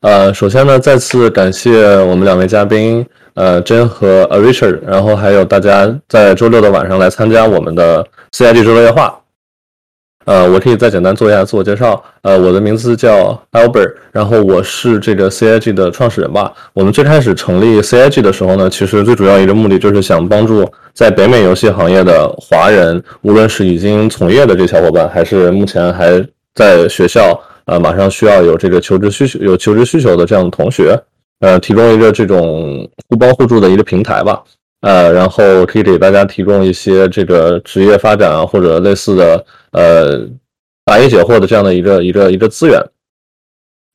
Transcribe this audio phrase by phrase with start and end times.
[0.00, 3.04] 呃，首先呢，再次感谢我们两位嘉宾，
[3.34, 9.18] 呃，真和 Richard，然后还有大家在周六的晚上来参加我们的 CIG 周六夜话。
[10.24, 12.00] 呃，我可以再简单做一下自我介绍。
[12.22, 16.52] 呃，我的名字叫 Albert，然后我是这个 CIG 的创始人吧。
[16.74, 26.24] 我们最开始成立 CIG 的时候呢，其实最主要一个目的就是想帮助在北美游戏行业的华人，无论是已经从业的这小伙伴，还是目前还
[26.54, 30.98] 在学校，呃，马上需要有这个求职需求、有求职需求的这样的同学，
[31.40, 34.42] 呃，提供一个这种互帮互助的一个平台吧。
[34.80, 40.26] 呃，然后可以给大家提供一些这个职业发展啊，或者类似的呃
[40.84, 42.80] 答疑解惑的这样的一个一个一个资源。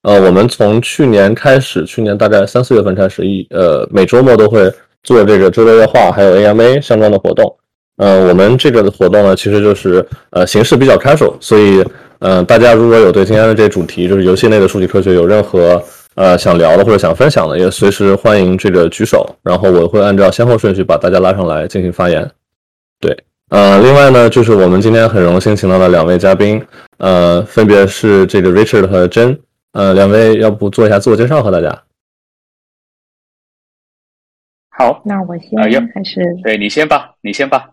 [0.04, 7.58] 呃，我们从去年开始，去年大概三四月份开始，一呃每周末都会做这个周六夜话，还有 AMA 相关的活动。
[7.98, 11.84] 呃，我们这个的活动呢，其实就是呃形式比较 casual，所以
[12.24, 15.84] 呃大家如果有对今天的这主题，就是游戏内的数据科学有任何。
[16.16, 22.30] 呃，想聊的或者想分享的，也随时欢迎这个举手，然后我会按照先后顺序把大家拉上来进行发言。
[23.00, 23.18] 对，
[23.50, 26.64] 呃，另外呢，就是我们今天很荣幸请到了两位嘉宾，
[27.00, 29.40] 呃，分别是这个 Richard 和 Jen，
[29.72, 31.82] 呃，两位要不做一下自我介绍和大家？
[34.70, 37.72] 好，那我先还是对你先吧，你先吧。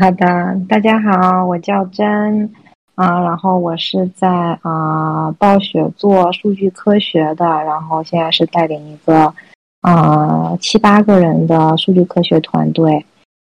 [0.00, 0.26] 好的，
[0.68, 2.52] 大家好，我叫真。
[2.94, 4.28] 啊，然后我是在
[4.62, 9.34] 啊暴雪做数据科学的，然后现在是带领一个
[9.80, 13.04] 啊七八个人的数据科学团队。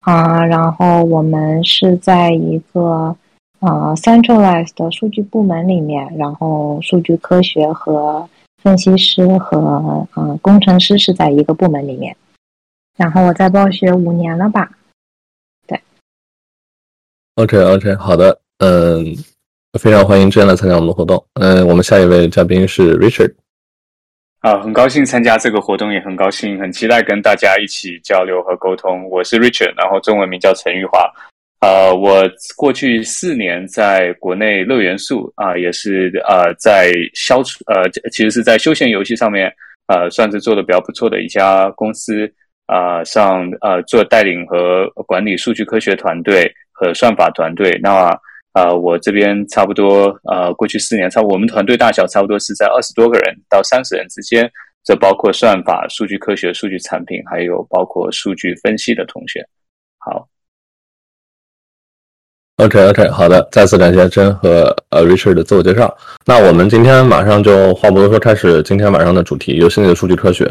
[0.02, 3.14] 啊，然后我们是在一个
[3.60, 8.30] 啊 centralized 的数据部门里面，然后数据科学和
[8.64, 12.16] 分析师和啊工程师是在一个部门里面，
[12.96, 14.72] 然后我在暴雪五年了吧？
[15.68, 15.82] 对
[17.36, 19.16] ，OK OK，好的，嗯。
[19.78, 21.24] 非常欢迎这样来参加我们的活动。
[21.36, 23.32] 嗯，我们下一位嘉宾是 Richard。
[24.40, 29.08] 啊，很高兴参加这个活动，也很高兴，很期待跟大家一起交流和沟通。
[29.08, 31.08] 我是 Richard，然后中文名叫陈玉华。
[31.60, 32.24] 呃，我
[32.56, 39.54] 过去四年在国内乐元素啊，也是呃在消除呃，其实是在休闲游戏上面
[39.88, 42.32] 呃，算是做的比较不错的一家公司
[42.66, 47.78] 啊，上呃做带领和管理数据科学团队和算法团队。
[47.84, 48.20] 那
[48.54, 54.50] 啊，我这边差不多，呃，过去四年，差我们团队大小差不多是在二十多个人到三十人之间，
[54.84, 59.48] 这包括算法、数据科学、数据产品，还有包括数据分析的同学。
[60.00, 60.28] 好
[62.58, 65.96] ，OK，OK，好的，再次感谢真和呃 Richard 的自我介绍。
[66.26, 70.50] 那我们今天马上就话不多说，开始今天晚上的主题——游戏内的数据科学。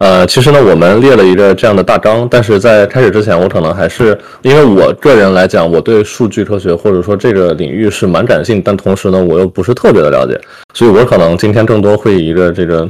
[0.00, 10.40] 呃，其实呢，我们列了一个这样的大纲，但是在开始之前，我可能还是因为我个人来讲，我对数据科学或者说这个领域是蛮感兴，但同时呢，我又不是特别的了解，
[10.72, 12.88] 所以我可能今天更多会以一个这个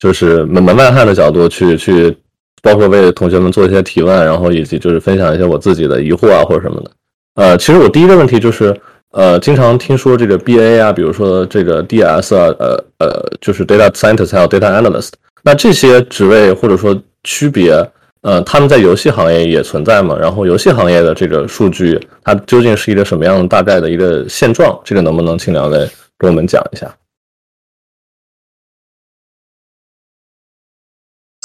[0.00, 2.16] 就是门门外汉的角度去去，
[2.60, 6.90] 包括为同学们做一些提问，然后以及就是分享一些我自己的疑惑啊或者什么的。
[7.36, 8.74] 呃，其实我第一个问题就是，
[9.12, 15.10] 呃，经常听说这个 BA 啊，比如说这个 DS 啊，呃呃，就是 Data Scientist 还有 Data Analyst。
[15.48, 16.94] 那这些职位或者说
[17.24, 17.72] 区别，
[18.20, 20.14] 呃，他们在游戏行业也存在吗？
[20.20, 24.78] 然后游戏行业的这个数据，它究竟是一个什么样的大概的一个现状？
[24.84, 25.88] 这个能不能请两位
[26.18, 26.94] 给我们讲一下？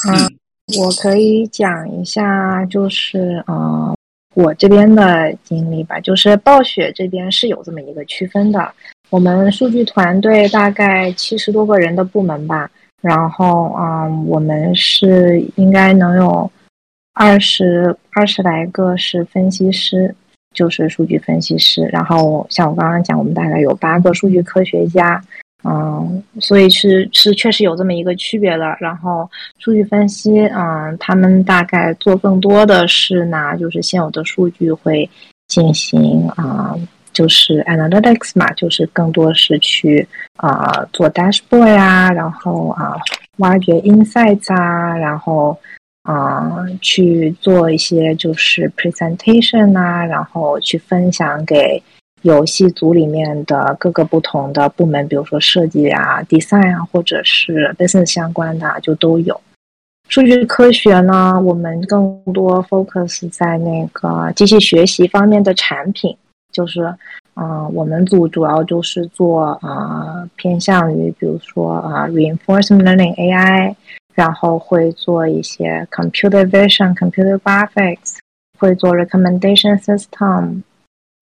[0.06, 0.36] 嗯，
[0.78, 3.96] 我可以讲一下，就是嗯，
[4.34, 5.98] 我这边的经历吧。
[5.98, 8.70] 就是暴雪这边是有这么一个区分的，
[9.08, 12.70] 我们数据团队大概七十多个人的部门吧。
[13.04, 16.50] 然后，嗯，我们是应该能有
[17.12, 20.14] 二十二十来个是分析师，
[20.54, 21.84] 就是数据分析师。
[21.92, 25.22] 然后，像我刚刚讲，我们大概有八个数据科学家，
[25.64, 28.74] 嗯，所以是是确实有这么一个区别的。
[28.80, 35.06] 然后，数据分析，嗯，他们大概做更多的是拿就是现有的数据会
[35.48, 36.74] 进行啊。
[37.14, 42.92] 就是 analytics 嘛，就是更多是去啊做 dashboard 呀，然后啊
[43.38, 45.58] 挖掘 insights 啊，然后
[46.02, 51.82] 啊去做一些就是 presentation 啊，然后去分享给
[52.22, 59.40] 游戏组里面的各个不同的部门，比如说设计啊、design 啊，或者是 business 相关的就都有。
[60.08, 66.14] 数据科学呢，我们更多 focus 在那个机器学习方面的产品。
[66.54, 66.94] 就是，
[67.34, 73.74] 嗯，我们组主要就是做啊，偏向于比如说啊，reinforcement learning AI，
[74.14, 78.18] 然后会做一些 computer vision、computer graphics，
[78.56, 80.62] 会做 recommendation system，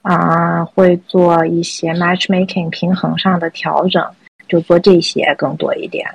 [0.03, 4.07] 啊，会做一些 matchmaking 平衡上的调整，
[4.47, 6.07] 就做这些更多一点。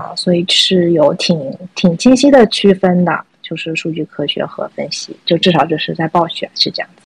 [0.00, 7.01] 啊，所以是有挺挺清晰的区分的，就是数据科学和分析，就至少就是在暴雪是这样子。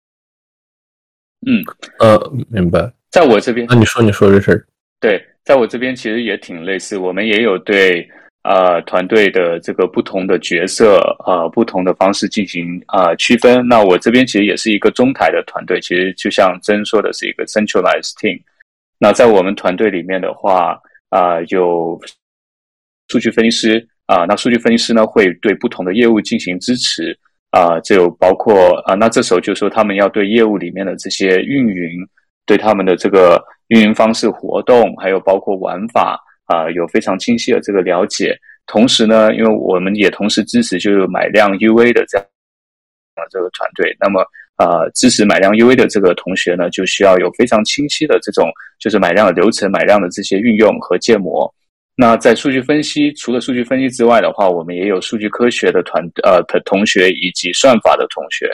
[1.47, 1.63] 嗯，
[2.01, 2.93] 呃，明白。
[3.11, 4.67] 在我这边，那你说你说这事儿，
[5.01, 8.07] 对，在我这边其实也挺类似，我们也有对
[8.43, 13.67] 呃团队的这个不同的角色呃不同的方式进行啊区分。
[13.67, 18.41] 那我这边其实也是一个中台的团队，其实就像真说的是一个 centralized team。
[18.99, 20.79] 那在我们团队里面的话，
[21.11, 21.99] 啊有
[23.09, 27.17] 数据分析师啊，那数据分析师呢会对不同的业务进行支持
[27.57, 28.55] 啊，就包括
[28.87, 32.07] 啊，那这时候就说他们要对业务里面的这些运营。
[32.49, 33.43] 对他们的这个
[33.75, 38.39] 运营方式、活动，还有包括玩法啊，有非常清晰的这个了解。
[38.69, 42.25] 同时呢，因为我们也同时支持就是买量 UA 的这样
[43.17, 44.25] 啊这个团队，那么
[44.59, 48.49] 呃支持买量 UA 的这个同学呢，就需要有非常清晰的这种
[48.79, 51.53] 就是买量的流程、买量的这些运用和建模。
[51.99, 58.47] 那在数据分析，除了数据分析之外的话，我们也有数据科学的团呃的同学以及算法的同学。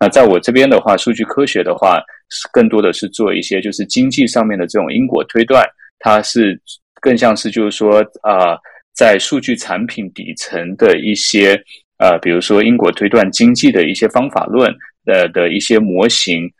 [0.00, 2.02] 那在我这边的话，数据科学的话，
[2.50, 5.62] 更多的是做一些就是经济上面的这种因果推断，
[5.98, 6.58] 它是
[7.02, 8.56] 更像是就是说啊，
[8.94, 11.54] 在数据产品底层的一些
[11.98, 16.50] 呃，比如说因果推断经济的一些方法论呃的一些模型，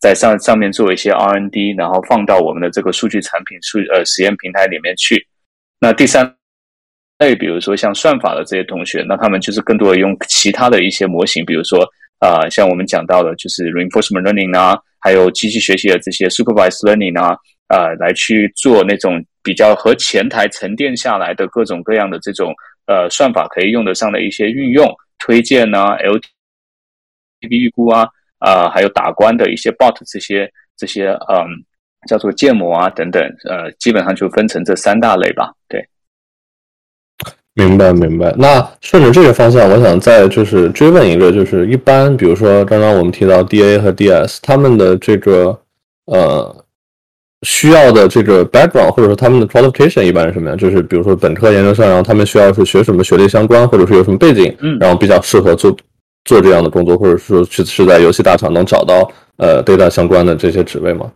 [0.00, 5.24] 在上上面做一些 R N D，然后放到我们的这个数据产品数呃实验平台里面去。
[5.80, 6.36] 那第三
[7.18, 11.88] 类，比如说像算法的这些同学，那他们就是更多的用其他的一些模型，比如说。
[12.20, 17.36] 啊，像我们讲到的，就是 reinforcement learning 啊，还有机器学习的这些 supervised learning 啊，
[17.68, 22.54] 呃，来去做那种比较和前台沉淀下来的各种各样的这种
[22.86, 26.22] 呃算法可以用得上的一些运用推荐啊，LTV
[27.50, 31.44] 预估啊，啊，还有打关的一些 bot 这些这些嗯
[32.06, 35.86] 叫做建模啊等等，呃，基本上就分成这三大类吧，对。
[37.56, 45.56] 明白明白，那顺着这个方向，我想再就是追问一个，就是一般，比如说刚刚我们提到 DA 和 DS，他们的这个
[46.06, 46.64] 呃
[47.42, 50.58] 需要的这个 background，或者说他们的 qualification 一般是什么样？
[50.58, 55.76] 就是比如说本科、研究生，然后他们需要是学什么学历相关，或者是有什么背景，然后比较适合做
[56.24, 61.08] 做这样的工作，或者说是是在游戏大厂能找到呃 data 相关的这些职位吗？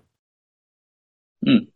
[1.47, 1.67] 嗯，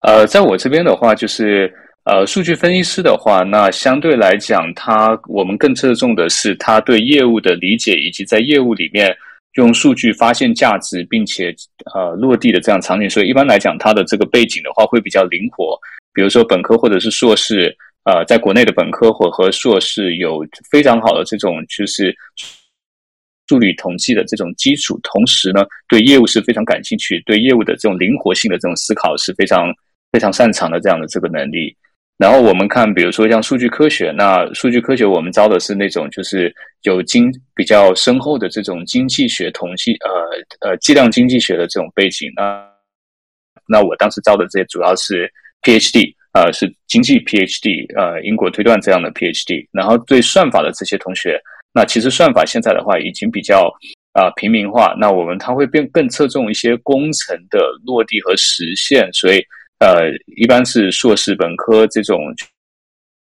[0.00, 1.72] 呃，在我这边的话，就是。
[2.04, 9.14] 呃，数据分析师的话，那相对来讲，他我们更侧重的是他对业务的理解，以及在业务里面
[9.56, 11.54] 用数据发现价值，并且
[11.94, 13.10] 呃落地的这样场景。
[13.10, 15.78] 所以一般来讲，他的这个背景的话会比较灵活。
[16.14, 22.16] 比如说本科或者是硕士，呃，在国内的本科或和硕士有非常好的这种就是
[23.48, 29.72] 数理统计的这种基础，同时呢，对业务是非常感兴趣，对业务的这种灵活性的这种思考是非常
[30.12, 31.74] 非常擅长的这样的这个能力。
[32.18, 36.52] 然后我们看，比如说像数据科学，那数据科学我们招的是那种就是
[36.82, 42.28] 有经比较深厚的这种经济学、统计呃呃计量经济学的这种背景。
[42.34, 42.68] 那
[43.68, 49.66] 那我当时招的这些主要是 PhD，呃是经济 PhD，呃因果推断这样的 PhD。
[49.70, 51.40] 然后对算法的这些同学，
[51.72, 53.72] 那其实算法现在的话已经比较
[54.12, 59.42] 啊平民化，那我们它会变更侧重一些工程的落地和实现，所以。
[59.80, 62.18] 呃，一般是硕士、本科这种，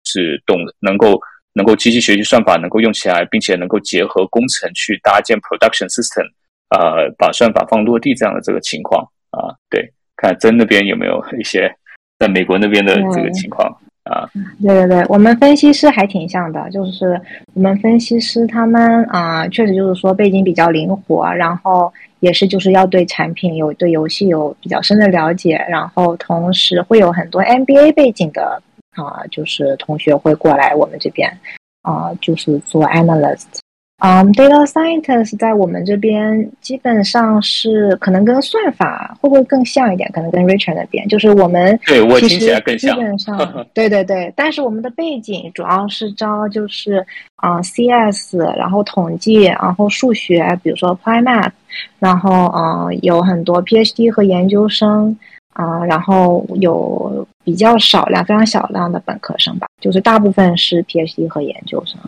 [0.06, 1.20] 是懂能够
[1.52, 6.24] 能够机器学习算法能够用起来，并且能够结合工程去搭建 production system，
[6.70, 11.70] 呃，把算法放落地这样的这个情况啊，对，看真那边有没有一些
[12.20, 13.70] 在美国那边的这个情况。
[14.10, 14.28] 啊，
[14.62, 17.20] 对对对，我们分析师还挺像的，就是
[17.54, 28.62] 我们分析师他们啊，确实就是说背景比较灵活，然后也是就是要对产品有对游戏有比较深的了解，然后同时会有很多 MBA 背景的
[28.96, 31.32] 啊，就是同学会过来我们这边
[31.84, 33.46] 啊，就是做 analyst。
[34.02, 40.10] 嗯，data scientist 在我们这边基本上是可能跟算法会不会更像一点？
[40.14, 42.96] 可能跟 Richard 那边，就是我们对我听起来更像。
[42.96, 51.52] 基本 上，对对对，但是我们的背景主要是招就是啊 CS，然后统计，然后数学，比如说 Math，
[52.00, 55.14] 然后嗯有很多 PhD 和研究生
[55.52, 62.00] 啊，然后有比较少量、非常少量的本科生吧，就是大部分是 PhD 和研究生。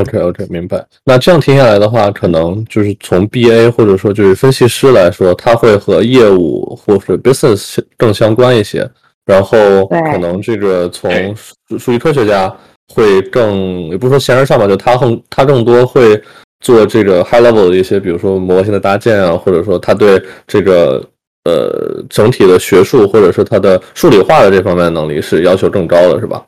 [0.00, 0.84] OK OK，明白。
[1.04, 8.88] 那这样听下来的话，可能就是从 BA 或者说就是分析师来说，他会和业务或者 business 更相关一些。
[9.26, 12.54] 然后可能这个从数数据科学家
[12.92, 16.20] 会更，也不是说形而上吧，就他更他更多会
[16.60, 21.02] 做这个 high level 的一些，比如说模型的搭建啊，或者说他对这个
[21.44, 26.44] 呃整体的学术或者是他的数理化的这方面能力是要求更高的，是吧？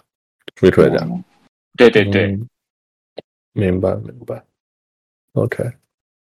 [0.60, 1.06] 数据科学家。
[1.78, 2.38] 对对对，
[3.56, 4.42] 明白明白。
[5.32, 5.64] OK。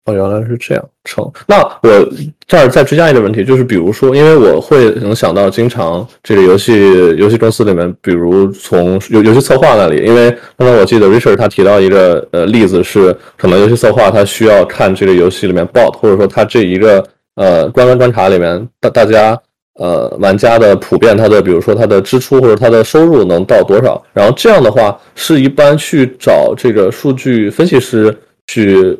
[0.06, 0.82] 哦，原来是这样。
[1.04, 2.08] 成，那我
[2.46, 6.72] 这儿再追加一个问题，就是比如说，因为我会能想到，经常这个游戏
[7.18, 19.38] 游戏公司里面，比如从游游戏策划那里，因为刚才我记得 Richard 他提到一个呃例子是，可能游戏策划他需要看这个游戏里面 bot，或者说他这一个呃观观观察里面大大家
[19.80, 28.96] 呃玩家的普遍他的比如说他的支出或者他的收入能到多少，然后这样的话是一般去找这个数据分析师去。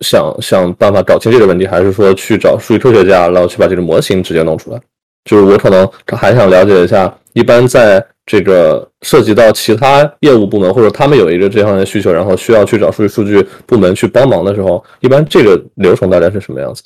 [0.00, 4.78] 想想办法搞清这个问题，还是说去找数据科学家，然后去把这个模型直接弄出来？
[5.24, 16.82] 就是我可能还想了解一下，一般在这个涉及到其他业务部门，或者他们有一个这方面的需求，然后需要去找数据数据部门去帮忙的时候，一般这个流程大概是什么样子？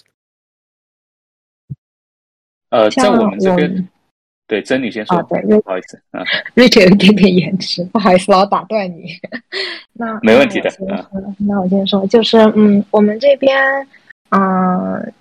[2.71, 3.89] 呃，在我们这边。
[4.47, 5.23] 对，珍妮先说。
[5.29, 6.25] 对，不好意思啊
[6.57, 9.05] ，Rachel 有一点点延迟，不好意思，老打断你。
[9.95, 10.69] 那没问题的。
[11.39, 13.57] 那我先说，就是嗯，我们这边
[14.31, 15.13] 嗯，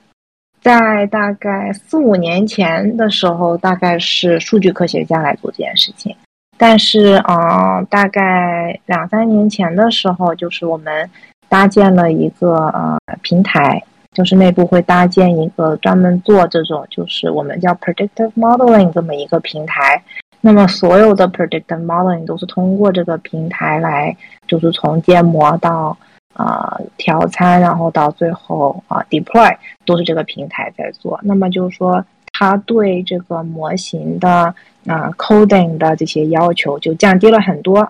[0.62, 6.16] 在大概四五年前的时候，大概是数据科学家来做这件事情。
[6.58, 11.08] 但是嗯，大概两三年前的时候，就是我们
[11.48, 13.80] 搭建了一个呃平台。
[14.12, 20.04] 就是内部会搭建一个专门做这种，就是我们叫 predictive modeling 这么一个平台。
[20.42, 24.16] 那么所有的 predictive modeling 都是通过这个平台来，
[24.48, 25.96] 就是从建模到
[26.34, 31.20] 啊调参，然后到最后啊 deploy 都是这个平台在做。
[31.22, 34.54] 那么就是说，它对这个模型的
[34.88, 37.88] 啊 coding 的这些要求就降低了很多。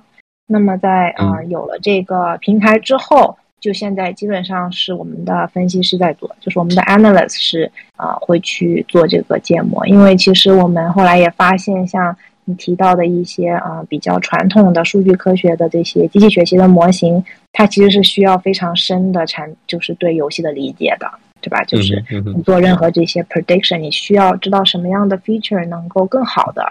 [0.48, 3.38] 那么在啊有了这个平台之后。
[3.60, 21.12] 就现在基本上是我们的分析师在做，就是我们的 analyst 是啊会去做这个建模，因为其实我们后来也发现，像你提到的一些啊比较传统的数据科学的这些机器学习的模型，它其实是需要非常深的产，就是对游戏的理解的，
[21.42, 21.64] 对吧？
[21.66, 26.66] 就是你做任何这些 prediction，你需要知道什么样的 feature 能够更好的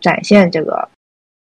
[0.00, 0.88] 展现这个。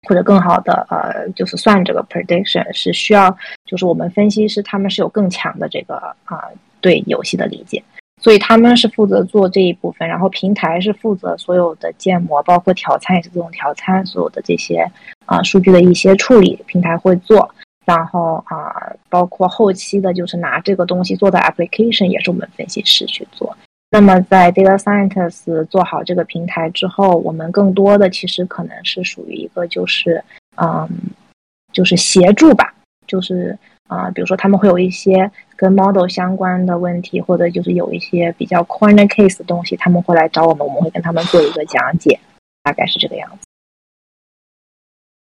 [0.07, 6.45] 或者更好的呃，就是算这个 prediction 是需要，就是我们分析师他们是有更强的这个啊
[6.81, 7.83] 对游戏的理解，
[8.23, 14.89] 所以他们是负责做这一部分，然后平台是负责所有的建模，包括调参也是这种调参，所有的这些
[15.25, 17.53] 啊数据的一些处理，平台会做，
[17.85, 23.57] 然后啊包括后期的就是拿这个东西做的 application 也是我们分析师去做。
[23.89, 30.23] 那么，在 data scientists 做好这个平台之后，我们更多的其实可能是属于一个就是，
[30.57, 30.89] 嗯，
[31.73, 32.75] 就是协助吧，
[33.07, 33.57] 就是
[33.89, 42.19] 啊，比如说他们会有一些跟 model 相关的问题，或者就是有一些比较 corner case 的东西，他们会来找我们，我们会跟他们做一个讲解，
[42.65, 43.46] 大概是这个样子。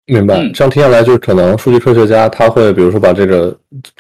[0.10, 3.54] 明白，这样听下来，就是可能数据科学家他会，比如说把这个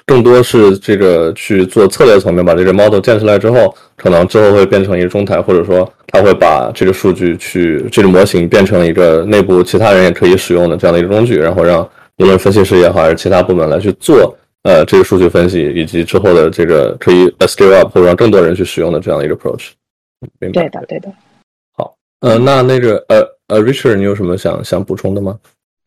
[0.05, 11.83] 更多是这个去做策略层面，把这个 model 建出来之后，可能之后会变成一个中台，或者说他会把这个数据去这个模型变成一个内部其他人也可以使用的这样的一个工具，然后让
[12.19, 14.33] 无论分析师也好，还是其他部门来去做
[14.63, 19.71] 呃这个数据分析，以及之后的这个可以 scale up 或者让更多人去使用的这样的一个 approach。
[20.39, 20.61] 明白？
[20.61, 21.11] 对的，对的。
[21.75, 25.37] 好，呃，那那个呃呃，Richard，你有什么想想补充的吗？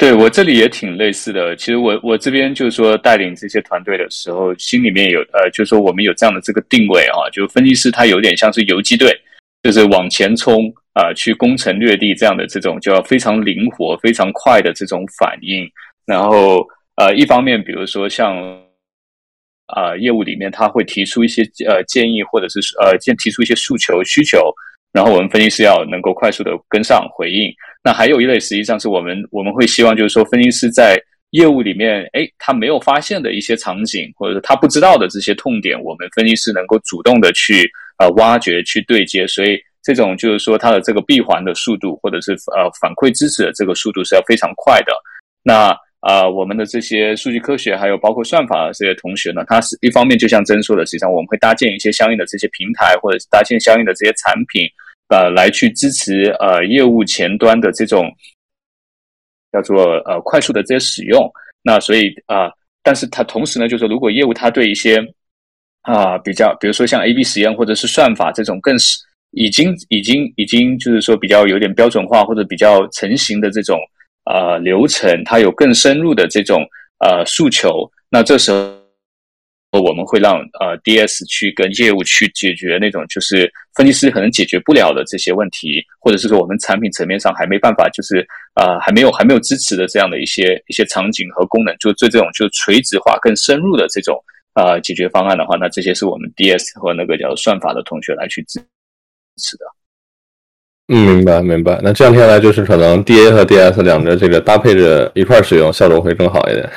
[0.01, 1.55] 对我这里也挺类似的。
[1.55, 9.15] 其实我我这边就是说带领这些团队的时候，心里面有呃，就是说我们有这样的这个定位啊，就分析师他有点像是游击队，
[9.63, 15.71] 就是往前冲啊，去攻城略地这样的这种，就要非常灵活、非常快的这种反应。
[16.07, 16.67] 然后
[16.97, 18.35] 呃，一方面比如说像
[19.67, 24.51] 啊业务里面他会提出一些呃建议，或者是呃建提出一些诉求需求。
[24.93, 27.53] 然后我们分析师要能够快速的跟上回应。
[27.83, 39.27] 那还有一类，实际上是我们我们会希望，就是说分析师在业务里面，哎，他没有发现的一些场景，或者是他不知道的这些痛点，我们分析师能够主动的去呃挖掘、去对接。
[39.27, 44.93] 所以这种就是说，它的这个闭环的速度，或者是呃反馈支持的这个速度是要非常快的。
[45.43, 54.69] 那啊，我们的这些数据科学还有包括算法的这些同学呢，他是一方面就像真说的，实际上我们会搭建一些相应的这些平台，或者是搭建相应的这些产品。
[55.11, 58.11] 呃，来去支持呃业务前端的这种
[59.53, 61.29] 叫做呃快速的这些使用。
[61.63, 62.49] 那所以啊，
[62.83, 64.99] 但是它同时呢，就是说如果业务它对一些
[65.83, 68.99] 啊比较，比如说像 A B 实验或者是算法这种更是
[69.33, 73.79] 已经已经已经就是说比较有点标准化或者比较成型的这种
[74.25, 76.65] 呃流程，它有更深入的这种
[77.01, 78.80] 呃诉求，那这时候。
[79.79, 94.21] 我们会让呃 DS 去跟业务去解决那种就是分析师可能解决不了的这些问题，或者是说我们产品层面上还没办法，就是呃还没有还没有支持的这样的一些一些场景和功能，就对这种就垂直化更深入的这种
[94.55, 98.59] 呃解决方案的话，那这些是我们 DS 和那个叫算法的同学来去支
[99.41, 99.65] 持的。
[100.89, 101.79] 嗯，明白明白。
[101.81, 106.69] 那这样听来，就是可能 DA 和 DS 两个这个搭配着一块使用，效果会更好一点。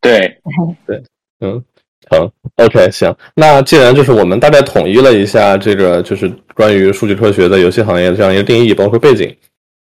[0.00, 0.18] 对
[0.84, 1.00] 对，
[1.38, 1.64] 嗯。
[2.10, 3.14] 成，OK，行。
[3.34, 9.34] 那既然就是我们大概统一了一下这个，就是关于数据科学在游戏行业这样一个定义，包括背景。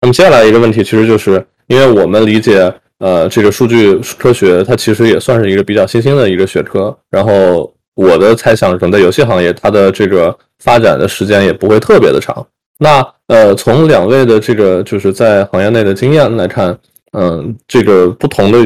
[0.01, 6.97] 那么接下来一个问题，其实就是因为我们理解，呃，这个数据科学它其实也算是一个比较新兴的一个学科。
[7.11, 12.45] 然后我的猜想，可能在游戏行业，它的这个发展的时间也不会特别的长。
[12.79, 16.77] 那呃，从两位的这个就是在行业内的经验来看，
[17.13, 18.59] 嗯，这个不同的。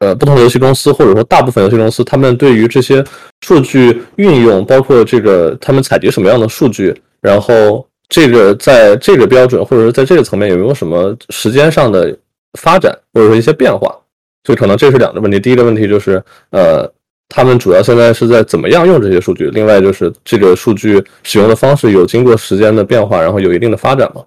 [0.00, 3.04] 呃，不同的游戏公司或者说大部分游戏公司，他们对于这些
[3.42, 12.16] 数据运用，包括这个他们采集什么样的数据，然后这个在这个标准或者说在这个层面有没有什么时间上的
[12.58, 13.94] 发展或者说一些变化？
[14.42, 15.38] 就可能这是两个问题。
[15.38, 16.90] 第一个问题就是，呃，
[17.28, 19.50] 他们主要现在是在怎么样用这些数据？
[19.50, 24.22] 另外就是这个数据使用的方式有经过时间的变化，然后有一定的发展吗？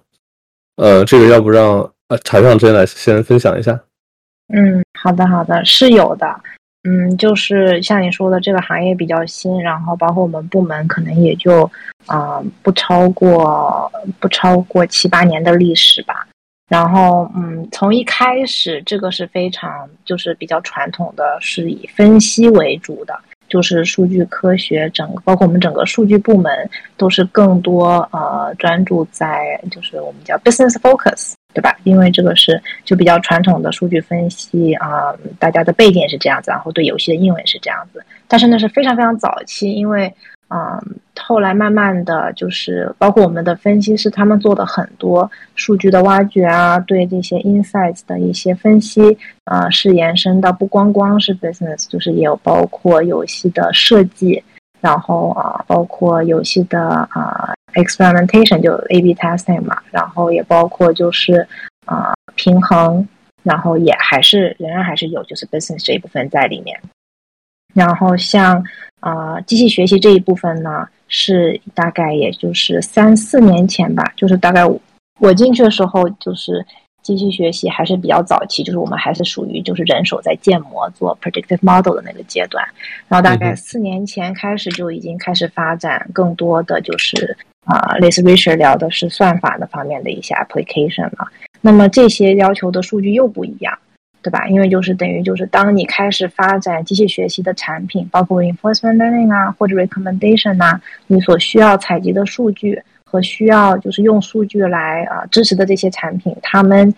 [0.76, 3.76] 呃，这个要不让呃茶上之间来先分享一下。
[4.48, 6.34] 嗯，好的，好的，是有的。
[6.86, 11.70] 嗯，就是像你说的，这个行业比较新，然后包括我们部门可能也就
[12.06, 16.26] 啊不超过不超过七八年的历史吧。
[16.68, 31.32] 然后，嗯，从一开始，这个是非常就是比较传统的，是以分析为主的，就是数据科学，整包括我们整个数据部门都是更多呃专注在就是我们叫 business focus。
[31.54, 31.74] 对吧？
[31.84, 38.04] 因为这个是就比较传统的数据分析啊，大家的背景是这样子，然后对游戏的应用也是这样子。
[38.26, 40.12] 但是那，是非常非常早期，因为
[40.48, 40.82] 嗯，
[41.18, 54.42] 后来慢慢的就是包括我们的分析师他们做的很多数据的挖掘啊，对这些 insights 的一些分析啊，是延伸到不光光是 business，就是也有包括游戏的设计，
[54.80, 57.54] 然后啊，包括游戏的啊。
[57.74, 61.46] Experimentation 就 A/B testing 嘛，然后也包括就是
[61.86, 63.06] 啊平衡，
[63.42, 66.80] 然后也还是仍然还是有就是 business 这一部分在里面。
[67.74, 68.64] 然后像
[69.00, 74.62] 啊机器学习这一部分呢，是大概也就是三四年前吧，就是大概
[75.20, 76.64] 我进去的时候就是。
[77.04, 82.66] 机器学习还是比较早期，就是我们还是属于就是人手在建模做 predictive model 的那个阶段，
[83.08, 91.26] 然后大概四年前开始就已经开始发展更多的就是啊，类似 Richard 聊的是算法的方面的一些 application 啊。
[91.60, 93.78] 那么这些要求的数据又不一样，
[94.22, 94.46] 对吧？
[94.48, 102.82] 因为就是等于就是当你开始发展机器学习的产品，包括 reinforcement learning 啊或者 recommendation 啊，你所需要采集的数据。
[103.06, 106.92] 和需要就是用数据来啊支持的这些产品，他们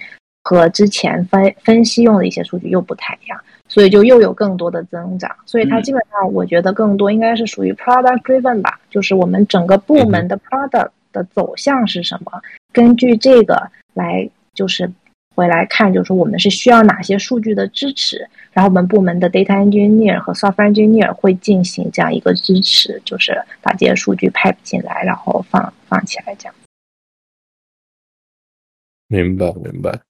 [0.45, 3.39] 和之前分分析用的一些数据又不太一样，
[3.77, 5.31] 所以就又有更多的增长。
[5.45, 12.41] 所以它基本上我觉得更多应该是属于 product driven 吧，就是我们整个部门的 product 的走向是什么，
[12.73, 14.91] 根据这个来就是。
[15.37, 26.55] 回来看，就是说我们是需要哪些数据的支持，然后我们部门的 data engineer 和 software engineer 会进行这样一个支持，就是把这些数据 pipe 进来，然后放放起来这样。
[29.09, 30.01] 明白，明白。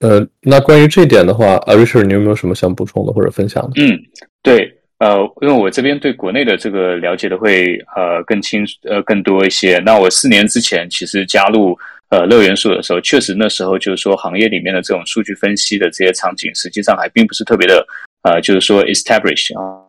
[0.00, 3.82] 呃，那关于这一点的话啊，Richard，你有没有什么想补充的或者分享的？
[3.82, 3.98] 嗯，
[4.42, 9.78] 对，呃，因为我这边对国内的这个了解的会呃更清呃更多一些。
[9.78, 11.76] 那我四年之前其实加入。
[12.08, 17.84] 呃，乐元素的时候，确实那时候就是说，行业里面的这种数据分析的这些场景，实际上还并不是特别的，
[18.22, 19.82] 呃，就是说 establish 啊，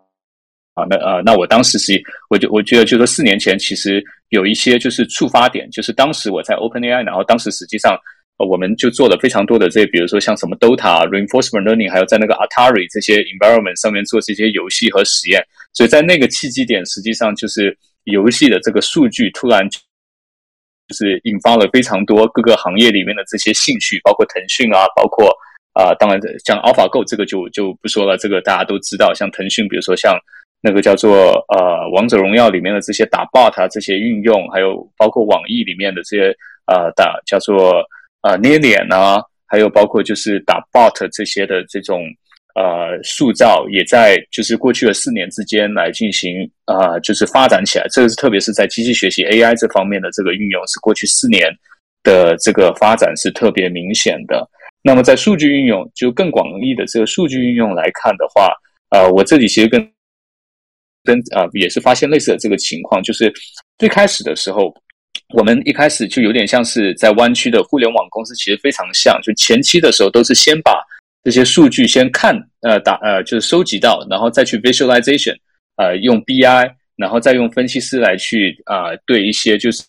[0.74, 1.94] 啊，那呃，那我当时是，
[2.32, 7.96] 我就我觉得，就是说四年前，其实有一些就是触发点，就是当时我在 OpenAI，然后当时实际上，
[8.38, 15.42] 我们就做了非常多的这，比如说像什么 Dota、Reinforcement Learning，还有在那个 Atari 这些 environment 上面做这些游戏和实验，
[15.74, 19.68] 所以在那个契机点，实际上就是游戏的这个数据突然。
[20.90, 25.30] 就是引发了非常多各个行业里面的这些兴趣，包括腾讯啊，包括
[25.74, 29.14] 啊，当然像 AlphaGo 这个就就不说了，这个大家都知道。
[29.14, 30.18] 像腾讯，比如说像
[30.62, 36.34] 那个叫做呃王者荣耀里面的这些打 bot 这些运用，还有包括网易里面的这些
[36.68, 37.84] 呃打叫做
[38.28, 42.04] 呃捏脸啊，还有包括就是打 bot 这些的这种。
[42.60, 47.86] 呃，塑造也在就是过去的四年之间来进行啊，就是发展起来。
[47.94, 51.54] 这个是特别是在机器学习 AI 这方面的这个运用，是过去四年
[52.02, 54.44] 的这个发展是特别明显的。
[54.82, 58.52] 那么在数据运用就更广义的这个数据运用来看的话，
[58.90, 59.80] 呃，我这里其实跟
[61.04, 63.32] 跟啊也是发现类似的这个情况，就是
[63.78, 64.74] 最开始的时候，
[65.34, 70.82] 我们一开始就有点像是在湾区的互联网公司，其实非常像，就前期的时候都是先把
[71.24, 75.36] 这些数据先看呃打呃就是收集到，然后再去 visualization，
[75.76, 79.84] 呃用 BI，然后再用分析师来去啊对一些就是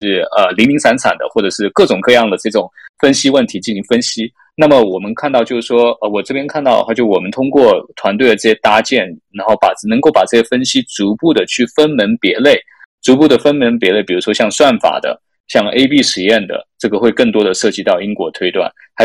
[0.00, 4.32] 是呃零零散散的或者是各种各样的这种分析问题进行分析。
[4.58, 12.58] 那么我们看到，就是说，呃，我这边看到的话，就我们通过团队的这些搭建，然后把能够把这些分析逐步的去分门别类，
[13.06, 15.16] 逐步的分门别类，比如说像算法的，
[15.46, 19.04] 像 A/B 实验的，这个会更多的涉及到因果推断，还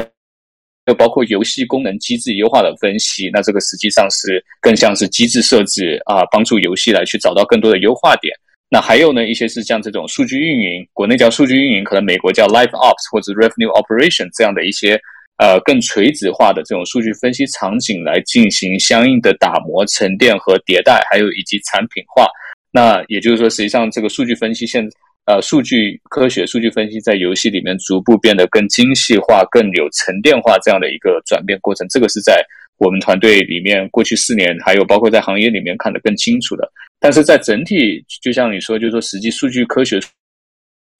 [0.88, 8.34] 有包括游戏功能机制优化的分析，那这个实际上是更像是机制设置啊，帮助游戏来去找到更多的优化点。
[8.72, 15.00] 那还有呢，一些是像这种数据运营，国内叫数据运营，可能美国叫 Live Ops 或者 Revenue Operation 这样的一些。
[15.38, 22.28] 呃，更垂直化的这种数据分析场景来进行相应的打磨、沉淀和迭代，还有以及产品化。
[22.72, 24.88] 那也就是说，实际上这个数据分析现
[25.26, 31.88] 呃，数据科学、数据分析在游戏里面逐步变得更精细化、更有沉淀化这样的一个转变过程。
[31.90, 32.44] 这个是在
[32.78, 36.68] 我们团队里面过去四年，还有包括在行业里面看得更清楚的。
[37.00, 40.10] 但是在整体，就像你说，就是说，实际数据科学、数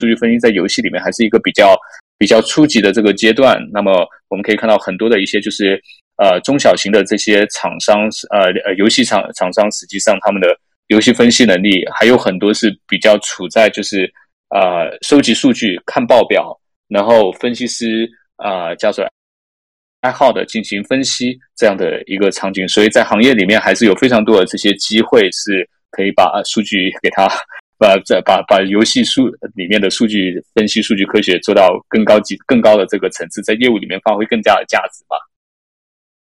[0.00, 1.76] 据分析在游戏里面还是一个比较。
[2.18, 5.82] 比较初级的这个阶段，那么我们可以看到很多的一些就是
[6.22, 10.46] 呃中小型的这些厂商，呃呃游戏厂厂商，实际上他们的
[10.92, 14.04] 游戏分析能力还有很多是比较处在就是
[14.50, 16.56] 呃收集数据、看报表，
[16.88, 19.04] 然后分析师啊叫做
[20.02, 27.28] 爱好的进行分析这样的一个场景，所以在行业里面还是有非常多的这些机会是可以把数据给它。
[27.82, 29.26] 把在把把游戏数
[29.56, 35.16] 里面的数据分析、数据科学做到更高级、更高的这个层次，在业务里面发挥更加的价值吧。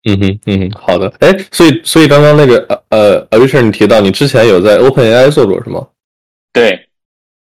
[0.04, 1.12] 嗯哼，嗯哼，好的。
[1.20, 5.86] 哎，所以所以刚刚那个呃呃，Richard，你提到你之前有在 OpenAI 做过是吗？
[6.52, 6.78] 对。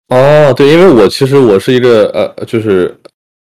[0.09, 2.95] 哦，对，因为我其实我是一个呃，就是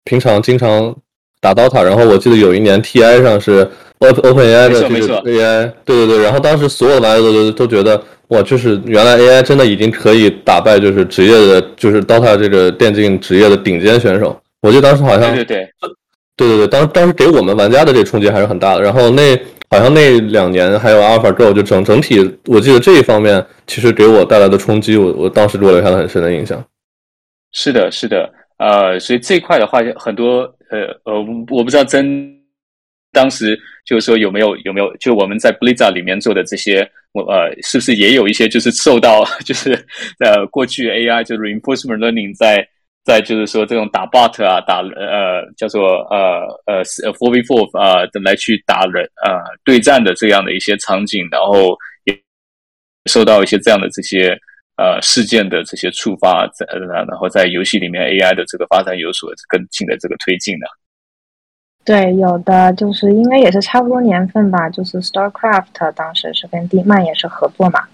[0.04, 0.94] 平常经常
[1.40, 3.68] 打 DOTA，然后我记得有一年 TI 上是
[4.00, 8.02] OpenAI 的这个 AI，对对对，然后当时所有的玩家都都觉得。
[8.28, 14.40] 哇，就是原来 AI 真的已经可以打败，就是职业的，就是 DOTA 这个电竞职业的顶尖选手。
[14.62, 15.68] 我记得当时好像，对对对，
[16.36, 18.82] 对对对，当当时给我们玩家的这冲击还是很大的。
[18.82, 19.36] 然后那
[19.70, 26.64] 好像那两年还有 AlphaGo，就整整体，我记得这一方面其实给我带来的冲击，我我当时给我留下了很深的印象。
[27.52, 31.20] 是的，是的，呃，所以这一块的话，很多呃呃，
[31.50, 32.32] 我不知道真。
[33.12, 39.70] 当时就是说有没有有没有就我们在 Blizzard 里面做的这些，我呃是不是也有一些就是受到 就是
[40.18, 42.68] 呃过去 AI 就是 reinforcement learning 在
[43.04, 52.18] 在就是说这种打 bot 啊打呃叫做呃呃 four v four 啊来去打人呃对战的这样的一些场景，然后也
[53.04, 54.36] 受到一些这样的这些
[54.76, 56.66] 呃事件的这些触发，在
[57.06, 60.66] 然后在游戏里面 AI 的这个发展有所更进的这个推进呢？
[61.84, 67.86] 对，有的就是应该也是差不多年份吧，就是 StarCraft 当时是跟 DeepMind 也是合作嘛，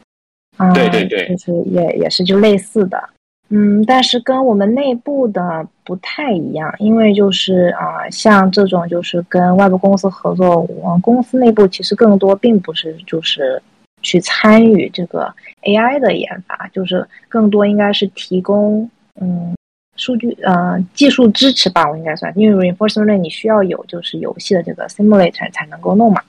[0.57, 3.11] 啊，对对对，就是也也是就类似的，
[3.51, 13.63] 嗯，但是跟我们内部的不太一样，因为就是啊，像这种就是跟外部公司合作，我们公司内部其实更多并不是就是
[14.03, 15.33] 去参与这个
[15.63, 18.89] AI 的研发，就是更多应该是提供
[19.21, 19.55] 嗯。
[19.97, 26.23] 数据呃技术支持吧，我应该算，因为 reinforcement learning 你需要有就是游戏的这个 simulator 才能够弄嘛，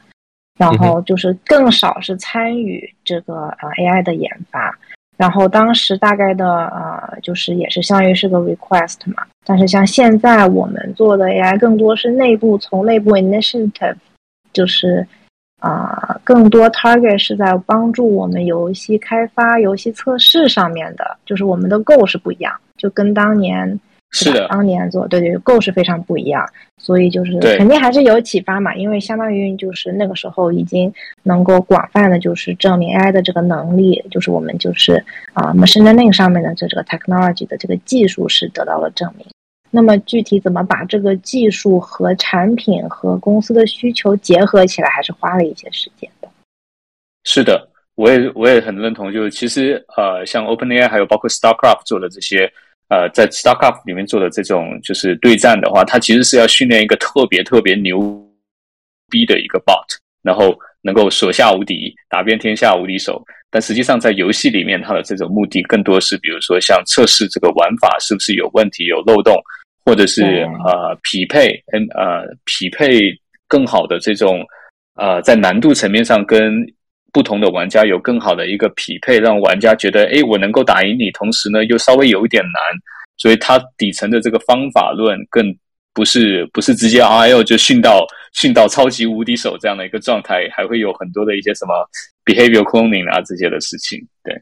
[0.59, 4.77] 然后就是更少是参与这个呃 AI 的研发，
[5.21, 13.95] 然后当时大概的呃就是也是相当于是个 request 嘛，但是像现在我们做的 AI 更多是内部从内部 initiative，
[14.51, 15.05] 就是
[15.59, 22.51] 啊更多 target 是在帮助我们游戏开发、游戏测试上面的，就是我们的 goal 是不一样。
[22.75, 23.79] 就跟当年
[24.13, 26.45] 是的，当年做对对构是非常不一样，
[26.77, 30.93] 所以就是肯定还是有启发嘛，因为相当于就是那个时候已经
[31.23, 39.25] 能够广泛的就是证明 AI 的这个能力，就是我们就是啊 machine learning 上面的这这个 technology 的这个技术是得到了证明。
[39.69, 46.27] 那么具体怎么把这个技术和产品和公司的需求结合起来，还是花了一些时间的。
[47.23, 52.51] 是的，我也我也很认同，就是其实呃，像 OpenAI 还有包括 StarCraft 做的这些。
[52.91, 57.97] 呃，在 StarCraft 里面做的这种就是对战的话，它其实是要训练一个特别特别牛
[59.09, 59.87] 逼的一个 bot，
[60.21, 63.23] 然后能够所下无敌，打遍天下无敌手。
[63.49, 69.41] 但实际上在游戏里面，它的这种目的更多是，比如说像测试这个玩法是不是有问题、有漏洞，
[69.85, 70.23] 或者是
[70.65, 72.99] 呃匹配，嗯呃匹配
[73.47, 74.45] 更好的这种
[74.95, 76.61] 呃在难度层面上跟
[77.11, 82.61] 不同的玩家有更好的一个匹配，让玩家觉得，哎，我能够打赢你，同时呢又稍微有一点难，
[83.17, 85.55] 所以它底层的这个方法论更
[85.93, 91.73] 不是不是直接 R L 就训到训到超级无敌手这样的一个状态，还会有很多的一些什么
[92.23, 94.33] behavior cloning 啊这些的事情，对。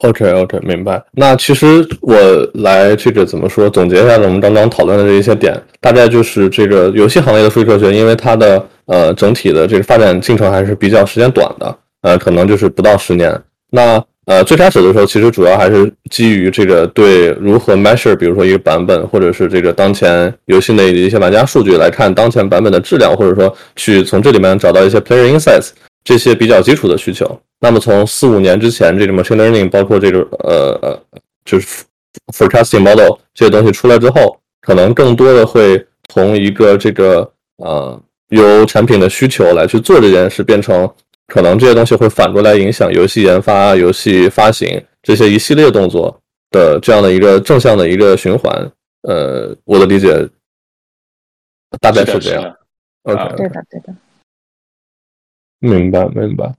[0.00, 1.02] OK，OK，明白。
[1.12, 1.66] 那其实
[2.02, 2.14] 我
[2.54, 3.68] 来这个怎么说？
[3.70, 13.34] 总结一下我们刚刚讨论的这一些点，大概就是这个游戏行业的数据科学，因为它的呃整体的这个发展进程还是比较时间短的，呃，可能就是不到十年。
[13.70, 25.70] 那呃最开始的时候，其实主要还是基于这个对如何 measure，比如说一个版本，或者是这个当前游戏内的一些玩家数据来看当前版本的质量，或者说去从这里面找到一些 player insights。
[26.06, 27.26] 这些比较基础的需求，
[27.58, 31.02] 那么从四五年之前，这个 machine learning 包括这个呃呃，
[31.44, 31.84] 就是
[32.32, 40.88] forecasting model 这些东西出来之后，可能更多的会从一个这个呃由产品的需求来去做这件事，变成
[41.26, 46.16] 可能这些东西会反过来影响游戏研发、游戏发行这些一系列动作
[46.52, 48.70] 的这样的一个正向的一个循环。
[49.02, 50.28] 呃，我的理解
[51.80, 52.56] 大概是这样。
[53.02, 53.92] OK，对的，对的。
[55.60, 56.52] 明白，明白。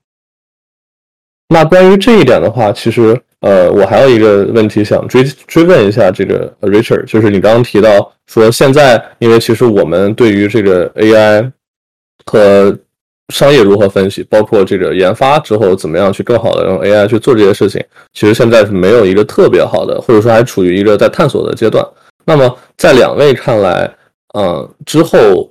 [1.50, 11.50] 那关于这一点的话，其实呃，我还有一个问题想追追问一下这个 Richard，就是你刚刚提到说，现在因为其实我们对于这个 AI
[12.26, 12.78] 和
[13.30, 17.82] 商业如何分析，包括这个研发之后怎么样去更好的用 AI 去做这些事情，
[18.12, 21.86] 其实现在是没有一个特别好的，或者说还处于一个在探索的阶段。
[22.26, 23.90] 那么在两位看来，
[24.38, 25.50] 嗯，之后。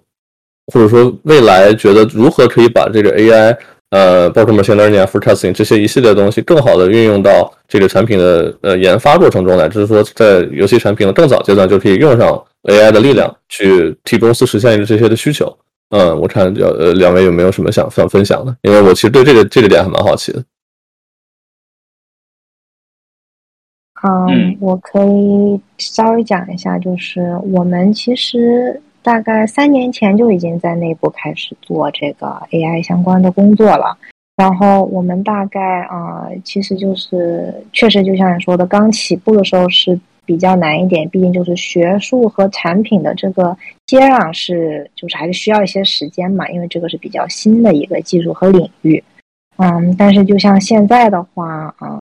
[0.73, 3.57] 或者说未来觉得如何可以把这个 AI，
[3.91, 15.57] 呃，包括 machine learning、forecasting 这些一系列东西更好的运用到这个产品的呃研发过程中来，就是说在游戏产品的更早阶段就可以用上 AI 的力量去替公司实现这些的需求。
[15.91, 18.57] 嗯，我看呃两位有没有什么想想分享的？
[18.63, 20.43] 因为我其实对这个这个点还蛮好奇的。
[24.03, 27.21] 嗯，我可以稍微讲一下，就是
[27.53, 28.83] 我们其实。
[29.07, 33.97] 大概三年前就已经在内部开始做这个 AI 相关的工作了，
[34.35, 49.01] 然后我们大概啊，其实就是确实就像你说的，刚起步的时候是比较难一点，毕竟就是学术和产品的这个接壤是，就是还是需要一些时间嘛，因为这个是比较新的一个技术和领域，
[49.59, 51.97] 嗯，但是就像现在的话啊，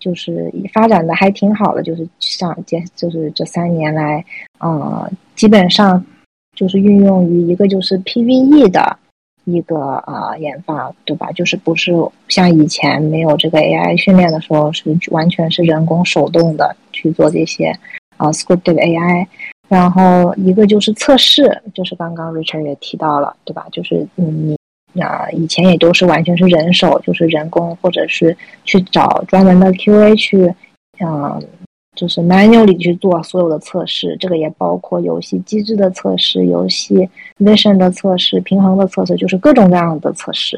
[0.00, 4.24] 就是发展的还挺好的，就是上这就是这三年来，
[4.58, 6.04] 呃，基本上。
[6.54, 8.98] 就是运用于一个就是 PVE 的
[9.44, 11.32] 一个啊研发，对吧？
[11.32, 11.92] 就是不是
[12.28, 17.76] 像以前没有这个 AI 训练的时候，是完全是人工手动的去做这些
[18.16, 19.26] 啊 scripted AI。
[19.68, 23.66] 然后一个就是测试，就是刚刚 Richard 也提到了，对吧？
[23.72, 24.54] 就是你
[25.00, 30.54] 啊以前也都是完全是人手，就是人工或者是去找专门的 QA 去
[31.00, 31.42] 嗯。
[31.94, 40.56] 就是 manual 里去做所有的测试，这个也包括游戏机制的测试、游戏 vision 的测试、平衡的测试，就是各种各样的测试。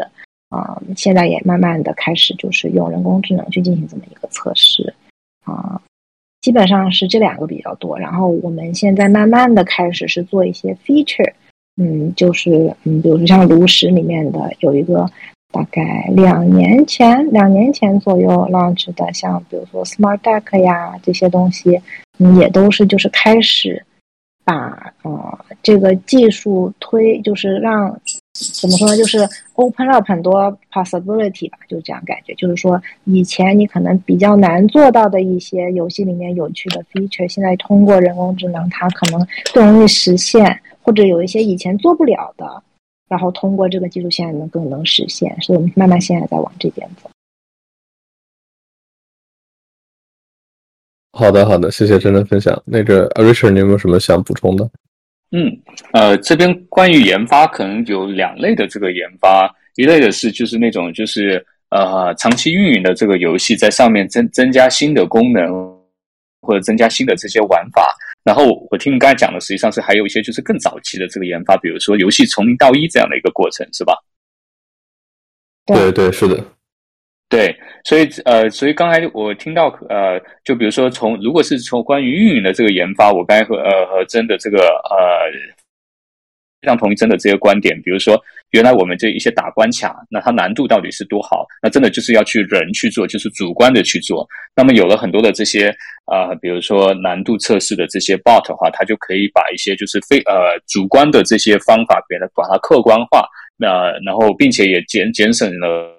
[0.50, 4.94] 啊，现在也慢慢的开始就是用人工智能去进行这么一个测试。
[5.44, 5.80] 啊，
[6.40, 7.98] 基本上是这两个比较多。
[7.98, 11.32] 然后我们现在慢慢的开始是做一些 feature，
[11.76, 15.10] 嗯，就是嗯，比如说像炉石里面的有一个。
[15.54, 21.80] 大概两年前，两年前左右 launch 的，像比如说 Smart Deck 呀这些东西，
[22.36, 23.80] 也都是就是开始
[24.44, 27.96] 把呃这个技术推，就是让
[28.32, 42.60] 怎么说呢，就是 open up 很多 possibility 吧，就这样感觉，就是说以前你可能比较难做到的一些游戏里面有趣的 feature，现在通过人工智能，它可能更容易实现，或者有一些以前做不了的。
[43.14, 47.08] 然后通过这个技术现在能更能实现，所以我们慢慢现在在往这边走。
[51.12, 52.60] 好的，好的，谢谢真的分享。
[52.66, 54.68] 那个 Richard，你有没有什么想补充的？
[55.30, 55.56] 嗯，
[55.92, 65.52] 呃，这边关于研发，可能有两类的这个研发，一类的是就是那种就是呃长期运营的这个游戏，在上面增增加新的功能
[66.40, 67.94] 或者增加新的这些玩法。
[68.24, 73.94] 然后我听你刚才讲的，实际上是还有一些就是更早期的这个研发，比如说游戏从零到一这样的一个过程，是吧？
[75.66, 76.42] 对对是的，
[77.28, 85.63] 对，所以呃，所以刚才我听到呃，就比如说从如果是从关于运营的这个研发，我刚才和呃和真的这个呃。
[86.64, 88.18] 非常同意真的这些观点，比如说
[88.52, 91.44] 原来我们这一些打关卡，那它难度到底是多好？
[91.62, 94.26] 那真的就是要去人去做，就是主观的去做。
[94.56, 95.68] 那么有了很多的这些
[96.06, 103.26] 啊，比如说难度测试的这些 bot 的话，它就可以把一些就是非呃主观的这些方法给它把它客观化，
[103.58, 105.92] 那然后并且也减减省了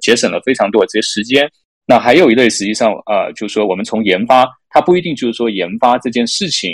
[0.00, 1.50] 节省了非常多的这些时间。
[1.86, 6.70] 那还有一类，实际上呃，就是说我们从研发，它不一定就是说研发这件事情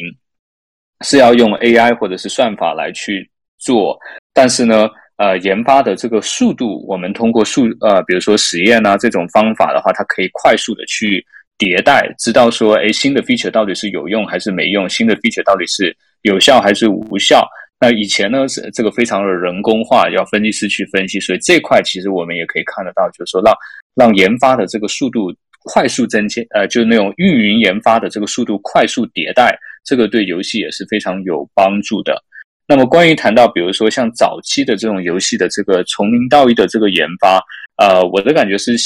[1.04, 3.98] 是要用 AI 或者是算法来去做，
[4.32, 11.24] 但是呢，呃，研发的这个速度，我们通过数呃，比如说实验啊这种方法的话，它可以快速的去
[11.58, 17.46] 迭代，知道说，哎，新的 feature 到底是有用还是没用，新的 feature 到底是有效还是无效。
[17.82, 23.54] 那以前呢是这个非常的人工化，要分析师去分析，所以这块其实我们也可以看得到，就是说让
[23.94, 25.32] 让研发的这个速度
[25.64, 32.22] 快速增加，呃，就是那种运营研发的这个速度快速迭代，这个对游戏也是非常有帮助的。
[32.66, 37.42] 那么关于谈到比如说像早期的这种游戏的这个从零到一的这个研发，
[37.76, 38.76] 呃，我的感觉是，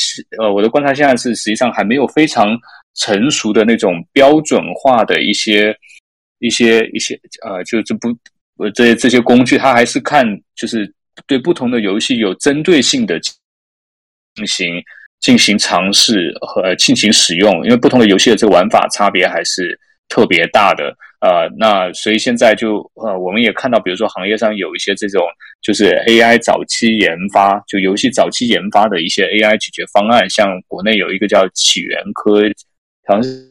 [0.41, 2.59] 呃，我的观察现在是实际上还没有非常
[2.95, 5.77] 成熟的那种标准化的一些
[6.39, 8.09] 一些一些，呃，就这不。
[8.57, 10.89] 呃，这这些工具，它还是看就是
[11.27, 14.81] 对不同的游戏有针对性的进行
[15.25, 20.95] 进行尝试和进行使用，因为不同的游戏的这个玩法差别还是特别大的。
[21.21, 25.23] 呃，那所以现在就呃，我们也看到，比如说行业上有一些这种
[25.63, 32.43] 就是 AI 早期研发，就游戏早期研发的一些 AI 解决方案，像国内有一个叫起源科，
[33.07, 33.51] 好像是。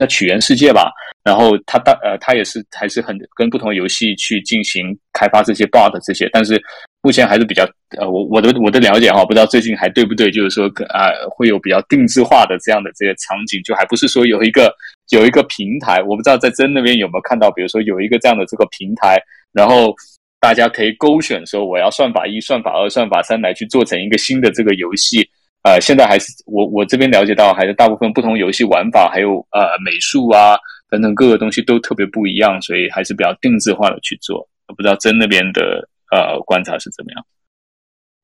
[0.00, 0.92] 那起源世界吧，
[1.24, 6.54] 然后它大呃，它也是还是很跟不同的游戏去进行开发这些 bot 这些，但是
[7.02, 7.64] 目前还是比较
[7.96, 14.74] 呃，我我的我的了解哈，不知道最近还对不对，就是说啊，会有比较定制化的这样的这些场景，就还不是说有一个
[15.10, 19.16] 有一个平台，我不知道在真那边有没有看到，比如说有一个这样的这个平台，
[19.52, 19.94] 然后
[20.40, 25.26] 大家可以勾选说我要算法一、算法二、算法三来去做成一个新的这个游戏。
[25.62, 30.56] 呃，现在还是我我这边了解到，还是大部分不同游戏玩法，还有呃美术啊
[30.90, 34.48] 等等各个东西都特别不一样，所以还是比较定制化的去做。
[34.76, 37.24] 不知道真那边的呃观察是怎么样？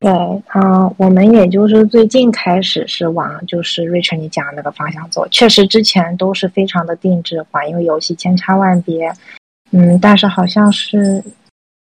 [0.00, 0.10] 对，
[0.54, 5.26] 嗯，我们也就是最近开始是往就是 Richard 你讲的那个方向走。
[5.28, 9.12] 确实之前都是非常的定制化，因为游戏千差万别。
[9.72, 11.22] 嗯，但是好像是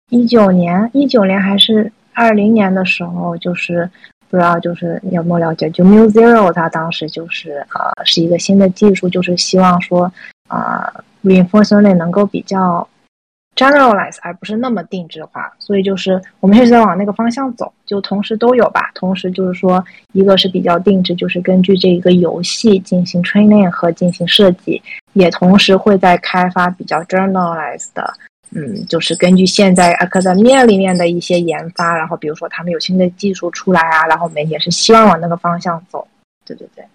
[0.09, 3.89] 一九年，一九年还是二零年的时候，就是。
[4.29, 10.11] 不知道就是有没有了解，就 Mu Zero 它当时就是呃是一个新的技术，就是希望说
[10.47, 10.91] 啊
[11.23, 12.87] reinforcement 能够比较
[13.55, 15.51] generalize，而不是那么定制化。
[15.59, 18.91] 所以就是我们一直在往那个方向走，就同时都有吧。
[18.95, 24.81] 同时就是说，一个是比较定制，就是根据这一个游戏进行 training 和进行设计，
[25.13, 28.13] 也同时会在开发比较 generalized 的。
[28.55, 36.07] 嗯，就是根据现在 academia 里面的一些研发，然后比如说他们有新的技术出来啊，然后我们也是希望往那个方向走。
[36.45, 36.85] 对对对。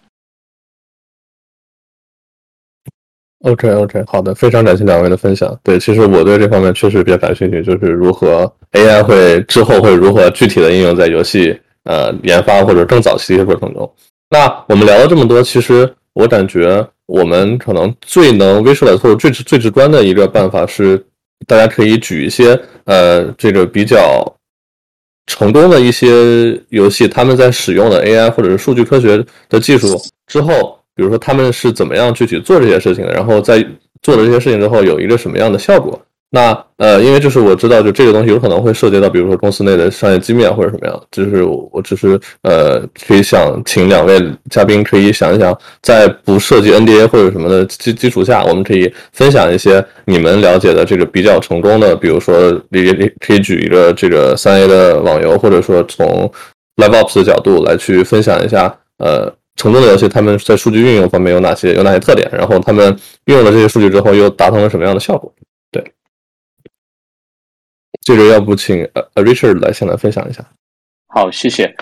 [3.42, 5.58] OK OK，好的，非常感谢两位的分享。
[5.62, 13.90] 对，其实我对这方面确实比较感兴趣，就是如何 AI 会之后会如何具体的应用在游戏呃研发或者更早期的过程中。
[14.30, 21.04] 那我们聊了这么多，其实我感觉我们可能最能 visualize 或者最最直观的一个办法是。
[21.46, 24.26] 大家可以举一些呃，这个比较
[25.26, 29.96] 成功的一些游戏，他们在使用了 AI 或者是数据科学的技术
[30.26, 33.64] 之后，比如说他们是怎么样具体做这些事情的，然后在
[34.02, 35.96] 做了这些事情之后，有一个什么样的效果。
[36.30, 41.02] 那呃，因为就是我知道，就这个东西有可能会涉及到，比如说公司内的商业机密啊，或者什么样。
[41.10, 56.30] 就是我只是呃，可以想请两位嘉宾可以想一想，在不涉及 NDA 或者什么的基基础下，我们可以分享一些你们了解的这个比较成功的，比如说你你可以举一个这个三 A 的网游，或者说从
[56.76, 65.30] LiveOps 的角度来去分享一下，呃，成功的游戏他们在数据运用方面有哪些有哪些特点，然后他们运用了这些数据之后又达成了什么样的效果。
[65.70, 65.92] 对
[68.00, 70.42] 这个要不请呃呃 Richard 来先来分享一下。
[71.08, 71.74] 好，谢谢。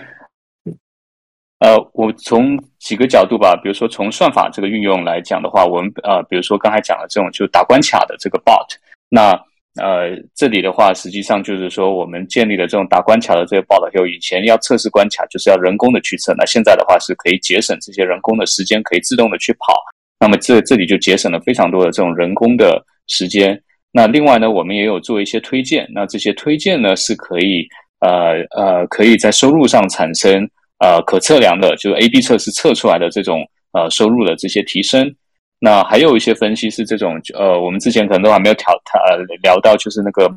[1.59, 8.67] 呃，我从几个角度吧，比如说从算法这个运用来讲的话，我们呃，比如说刚才讲的这种就打关卡的这个 bot，
[9.09, 9.39] 那
[9.77, 19.75] 呃这里的话，实际上就是说我们建立了这种打关卡的这个 bot，就以前要测试关卡就是要人工的去测，那现在的话是可以节省这些人工的时间，可以自动的去跑，
[20.19, 23.61] 那么这这里就节省了非常多的这种人工的时间。
[23.93, 25.87] 那另外呢，我们也有做一些推荐。
[25.95, 27.67] 那这些推荐呢，是可以
[28.01, 30.47] 呃呃，可以在收入上产生
[30.81, 33.41] 呃可测量的，就是 A/B 测试测出来的这种
[33.73, 35.15] 呃收入的这些提升。
[35.59, 38.73] 那还有一些分析是这种呃，我们之前可能都还没有调
[39.09, 40.29] 呃聊到，就是那个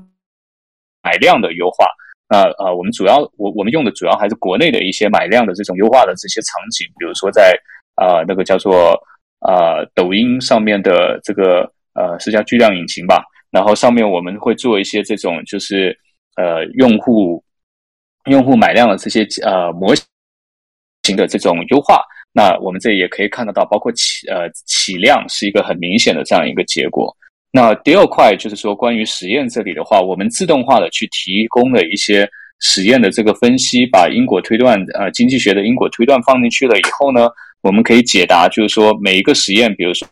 [1.04, 1.86] 买量的优化。
[2.30, 7.54] 那呃，我们主要我我们用的主要还是国内的一些买量的这种优化的这些场景，比如说在
[7.96, 8.98] 呃那个叫做
[9.40, 13.24] 呃抖音上面的这个呃是叫巨量引擎吧。
[13.52, 15.98] 然后上面我们会做一些这种，就是
[16.36, 17.44] 呃用户
[18.26, 22.02] 用户买量的这些呃模型的这种优化。
[22.32, 27.16] 那我们这也可以看得到，包括起呃起量是一个很明显的这样一个结果。
[27.52, 37.28] 那第二块就是说，关于实验这里的话，我们自动化的去提供了一些实验的这个分析，把因果推断呃经济学的因果推断放进去了以后呢，
[37.62, 40.08] 我们可以解答，就是说每一个实验，比如说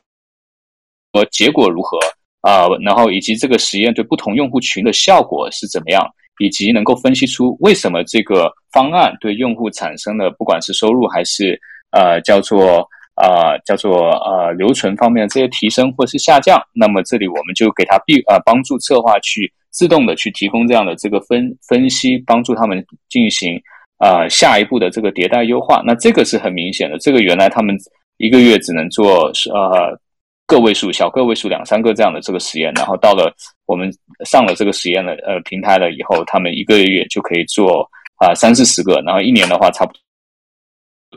[1.13, 1.99] 说结果如何
[2.41, 6.03] 啊，然后以及这个实验对不同用户群的效果是怎么样，
[6.39, 11.59] 以及能够分析出为什么这个方案对用户产生的不管是收入还是
[11.91, 12.87] 呃叫做。
[13.19, 23.59] 啊，叫做呃留存方面的这些提升或是下降，那么这里我们就给他必呃帮助策划去自动的去提供这样的这个分分析，帮助他们进行
[23.97, 25.81] 啊下一步的这个迭代优化。
[25.83, 27.75] 那这个是很明显的，这个原来他们
[28.17, 29.99] 一个月只能做呃
[30.45, 33.33] 个位数、小个位数两三个这样的这个实验，然后到了
[33.65, 33.91] 我们
[34.25, 37.81] 上了这个实验的呃平台了以后，他们一个月就可以做
[38.17, 39.99] 啊三四十个，然后一年的话差不多。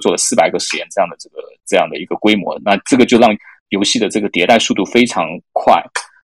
[0.00, 1.36] 做了四百个实验，这样的这个
[1.66, 3.30] 这样的一个规模，那这个就让
[3.70, 5.82] 游戏的这个迭代速度非常快。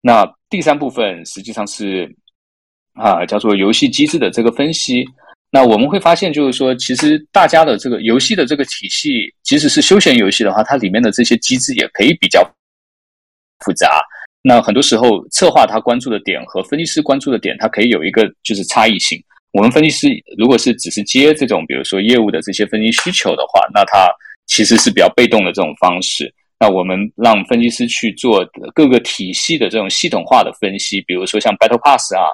[0.02, 2.14] 那第三部分实际上是
[2.94, 5.06] 啊，叫做游戏机制的这个分析。
[5.50, 12.44] 那我们会发现，就是说，其实大家的这个游戏的这个体系，即使是休闲游戏的话，它里面的这些机制也可以比较
[13.60, 14.02] 复杂。
[14.42, 19.24] 那很多时候，策划他关注的点和分析师关注的点，它可以有一个就是差异性。
[19.54, 24.12] 我们分析师如果是只是接这种，比如说业务的这些分析需求的话，那他
[24.48, 26.34] 其实是比较被动的这种方式。
[26.60, 28.44] 那我们让分析师去做
[28.74, 32.26] 各个体系的这种系统化的分析，比如说像 Battle Pass 啊，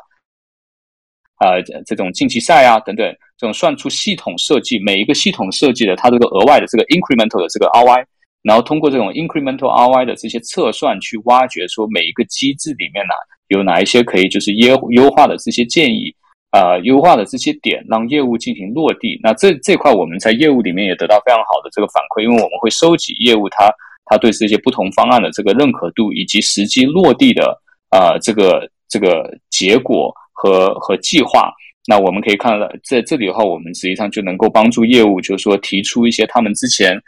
[1.40, 3.06] 啊这种竞技赛啊等等，
[3.38, 8.06] 这种算出系统设计每一个系统设计的它这个额外的这个 incremental 的这个 ROI，
[8.44, 13.14] 然后通过这种 incremental ROI 的这些测算去挖掘说每一个机制里面呢
[13.50, 16.16] 有哪一些可以就是优优化的这些建议。
[16.52, 19.20] 啊，优化的这些点，让业务进行落地。
[19.22, 23.72] 那这这块我们在业务里面也得到非常好的这个反馈，因为我们会收集业务它
[24.06, 27.56] 它对这些不同方案的这个认可度，以及实际落地的
[27.90, 31.52] 啊这个这个结果和和计划。
[31.88, 37.00] 那我们可以看到，在这里的话，我们实际上就能够帮助业务，就是说提出一些他们之前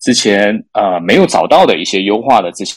[0.00, 2.74] 之前啊没有找到的一些优化的这些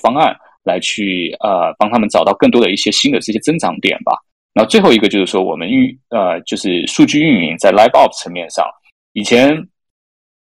[0.00, 0.34] 方案，
[0.64, 4.12] 来去呃帮他们找到更多的一些新的这些增长点吧。
[4.56, 8.64] 那最后一个就是说，我们运呃，就是数据运营在 LiveOps 层面上，
[9.12, 9.50] 以前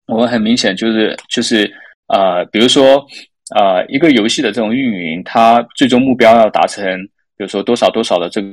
[0.08, 1.72] 我们很明显就是就是
[2.08, 3.06] 呃，比如说
[3.56, 6.84] 呃，一个游戏的这种运营，它最终目标要达成，
[7.38, 8.48] 比如说多少多少的这个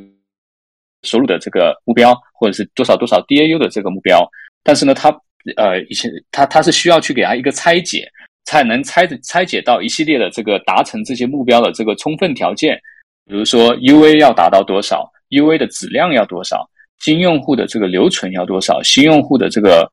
[1.04, 4.28] 收入的这个目标，或者是多少多少 DAU 的这个目标，
[4.62, 5.08] 但是呢，它
[5.56, 8.06] 呃，以前它它是需要去给它一个拆解，
[8.44, 12.78] 才能拆拆解到一系列的这个达成这些目标的这个充分条件，
[13.24, 15.10] 比如说 UA 要达到多少。
[15.30, 16.68] U A 的质量要多少？
[16.98, 18.82] 新用户的这个留存要多少？
[18.82, 19.86] 新用户的这个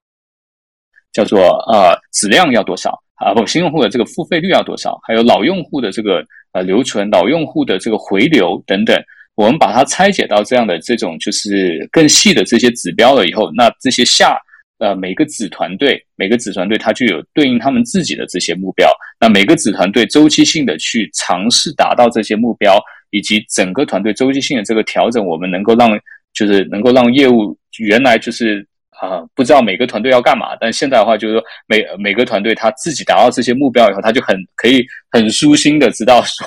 [1.12, 2.98] 叫做呃质量要多少？
[3.16, 5.00] 啊不，新用户的这个付费率要多少？
[5.04, 8.98] 还有老用户的这个呃留存、老用户的这个回流等等，
[9.36, 14.40] 我们把它拆解到这样的这种就是更细的这些指标了以后，那这些下
[14.80, 22.82] 呃每个子团队每个子团队它就有对应他们自己的这些目标，那每个子团队周期性的去尝试达到这些目标。
[23.14, 25.88] 以及整个团队周期性的这个调整，我们能够让
[26.34, 36.46] 就是能够让业务原来就是啊不知道每个团队要干嘛，但现在的话就是说每每个团队他自己达到这些目标以后，他就很可以很舒心的知道说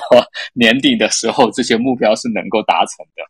[0.53, 3.23] 年底的时候这些目标是能够达成的。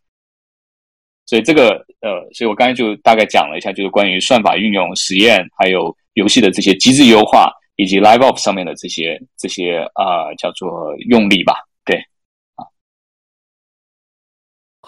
[1.27, 11.53] 所以这个呃，所以我刚才就大概讲了一下，就是关于算法运用、实验，还有游戏的这些机制优化，以及 LiveOps 上面的这些这些啊叫做用力吧。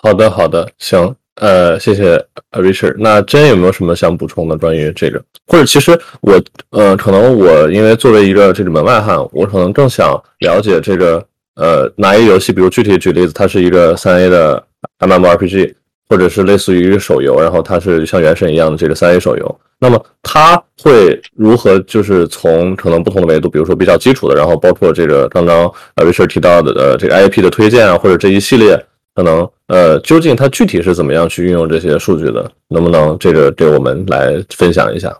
[0.01, 2.95] 好的，好的，行，呃，谢谢 Richard。
[2.99, 5.21] 那真有没有什么想补充的关于这个？
[5.45, 5.91] 或者其实
[6.21, 11.21] 我，呃，可能我因为作为一个这个门外汉，我可能更想了解这个，
[11.55, 12.53] 呃，哪一个游戏？
[12.53, 14.63] 比如具体举例子，它是一个三 A 的
[14.99, 15.73] MMRPG，
[16.07, 19.59] 或者是类似于手游，然后它是像原神一样的这个三 A 手游。
[19.79, 21.77] 那么它会如何？
[21.79, 28.81] 就是从可能不同的维度，比如说比较基础的，然后包括这个刚刚 Richard 提到的呃这个 IP 的推荐啊，或者这一系列。
[29.19, 32.49] 可能呃，究竟它具体是怎么样去运用这些数据的？
[32.69, 35.13] 能不能这个给我们来分享一下？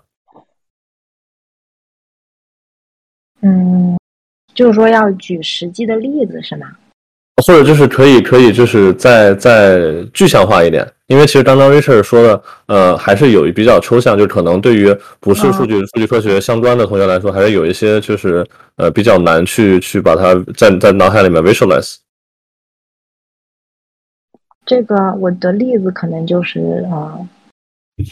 [3.41, 3.97] 嗯，
[4.55, 6.67] 就是说要举实际的例子是吗？
[7.45, 9.81] 或者就是可以可以就是再再
[10.13, 18.47] 具象化一点，因为其实刚刚 Richard 说的呃，还是有比较抽象，就可能对于不是数据数据科学相关的同学来说，还是有一些就是
[18.77, 21.97] 呃比较难去去把它在在脑海里面 visualize。
[24.69, 27.17] 这个我的例子可能就是啊，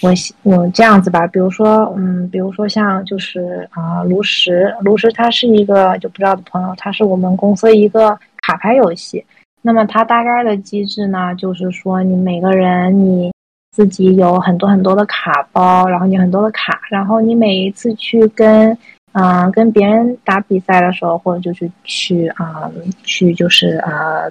[0.01, 9.23] 我我这样子吧，比如说，嗯，比如说像就是啊，炉石，炉石它是一个就不知道的朋友，它是我们公司一个卡牌游戏。
[9.61, 13.31] 那么它大概的机制呢，就是说你每个人你
[13.75, 18.75] 自己有很多很多的卡包，然后你很多的卡，然后你每一次去跟
[19.11, 22.67] 啊跟别人打比赛的时候，或者就是去啊
[23.03, 24.23] 去就是啊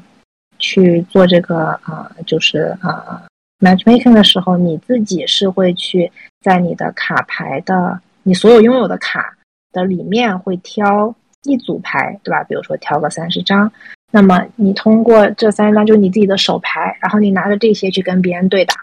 [0.58, 3.22] 去做这个啊就是啊。
[3.58, 9.34] matchmaking 的时候，你自己是会去在你的卡牌的你所有拥有的卡
[9.72, 12.44] 的里面会挑一组牌，对吧？
[12.44, 13.72] 比如说挑个三十张，
[14.12, 18.74] 那么你通过这三十张就是你自己的手牌，然后你拿着这些去跟别人对打。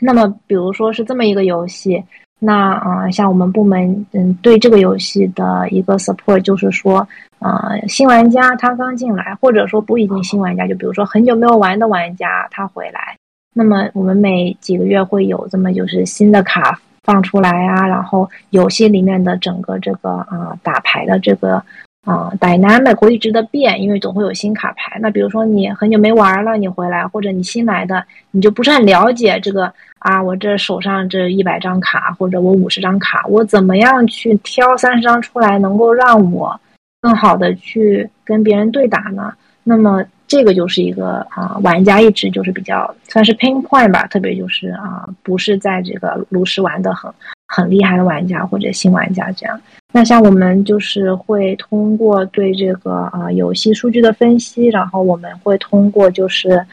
[0.00, 2.00] 那么，比如说是这么一个游戏，
[2.38, 7.08] 那啊，像我们部门嗯对这个游戏的一个 support 就是说，
[7.46, 13.16] 呃，新玩家他刚进来，或者说不一定新玩家，就比如说很久没有玩的玩家他回来。
[13.54, 21.62] 那么我们每几个月会有这么就是新的卡放出来啊，然后游戏里面的整个这个啊打牌的这个
[22.04, 24.98] 啊 dynamic 会一直的变，因为总会有新卡牌。
[25.00, 36.60] 那比如说你很久没玩了，你回来或者你新来的，你就不是很了解这个啊，我这手上这一百张卡或者我五十张卡，我怎么样去挑三十张出来，能够让我
[37.06, 39.32] 更好的去跟别人对打呢？
[39.62, 40.04] 那么。
[40.28, 47.08] 这个就是一个啊，玩家一直就是比较算是 pain point 吧，特别就是啊，不是在这个炉石玩的很
[47.46, 49.60] 很厉害的玩家或者新玩家这样。
[49.92, 56.66] 那像我们就是会通过对这个啊游戏数据的分析，然后我们会通过就是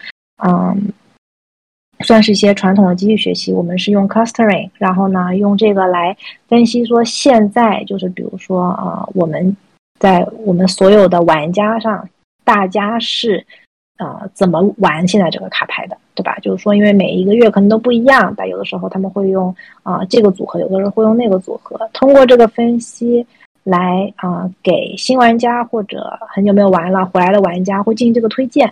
[0.44, 0.92] 嗯，
[2.00, 6.18] 算是一些传统的机器学习，我们是用 clustering，然后呢用这个来
[6.48, 9.56] 分析说现在就是比如说啊我们
[10.04, 12.10] 在我们所有的玩家上。
[12.46, 13.42] 大家是，
[14.00, 16.38] 呃，怎么玩现在这个卡牌的，对吧？
[16.42, 21.80] 就是说，因为每一个月可能都不一样，但有的时候他们会用啊这个组合，有的人会用那个组合。
[21.94, 23.26] 通过这个分析
[23.64, 28.70] 来啊，给新玩家或者很久没有玩了回来的玩家会进行这个推荐。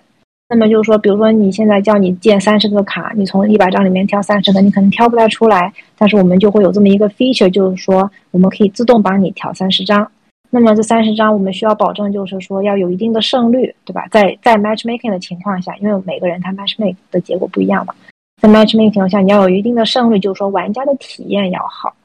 [0.49, 5.71] 那么就是说，比如说你现在叫你建三十个卡，你从一百张里面挑三十个，你可能挑不太出来。
[5.97, 10.11] 但是我们就会有这么一个 feature，就是说我们可以自动帮你挑三十张。
[10.53, 14.05] 那么这三十张，我们需要保证，就是说要有一定的胜率，对吧？
[14.11, 17.95] 在在 matchmaking 的情况下，因为每个人他 matchmaking 的结果不一样嘛，
[18.41, 21.95] 在 matchmaking 情况下，你要有一定的胜率，就是说玩家的体验要好。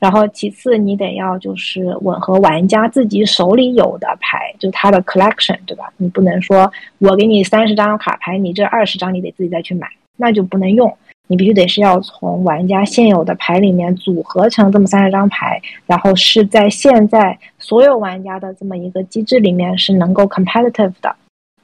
[0.00, 5.92] 然后其次，你得要就是吻合玩家自己手里有的牌，就他的 collection，对吧？
[5.96, 9.86] 你不能说我给你三十张卡牌，你这二十张你得自己再去买，
[10.16, 10.92] 那就不能用。
[11.28, 21.14] 你必须得是要从玩家现有的牌里面组合成这么三十张牌，然后是在现在所有玩家的这么一个机制里面是能够 competitive 的。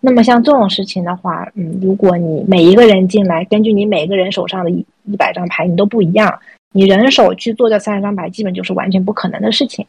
[0.00, 6.38] 那么像这种事情的话，嗯，如果你每一个人进来，根据你每个人手上的一一百张牌，你都不一样，
[6.72, 9.84] 你人手去做这三十张牌，基本就是完全不可能的事情。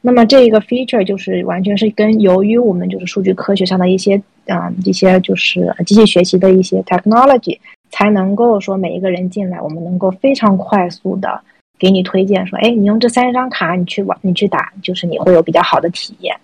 [0.00, 7.58] 那么这个 feature 就是完全是跟由于我们就是数据科学上的一些啊一些就是机器学习的一些 technology。
[7.90, 11.40] 才能够说每一个人进来，我们能够非常快速的
[11.78, 16.34] 给你推荐说，哎，你用这三十张卡，你去玩，你去打，就是你会有比较好的体验，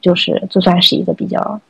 [0.00, 1.60] 就是这算是一个比较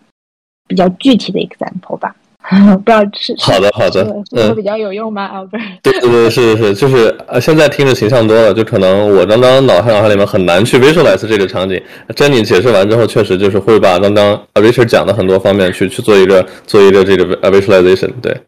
[0.66, 2.14] 比较具体的 example 吧。
[2.46, 5.24] 不知道是好的好的，嗯，比较有用吗？
[5.24, 11.82] 啊，不是，对对对，是是是，就是呃，现在听着形象多了，就可能我刚刚脑海脑海里面很难去 visualize 这个场景。
[12.10, 18.40] Jenny 解释完之后，确实就是会把刚刚 Richard 讲的很多方面去去做一个做一个这个 visualization，对。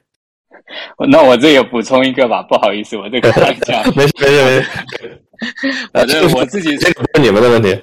[1.11, 3.31] 那我这也补充一个吧，不好意思，我这个
[3.67, 5.25] 讲没事没事没事。
[5.95, 7.81] 反正我自己这个是你们的问题，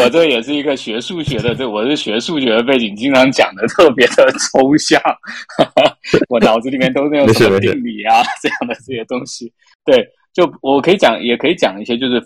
[0.00, 4.98] 我这也是一个学数学的，这我是学数学的背景，经常讲的特别的抽象，
[6.30, 9.52] 我脑子里面都是有什么定理啊这样的这些东西。
[9.84, 12.18] 对，就我可以讲，也可以讲一些就是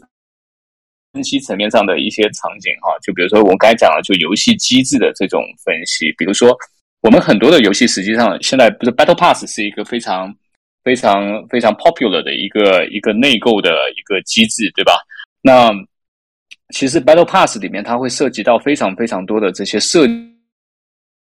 [1.13, 6.57] 分析层面上的一些场景哈，就比如说我刚才讲了，就游戏机制的这种分析，比如说。
[7.03, 10.33] 我们很多的游戏实际上现在不是 Battle Pass 是一个非常
[10.85, 14.93] 非常非常 popular 的一个一个内购的一个机制，对吧？
[15.43, 15.71] 那
[16.73, 20.07] 其实 Battle Pass 里面它会涉及到非常非常多的这些设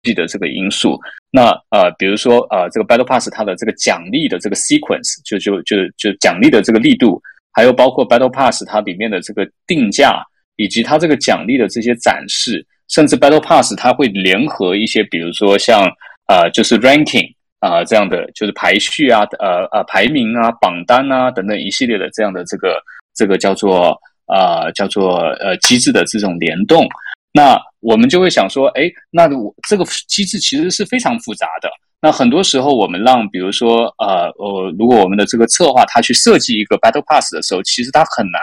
[0.03, 0.99] 计的这个因素。
[1.31, 7.22] 那呃，比如说呃，这个 Battle Pass 它的这个奖励的这个 sequence，就就就就奖励的这个力度，
[7.53, 10.24] 还有包括 Battle Pass 它里面的这个定价，
[10.57, 12.66] 以及它这个奖励的这些展示。
[12.89, 15.89] 甚至 Battle Pass 它会联合一些，比如说像
[16.26, 22.80] 呃，就是 ranking 啊这样的，就是排序啊，呃呃排名啊，榜单啊等等一系列的这样的这个
[23.14, 26.86] 这个叫做呃叫做呃机制的这种联动。
[27.32, 31.68] 那我们就会想说，哎，那我这个机制其实是非常复杂的。
[32.01, 38.41] 那很多时候，我们让比如说呃呃，如果我们的这个策划他去设计一个 Battle Pass 的时候，其实他很难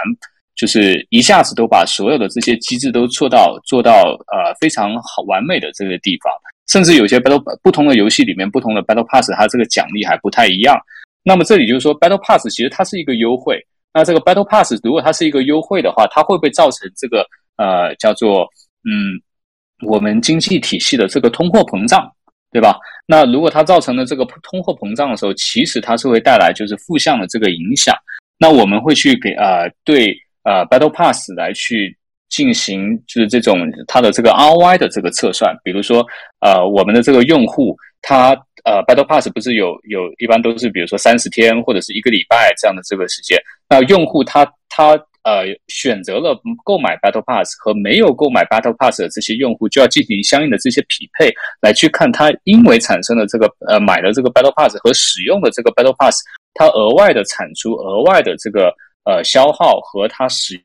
[0.55, 3.91] 就是一下子都把所有的这些机制都做到做到
[4.31, 6.31] 呃非常好完美的这个地方。
[6.67, 10.75] 甚至有些 Battle 不同的游戏里面不同的 Battle Pass，它这个奖励还不太一样。
[11.23, 13.59] 那么这里就是说，Battle Pass 其实它是一个优惠。
[13.93, 17.25] 那这个 Battle Pass 如果它是一个优惠的话，它会不会造成这个
[17.57, 18.49] 呃叫做
[18.83, 19.21] 嗯
[19.85, 22.11] 我们经济体系的这个通货膨胀，
[22.51, 22.77] 对吧？
[23.05, 27.95] 那如果它造成了这个通货膨胀的时候，其实它是会带来就是负向的这个影响。
[28.37, 30.15] 那我们会去给呃对
[30.45, 31.97] 呃 Battle Pass 来去
[32.29, 36.05] 进行就是这种它的这个 ROI 的这个测算，比如说
[36.39, 38.33] 呃我们的这个用户他。
[38.65, 43.39] 呃，Battle Pass 不是有有一般都是比如说三十天或者是一个礼拜这样的这个时间。
[43.69, 51.31] 那用户他他呃选择了购买 Battle Pass 和没有购买 Battle Pass 的这些用户，就要进行相应的这些匹配，
[51.61, 56.17] 来去看他因为产生的这个呃买了这个 Battle Pass 和使用的这个 Battle Pass，
[56.55, 58.73] 它额外的产出、额外的这个
[59.05, 60.61] 呃消耗和它使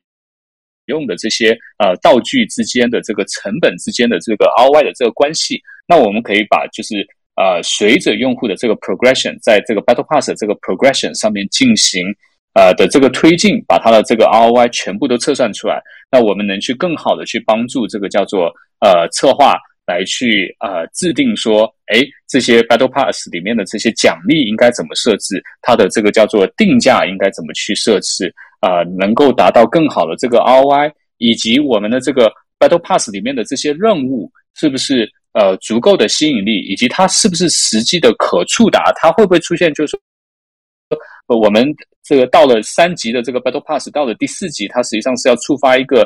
[0.85, 5.61] 用的这些呃道具之间的这个成本之间的这个 ROI 的这个关系。
[5.87, 7.07] 那我们可以把就是。
[7.37, 12.05] 呃，随着用户的这个 progression，在这个 battle pass 这个 progression 上面进行
[12.53, 15.81] 呃的这个推进，把它的这个 ROI 全部都测算出来，
[16.11, 19.55] 那我们能去更好的去帮助这个叫做呃策划
[19.91, 35.11] 来去呃制定说，哎，这些 battle pass 里面的这些奖励应该怎么设置，它的这个叫做定价应该怎么去设置啊，能够达到更好的这个 ROI，以及我们的这个 battle pass 里面的这些任务是不是？
[35.33, 38.91] 呃，足够的吸引力，以及它是不是实际的可触达？
[38.97, 39.73] 它会不会出现？
[39.73, 41.65] 就是说，我们
[42.03, 46.05] 这个到了三级的这个 Battle Pass，到了第四级，它实际上是要触发一个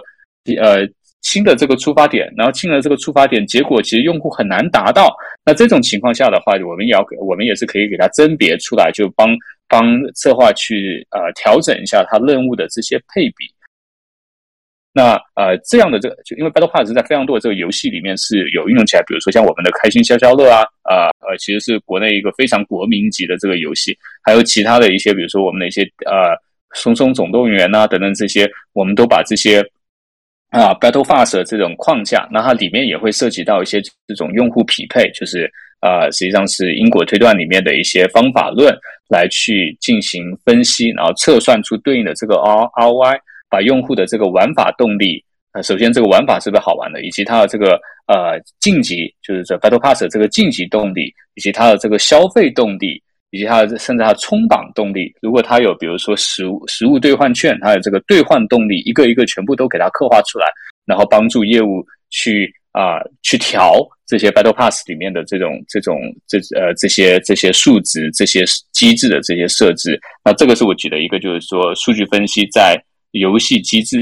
[0.61, 0.87] 呃
[1.25, 5.11] 新的这个出发点，然后进了这个出发点，结果其实用户很难达到。
[5.43, 9.35] 那这种情况下的话，我们也要给我们也是可以给它甄别出来，就帮
[9.67, 13.49] 帮策划去呃调整一下它任务的这些配比。
[14.93, 26.31] 那呃，这样的这个，就因为 Battle Pass 在非常多的这个游戏里面是有运用起来，比如说像我们的开心消消乐啊，啊呃，其实是国内一个非常国民级的这个游戏，还有其他的一些，比如说我们的一些呃，
[26.75, 29.61] 松松总动员呐等等这些，我们都把这些
[30.61, 35.51] 啊 Battle Pass 的这种框架，那它里面也会涉及到一些这种用户匹配，就是
[35.81, 38.75] 呃，实际上是因果推断里面的一些方法论
[39.09, 43.19] 来去进行分析，然后测算出对应的这个 R R Y。
[43.47, 53.01] 把用户的这个玩法动力，呃，首先这个玩法是不是好玩的，以及它的这个呃晋级，就是这 Battle Pass 这个晋级动力，以及它的这个消费动力，
[53.35, 55.13] 以及它的甚至它冲榜动力。
[55.21, 60.47] 如果它有比如说实物实物兑换券，它的这个兑换动力，一个一个全部都给它刻画出来，
[60.85, 63.73] 然后帮助业务去啊去调
[64.07, 69.99] 这些 Battle Pass 里面的这种这种这呃这些这些数值、这些机制的这些设置。
[70.23, 72.81] 那这个是我举的一个，就是说数据分析在。
[73.17, 73.95] 游戏机制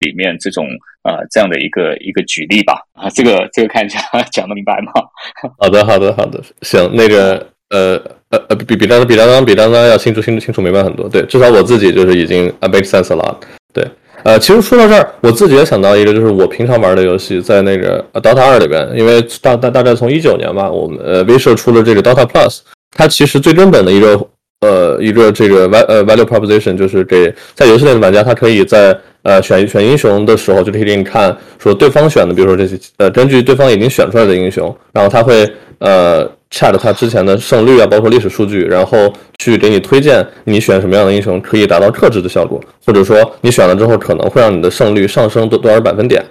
[0.00, 0.66] 里面这种
[1.02, 4.00] 啊这样的一个一个举例吧啊，这个这个看一下
[4.32, 4.90] 讲的明白吗？
[5.56, 8.00] 好的好的好的，行，那个呃
[8.30, 13.38] 呃呃比比刚比刚刚比刚刚要清楚清楚清楚明白很多，对，至少我自己就是已经 make sense 了，
[13.72, 13.86] 对，
[14.22, 22.60] 呃，其实说到这儿，我自己也想到一个，就是我平常玩的游戏，在那个 Dota 二里边，因为大大大概从一九年吧，我们呃 V 社出了这个 Dota Plus，
[22.96, 24.28] 它其实最根本的一个。
[24.60, 35.46] 呃，一个这个 val 呃 value proposition 就是给在游戏内的玩家，他可以在呃选选英雄的时候，就可以给你看说对方选的，比如说这些呃根据对方已经选出来的英雄，然后他会
[35.80, 46.24] 呃 check 他之前的胜率啊，包括历史数据，然后去给你推荐你选什么样的英雄可以达到克制的效果，或者说你选了之后可能会让你的胜率上升多多少百分点。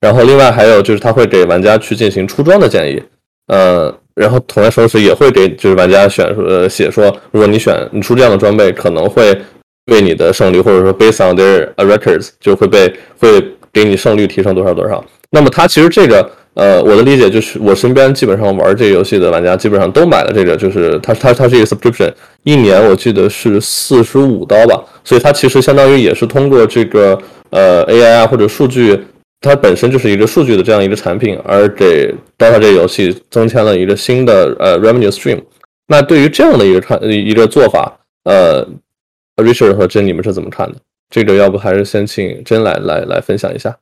[0.00, 3.02] 然后另外还有就是他会给玩家去进行出装的建议，
[3.48, 3.94] 呃。
[4.14, 9.34] 然后同样时候也会给就是玩家选呃写说，如果你选你出这样的装备，可能会
[9.86, 13.42] 为你的胜率或者说 based on their records 就会被会
[13.72, 15.04] 给你胜率提升多少多少。
[15.30, 22.12] 那么它其实这个呃我的理解就是我身边基本上玩这个游戏的玩家基本上都买了这个，就是它它它是一个 subscription，
[22.44, 27.18] 一年我记得是四十五刀吧，所以它其实相当于也是通过这个
[27.50, 29.00] 呃 AI 啊或者数据。
[29.44, 35.40] 它本身就是一个数据的这样一个产品，而给 Dota 这个游戏增添了一个新的呃 revenue stream。
[35.88, 37.92] 那对于这样的一个看一个做法，
[38.22, 38.64] 呃
[39.34, 40.76] ，Richard 和珍你们是怎么看的？
[41.12, 43.76] 这个要不还是先请珍来来来分享一下。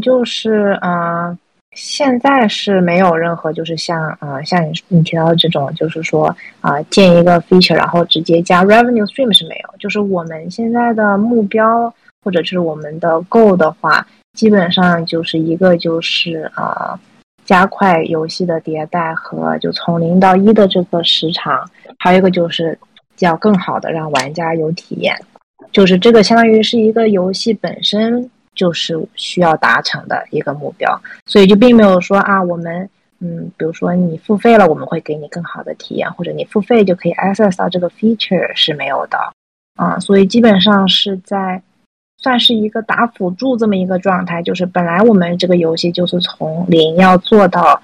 [0.00, 1.36] 就是啊。
[1.72, 9.74] 现在是没有任何，就是像啊，像你你提到的这种，就是说啊，建一个 feature，然后直接加 revenue stream 是没有。
[9.78, 11.92] 就是我们现在的目标
[12.24, 16.98] 或者是我们的 go 的话，基本上就是一个就是啊，
[17.44, 22.76] 加快游戏的迭代和就从零到一的这个时长，还有一个就是
[23.24, 25.16] 要更好的让玩家有体验，
[25.72, 32.88] 就是这个相当于是一个游戏本身就是需要达成的一个目标，所以就并没有说啊我们。
[33.20, 39.18] 嗯，比如说你付费了，我们会给你更好的体验，或者你付费就可以 access 到这个 feature 是没有的，
[39.74, 41.60] 啊，所以基本上是在
[42.18, 47.82] 算是一个打辅助这么一个状态，就是本来我们这个游戏就是从零要做到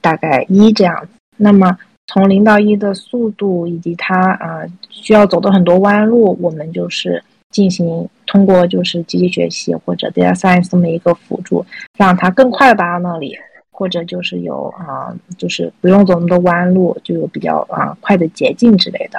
[0.00, 1.76] 大概一这样，那么
[2.06, 11.64] 从零到一的速度以及它啊需要走的很多弯路，我们就是进行通过就是机器学习或者 data science 这么一个辅助，
[11.98, 13.36] 让它更快的达到那里。
[13.76, 19.18] 或者就是有啊，就是不用走那么多弯路，就有比较啊快的捷径之类的，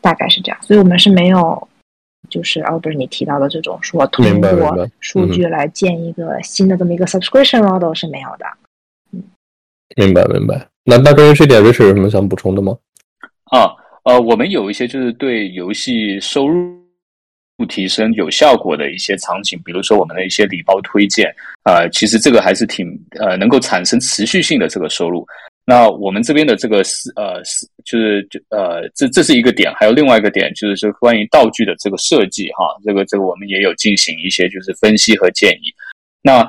[0.00, 0.58] 大概是这样。
[0.60, 1.68] 所以我们是没有，
[2.28, 8.46] 就是哦，不是你提到的这种说通过数据来建一个新的这么一个 subscription model 是没有的。
[9.12, 9.22] 嗯，
[9.94, 10.66] 明白明白。
[10.88, 12.74] 那那关于这点，Rich 有什么想补充的吗？
[13.44, 13.68] 啊，
[14.04, 16.76] 呃，我们有一些就是对游戏收入。
[17.58, 21.28] 不提升有效果的一些场景，比如说我们的一些礼包推荐，
[21.64, 22.86] 呃，其实这个还是挺
[23.18, 25.26] 呃能够产生持续性的这个收入。
[25.64, 35.74] 那我们这边的这个是呃是就是就呃这这是一个点，还有另外一个点就是说关于道具的这个设计哈，这个这个我们也有进行一些就是分析和建议。
[36.22, 36.48] 那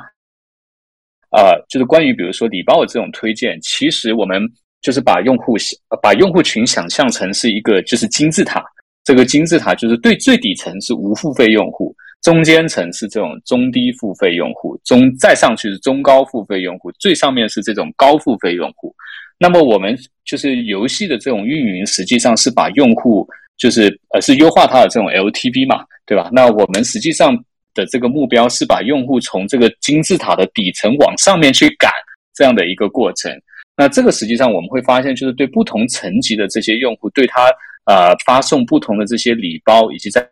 [1.32, 4.42] 呃就是关于比如说礼包的这种推荐，其实我们
[4.82, 5.56] 就是把用户
[6.02, 8.64] 把用户群想象成是一个就是金字塔。
[9.06, 18.94] 这个金字塔就是对最底层是无付费用户，中间层是这种中低付费用户，中再上去是中高付费用户，最上面是这种高付费用户。
[19.40, 23.28] 那么我们就是游戏的这种运营，实际上是把用户
[23.58, 26.30] 就是呃是优化它的这种 LTV 嘛，对吧？
[26.32, 27.36] 那我们实际上
[27.80, 31.90] 的这个目标是把用户从这个金字塔的底层往上面去赶
[32.36, 33.32] 这样的一个过程。
[33.78, 37.50] 那这个实际上我们会发现，就是对不同层级的这些用户，对他。
[37.86, 40.24] 呃，发送不同的这些礼包，以及在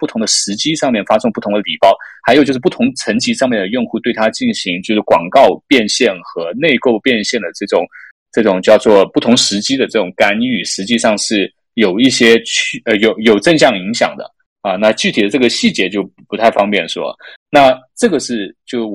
[0.00, 1.94] 不同的时机上面发送不同的礼包，
[2.26, 7.84] 还有就是不同层级上面的用户对它进行就是广告变现和内购变现的这种
[8.32, 14.24] 这种叫做不同时机的这种干预，实际上是有一些去呃有有正向影响的
[14.64, 14.74] 啊。
[14.74, 17.14] 那具体的这个细节就不太方便说。
[17.48, 18.88] 那这个是就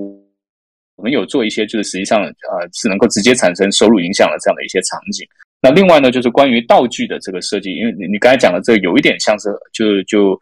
[0.96, 5.26] 我们有做一些就是实际上啊是能够直接产生收入影响的这样的一些场景。
[5.62, 10.40] 那另外呢，就是关于道具的这个设计，因为你你刚才讲的这个有一点像是，就就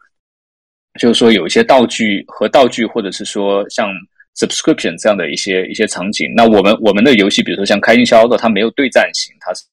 [0.98, 3.88] 就是说有一些道具和道具，或者是说像
[4.36, 6.32] subscription 这样的一些一些场景。
[6.36, 9.66] 那我们我们的游戏，比如说像开心消消乐，它没有对战型，它是实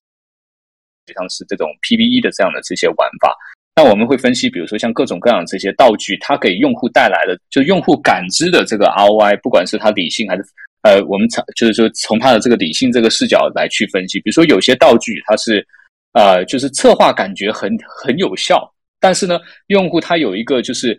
[1.05, 3.35] 际上是这种 PVE 的这样的这些玩法。
[3.75, 10.43] 那我们会分析，比如说像各种各样这些道具，它给用户带来的，就用户感知的这个 ROI，不管是它理性还是。
[10.81, 15.65] 呃，我们从就是说从他的这个理性这个视角来去分析，比如说有些道具它是，
[16.11, 20.95] 呃，就是策划感觉很很有效，但是呢，用户他有一个就是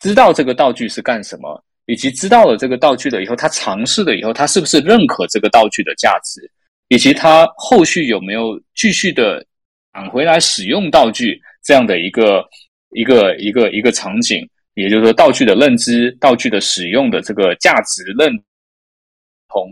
[0.00, 6.50] 知道这个道具是干什么，以及知道了这个道具了以后，他尝试了以后，他是不是认可这个道具的价值，
[6.88, 9.44] 以及他后续有没有继续的
[9.92, 12.44] 返回来使用道具这样的一个
[12.90, 18.42] 一个一个一个场景，也就是说道具的认知、道具的使用的这个价值认同。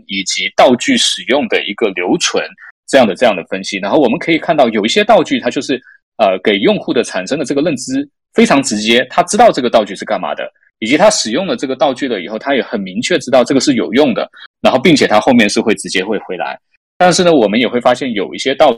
[0.07, 2.43] 以及道具使用的一个留存
[2.87, 5.79] 这样的这样的分析，然后我们可以看到有一些道具它就是
[6.17, 14.27] 呃给用户的产生的这个认知非常直接，他知道这个道具是干嘛的，以及他使用了这个道具了以后，他也很明确知道这个是有用的，
[14.59, 16.57] 然后并且他后面是会直接会回来。
[16.97, 18.71] 但是呢，我们也会发现有一些道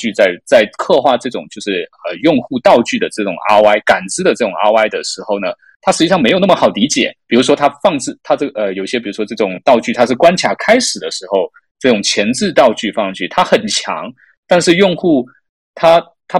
[0.00, 5.48] 具在在刻画这种就是呃用户道具的这种 RY 感知的这种 RY 的时候呢。
[5.82, 14.12] 它实际上没有那么好理解，比如说它放置它这个呃有些比如说这种道具，它是关卡开始的时候这种前置道具放上去，它很强，
[14.46, 15.26] 但是用户
[15.74, 15.98] 他
[16.28, 16.38] 他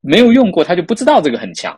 [0.00, 1.76] 没有用过，他就不知道这个很强。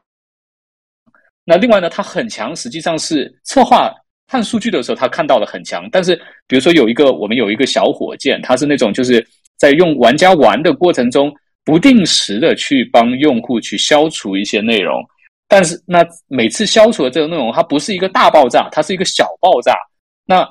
[1.42, 3.90] 那另外呢，它很强，实际上是策划
[4.26, 6.14] 看数据的时候他看到了很强，但是
[6.46, 9.26] 比如说有一个我们有一个小火箭，它是那种就是
[9.60, 11.30] 在用玩家玩的过程中
[11.66, 15.04] 不定时的去帮用户去消除一些内容。
[15.46, 19.74] 但是那每次消除的这个内容，它不是一个大爆炸，它是一个小爆炸。
[20.24, 20.48] 那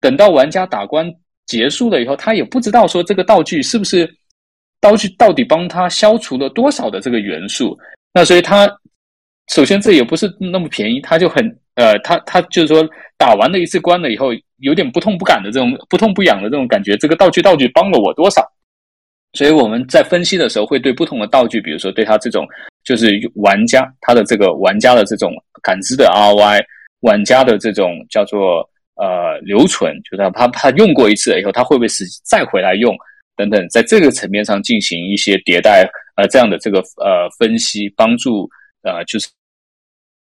[0.00, 1.12] 等到玩家打关
[1.46, 4.08] 结束了以后，他也不知道说这个道具是不是
[4.80, 7.76] 道具到底帮他消除了多少的这个元素。
[8.12, 8.70] 那所以他
[9.50, 11.44] 首先这也不是那么便宜，他就很
[11.76, 12.86] 呃，他他就是说
[13.16, 16.94] 打完了一次关了以后，有点不痛不痒的这种不痛不痒的这种感觉。
[16.98, 18.46] 这个道具道具帮了我多少？
[19.32, 22.46] 所以我们在分析的时候，会对不同的道具，比如说对他这种。
[22.84, 23.06] 就是
[23.36, 26.60] 玩家他的这个玩家的这种感知的 ROI，
[27.02, 32.92] 玩家的这种叫做呃留存，就是他他用过一次以后，他会不会是再回来用
[33.36, 38.50] 等等，在这个层面上进行一些迭代呃这样的这个呃分析，帮助
[38.82, 39.28] 呃就是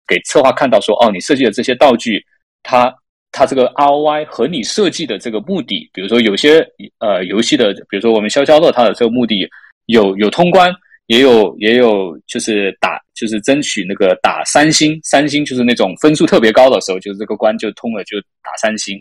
[0.07, 2.23] 给策划看到说哦，你设计的这些道具，
[2.61, 2.93] 它
[3.33, 6.65] 它这个 ROI 和你设计的这个目的，比如说有些
[6.99, 9.45] 呃游戏的，比如说我们消消乐，它的这个目的
[9.87, 10.73] 有有通关。
[11.07, 18.97] 也有也有，就是打就是争取那个打三星，三星就是那种分数特别高的时候，就是这个关就通了，就打三星。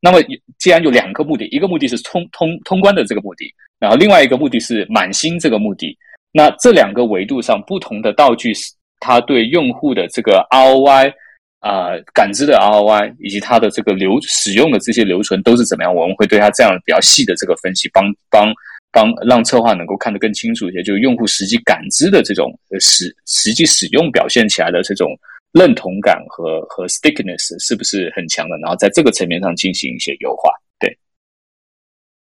[0.00, 0.22] 那么
[0.60, 5.98] 既然有两个目的，一个目的是通通通关的这个目的，然后另外一个目的是满星这个目的，
[6.30, 8.52] 那这两个维度上不同的道具，
[9.00, 11.12] 它对用户的这个 ROI
[11.60, 15.94] 啊感知的 ROI 以及它的这个流使用的这些留存都是怎么样？
[15.94, 18.52] 我们会对它这样比较细的这个分析，帮帮。
[18.92, 25.16] 帮让策划能够看得更清楚一些，就是用户实际感知的这种实实际使用表现起来的这种
[25.52, 28.56] 认同感和和 stickiness 是不是很强的？
[28.58, 30.50] 然后在这个层面上进行一些优化。
[30.80, 30.98] 对，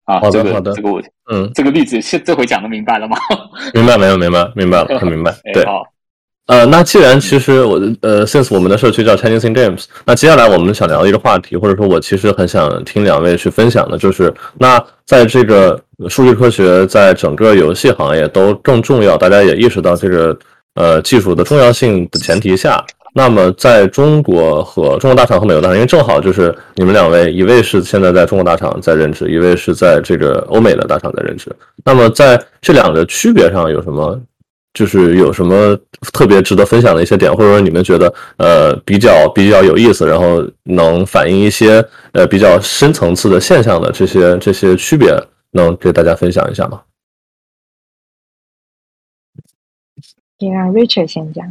[0.07, 3.19] 啊，好的好的，这个我嗯，这个例子现这回讲的明白了吗？
[3.75, 4.17] 明白没有？
[4.17, 5.35] 明白明白了，很明白。
[5.53, 5.63] 对。
[5.67, 5.83] 好。
[6.47, 20.39] 呃，那既然其实我呃，since 我们的社区叫 Chinese in Games，那接下来我们想聊一个话题，或者说我其实很想听两位去分享的，就是那在这个数据科学在整个游戏行业都更重要，大家也意识到这个
[20.77, 22.81] 呃技术的重要性的前提下，
[23.13, 31.51] 那么在中国和中国大厂和美国大厂，因为正好就是你们两位，一位是现在在中国大厂在任职，一位是在这个欧美的大厂在任职，
[31.85, 34.17] 那么在这两个区别上有什么？
[34.77, 35.75] 就是有什么
[36.13, 45.09] 特别值得分享的一些点，或者说你们觉得呃比较比较有意思，然后能反映一些呃比较深层次的现象的这些这些区别，
[45.53, 46.83] 能给大家分享一下吗？
[50.39, 51.47] 先让 Richard 先讲。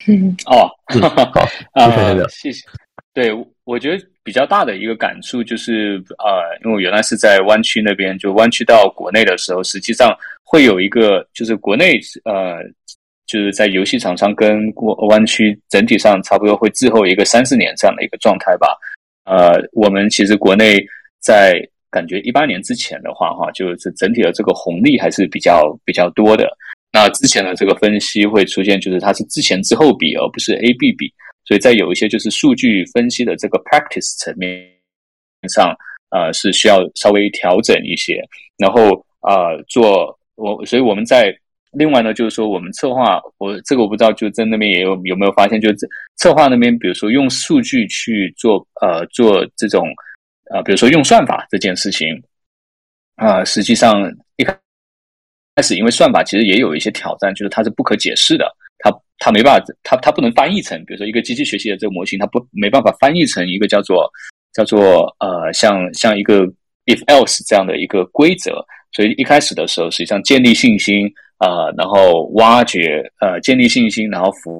[0.46, 0.70] 哦，
[1.34, 2.64] 好，啊，谢谢。
[3.12, 3.30] 对，
[3.64, 10.16] 我觉得比较大的一个感触就是，呃，因为我原来是在湾区那边，就湾区到国内的时候，实际上。
[10.50, 12.58] 会有一个，就是国内呃，
[13.24, 18.76] 就是在游戏厂商跟过湾区整体上差不多会滞后一个三四年这样的一个状态吧。
[19.26, 20.84] 呃，我们其实国内
[21.20, 26.50] 在感觉一八年之前的话，哈，就是整体的这个红利还是比较比较多的。
[26.92, 31.06] 那之前的这个分析会出现，就是它是之前之后比，而不是 A B 比，
[31.44, 34.68] 所以在有一些就是数据分析的这个 practice 层面
[35.48, 35.72] 上，
[36.10, 38.20] 呃，是需要稍微调整一些，
[38.58, 40.18] 然后呃做。
[40.40, 41.36] 我所以我们在
[41.72, 45.76] 另外呢，就是说我们策划，我这个我不知道，就在那边也有有没有发现，就是
[46.16, 49.86] 策划那边，比如说用数据去做呃做这种
[50.50, 52.08] 呃，比如说用算法这件事情
[53.16, 54.52] 啊，实际上一开
[55.54, 64.10] 开始，因为算法其实也有一些挑战，就是它是不可解释的，它它没办法，它它不能翻译成，比如说一个机器学习的这个模型，它不没办法翻译成一个叫做
[64.52, 66.44] 叫做呃像像一个
[66.86, 68.64] if else 这样的一个规则。
[68.92, 71.06] 所以一开始的时候，实际上建立信心
[71.38, 74.50] 啊，然后挖掘呃建立信心，然后服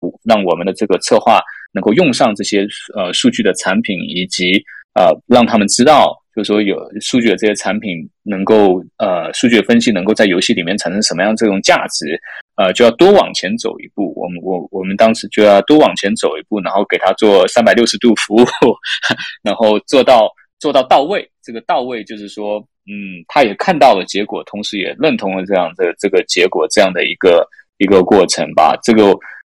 [0.00, 1.40] 务让我们的这个策划
[1.72, 2.66] 能够用上这些
[2.96, 4.60] 呃数据的产品，以及
[4.94, 12.20] 呃让他们知道，就是说有数据的这些产品能够呃数据分析能够在游戏里面产生什么样这种价值，
[12.56, 14.12] 呃就要多往前走一步。
[14.16, 18.44] 我们我我们当时就要多往前走一步，然后给他做三百六十度服务，
[19.44, 21.30] 然后做到做到到位。
[21.40, 22.66] 这个到位就是说。
[22.84, 27.46] 嗯，他也看到了结果，同时也认同了这样的这个结果，这样的一个
[27.78, 28.76] 一个过程吧。
[28.82, 29.04] 这个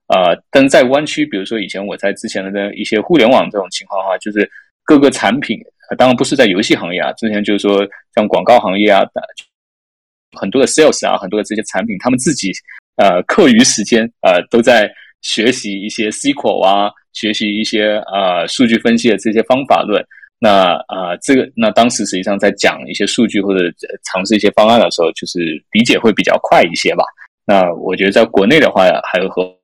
[0.07, 4.47] 呃，但是在湾区，比如说以前我在之前的那一些互联网这种情况的话，就是
[4.83, 5.59] 各个产品，
[5.97, 9.01] 当然不是在游戏行业啊，之前就是说像广告行业啊，
[10.37, 12.51] 很多的 sales 啊，很多的这些产品，他们自己
[12.97, 14.87] 呃课余时间呃都在
[15.21, 20.05] 学习一些 SQL 啊，学习一些呃数据分析的这些方法论。
[20.43, 23.63] 那啊，这个那当时实际上在讲一些数据或者
[24.03, 25.39] 尝试一些方案的时候，就是
[25.71, 27.05] 理解会比较快一些吧。
[27.45, 29.55] 那我觉得在国内的话，还有和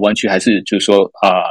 [0.00, 1.44] 湾区还是就是说啊，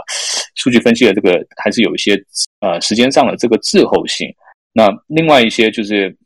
[0.55, 2.19] 数据分析的这个还是有一些
[2.61, 4.27] 呃时间上的这个滞后性。
[4.73, 6.17] 那另外一些就是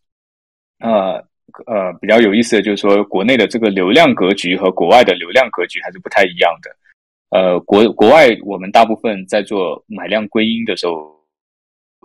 [0.79, 1.21] 呃
[1.65, 7.37] 呃比较有意思的就是说，国内的这个流量格局和国外的流量格局还是不太一样的。
[7.37, 11.18] 呃，国国外我们大部分在做买量归因的时候。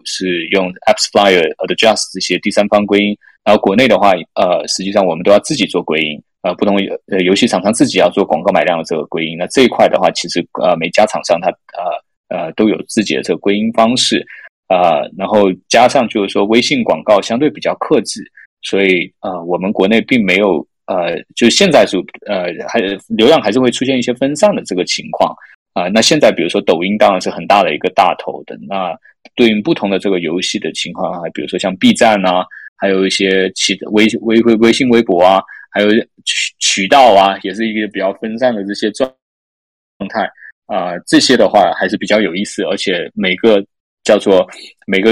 [0.05, 6.77] 是用 AppsFlyer、Adjust 这些第三方归因，然后国内的话，呃，实际上我们都要自己做归因，呃，不同
[7.11, 9.37] 呃游戏厂商自己要做广告买量的这个归因。
[9.37, 14.25] 那这一块的话，其实呃每家厂商它呃呃都有自己的这个归因方式，
[14.69, 18.23] 呃，然后加上就是说微信广告相对比较克制，
[18.63, 21.97] 所以呃我们国内并没有呃就现在是
[22.27, 25.35] 呃还流量还是会出现一些分散的这个情况。
[25.75, 28.97] 啊，那现在比如说抖音当然是很大的一个大头的，那
[29.35, 32.47] 对应不同的这个游戏的情况啊，比如说像 B 站啊，
[32.77, 35.91] 还有一些其微微微微信、微博啊，还有
[36.25, 39.11] 渠渠道啊，也是一个比较分散的这些状
[39.99, 40.31] 状态
[40.67, 43.61] 啊，这些的话还是比较有意思，而且每个
[44.05, 44.49] 叫做
[44.87, 45.11] 每个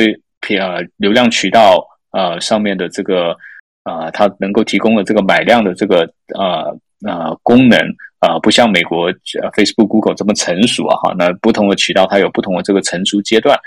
[0.56, 3.36] 呃流量渠道呃上面的这个
[3.82, 6.08] 啊，它能够提供的这个买量的这个
[6.38, 7.76] 呃呃功能。
[8.22, 9.12] 啊，不像美国
[9.50, 13.58] Facebook、Google 这么成熟啊，哈，那不同的渠道它有不同的这个成熟阶段。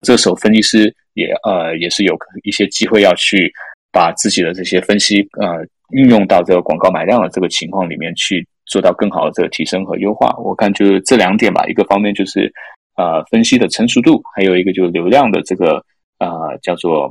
[0.00, 3.52] 这时候分析师也呃也是有一些机会要去
[3.92, 10.34] 把自己的这些分析呃运用到这个广告买量的这个情况里面去做到更好的这个提升和优化。
[10.38, 12.52] 我看就是这两点吧，一个方面就是
[12.96, 15.80] 呃分析的成熟度，还有一个就是流量的这个
[16.18, 17.08] 呃叫做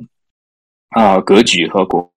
[0.89, 2.11] 啊格局和国。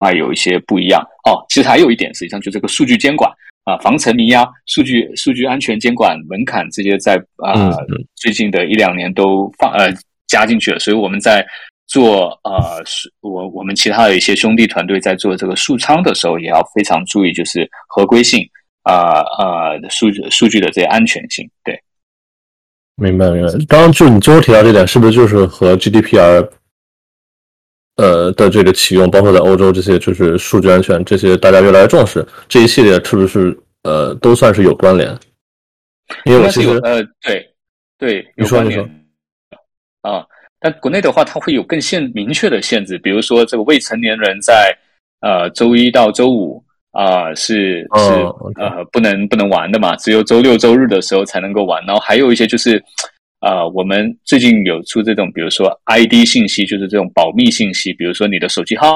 [0.00, 1.44] 啊，有一些不一样哦。
[1.48, 3.30] 其实还有一点，实际上就这个数据监管
[3.64, 7.70] 啊，防沉迷呀，数据数据安全监管门槛这些，在啊
[8.16, 9.92] 最近的一两年都放呃
[10.26, 10.78] 加进去了。
[10.78, 11.46] 所以我们在
[11.86, 12.82] 做呃，
[13.20, 18.42] 我我们其他的一些兄弟团队在做这个数仓的时候，也要非常注意，就是合规性
[18.84, 21.46] 啊啊数据数据的这些安全性。
[21.62, 21.78] 对，
[22.96, 23.52] 明白明白。
[23.68, 26.48] 刚刚就你最后提到这点，是不是就是和 GDPR？
[28.00, 35.14] 呃的这个启用，包括在欧洲这些，就是数据安全这些，大家越来越重视这一系列，是不是呃都算是有关联？
[36.24, 37.46] 因为我其实呃对
[37.98, 38.80] 对，有关联
[40.00, 40.24] 啊，
[40.58, 44.74] 但国内的话，它会有更限明确的限制，比如说这个未成年人在
[45.20, 48.12] 呃周一到周五啊是是
[48.56, 52.82] 呃不能不能玩的嘛，只有周六周日的时候才能够玩，然后还有一些就是。
[53.40, 58.86] 啊，我们最近有出这种，比如说 ID 信息，就是这种保密信息，比如说你的手机号、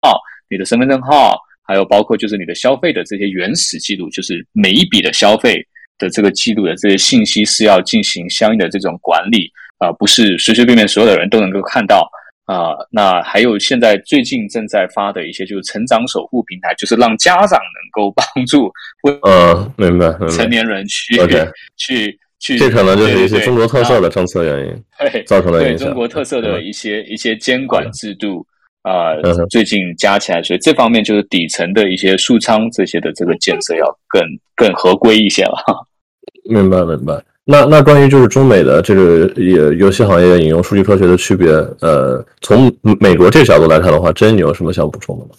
[0.00, 0.16] 号、
[0.48, 1.36] 你的身份证号，
[1.66, 5.56] 还有包括就是你的消费的这些原始记录，就是每一笔的消费
[5.98, 12.08] 的这个记录的这些信息是要进行相应的这种管理啊，不是随随便便所有的人都能够看到
[12.44, 12.70] 啊。
[12.92, 18.72] 那还有现在最近正在发的一些就是成长守护平台，就是让家长能够帮助
[19.22, 21.16] 呃，明白，成年人去
[21.76, 22.16] 去。
[22.40, 25.88] 这可能就是一些 中国特色的政策原因，对造成的影响。
[25.88, 28.46] 中国特色的一些一些监管制度
[28.82, 29.16] 啊，
[29.50, 34.22] 最近加起来，所以这方面就是底层的一些数仓这些的这个建设要更
[34.54, 35.86] 更合规一些了。
[36.48, 37.20] 明白明白。
[37.44, 41.48] 那那关于就是中美的这个也游戏行业引用数据科学的区别，
[41.80, 45.30] 呃，从美国这个角度来看的话，真你有什么想补充的吗？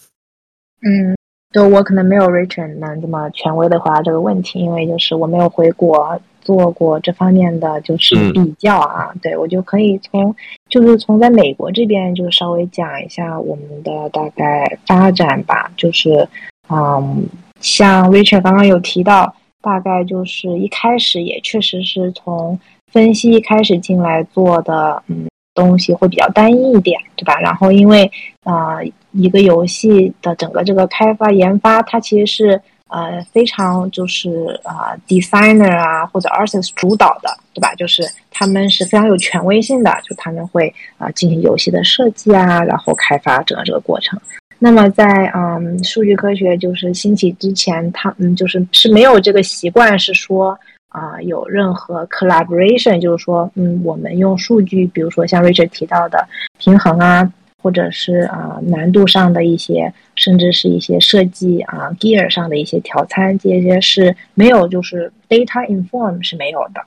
[0.81, 1.15] 嗯。
[1.51, 6.15] 就我可能没有 Richard 能这么权威的回答这个问题，因为就是我没有回国
[6.57, 9.13] 做过这方面的就是比较啊。
[9.21, 10.35] 对我就可以从
[10.67, 15.71] 就是从在美国这边就稍微讲一下我们的大概发展吧。
[15.77, 16.27] 就是
[16.69, 17.23] 嗯，
[17.61, 19.31] 像 Richard 刚刚有提到，
[19.61, 22.59] 大概就是一开始也确实是从
[22.91, 25.27] 分析一开始进来做的，嗯。
[25.55, 27.37] 东西会比较单一一点，对吧？
[27.41, 28.09] 然后因为
[28.43, 28.77] 啊，
[29.11, 37.73] 一个游戏的整个这个开发研发，它其实是呃非常就是啊，designer 啊或者 artist 主导的，对吧？
[37.75, 44.19] 就是他们是非常有权威性的，就他们会啊进行游戏的设计啊，然后开发整个这个过程。
[44.57, 50.59] 那么在嗯数据科学就是兴起之前，他嗯就是是没有这个习惯，是说。
[50.91, 56.27] 啊，有任何 collaboration，就是说，嗯，我们用数据，比如说像 Richard 提到的
[56.57, 57.31] 平衡啊，
[57.61, 66.81] 或者是啊难度上的一些，甚至是一些设计啊 gear 上的一些调参，这些是没有，就是 data inform 是没有的。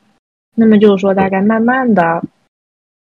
[0.55, 2.23] 那么就是说，大概慢慢的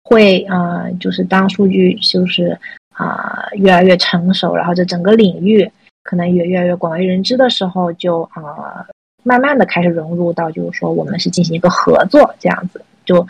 [0.04, 2.58] 会啊，就是当数据就是
[2.94, 5.72] 啊越来越成熟，然后这整个领域
[6.04, 8.86] 可能也越来越广为人知的时候，就啊。
[9.24, 13.24] 慢慢的开始融入到，就是说我们是进行一个合作这样子，就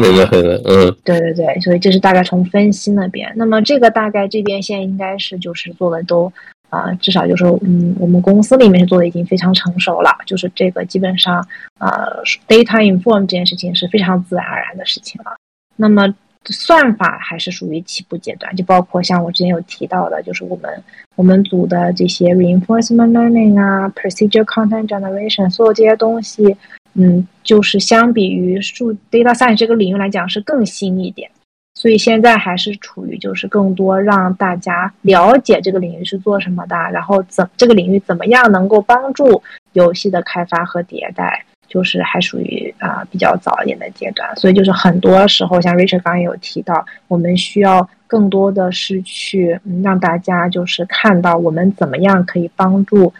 [0.00, 0.24] 明白
[0.64, 6.32] 嗯，对对对，所以这是大概从分析那边，那么这个大概这边现在应该是就是做的都
[6.70, 11.36] 啊，至少就是嗯，我们公司里面是做的已经非常成熟了，就是这个基本上
[11.78, 12.06] 啊
[12.48, 15.36] ，data inform 这件事情是非常自然而然的事情了，
[15.76, 16.14] 那么。
[16.46, 20.82] 算法还是属于起步阶段，就包括像我之前有提到的，就是我们
[21.14, 26.56] 我们组的这些 reinforcement learning 啊，procedure content generation，所有这些东西，
[26.94, 31.30] 嗯，就是相比于数 data science 这个领域来讲是更新一点，
[31.74, 41.44] 所以现在还是处于就是更多让大家了解这个领域是做什么的，然后怎这个领域怎么样能够帮助游戏的开发和迭代。
[41.68, 53.10] 就是还属于啊比较早一点的阶段，所以就是很多时候，像 Richard 刚刚有提到，我们需要更多的是去让大家就是看到我们怎么样可以帮助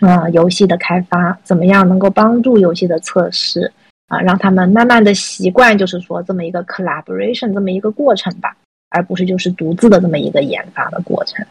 [0.00, 3.70] 啊游戏的开发，怎么样能够帮助游戏的测试
[4.08, 8.56] 啊，让他们慢慢的习惯，就是说这么一个 collaboration 这么一个过程吧，
[8.90, 11.44] 而不是就是独自的这么一个研发的过程，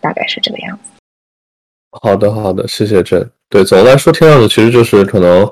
[0.00, 0.90] 大概是这个样子。
[2.02, 3.28] 好的，好的，谢谢郑。
[3.48, 5.50] 对，总的来说，听上去其实就是可能。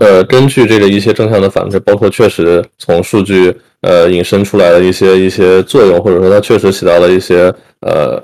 [0.00, 8.20] 呃，根据这个一些正向的反馈，包括确实从数据呃引申出来的一些一些作用，或者说它确实起到了一些呃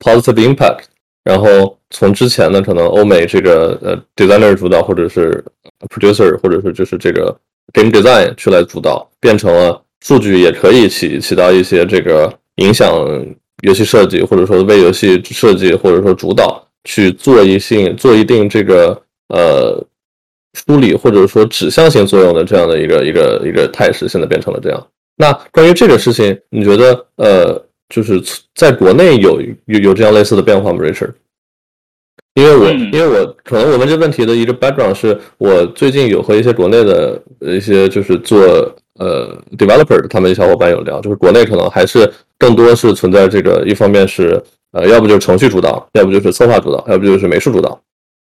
[0.00, 0.86] positive impact。
[1.28, 5.44] 然后从之前呢，可能欧美这个呃 designer 主导，或者是
[5.90, 7.36] producer，或者是就是这个
[7.72, 12.90] game design 去来主导，变成了数据也可以起起到一些这个影响
[13.62, 19.84] 游戏设计，或者说为游戏设计或者说主导去做一性做一定这个呃。
[20.66, 24.86] 梳理或者说指向性作用的这样的一个一个一个态势，现在变成了这样。
[25.16, 28.22] 那关于这个事情，你觉得呃，就是
[28.54, 31.12] 在国内有有有这样类似的变化吗，Richard？
[32.34, 38.40] 因为我因为我可能我们这问题的一个 background 是我最近有和一些国内的一些就是做
[39.00, 47.80] 呃 developer 他们小伙伴有聊，就是国内可能还是更多是存在这个一方面是呃，要不就是程序主导，要不就是策划主导，要不就是美术主导，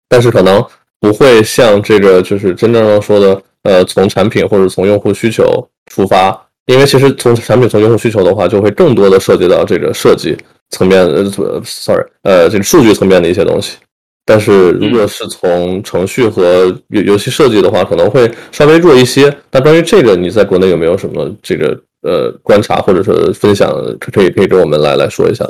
[0.08, 0.64] 但是可能。
[1.00, 5.44] 不会像这个，就是真正上说的，呃，从产品或者从用户需求
[5.86, 10.36] 出发，因为其实从产品从用户需求的话，就会更多的涉及到这个设计
[10.68, 11.24] 层面，呃
[11.64, 13.78] ，sorry，呃，这个数据层面的一些东西。
[14.26, 19.34] 但是如果是从程序和游游戏设计的话，可能会稍微弱一些。
[19.50, 21.68] 那关于这个，你在国内有没有什么这个
[22.02, 25.48] 呃观察或者是分享，可以可以跟我们来来说一下？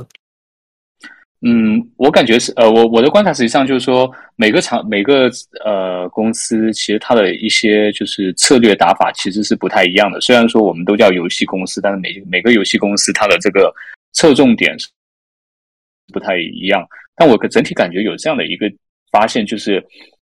[1.41, 5.31] 嗯，我感觉是呃，我我的观察实际上就是说，每个厂每个
[5.65, 10.21] 呃公司其实它的一些就是策略打法其实是不太一样的。
[10.21, 13.73] 虽然说我们都叫游戏公司，但是每每个游戏公司它的这个
[14.15, 14.89] 侧重点是
[16.13, 16.85] 不太一样。
[17.15, 18.69] 但我整体感觉有这样的一个
[19.13, 19.81] 发现，就是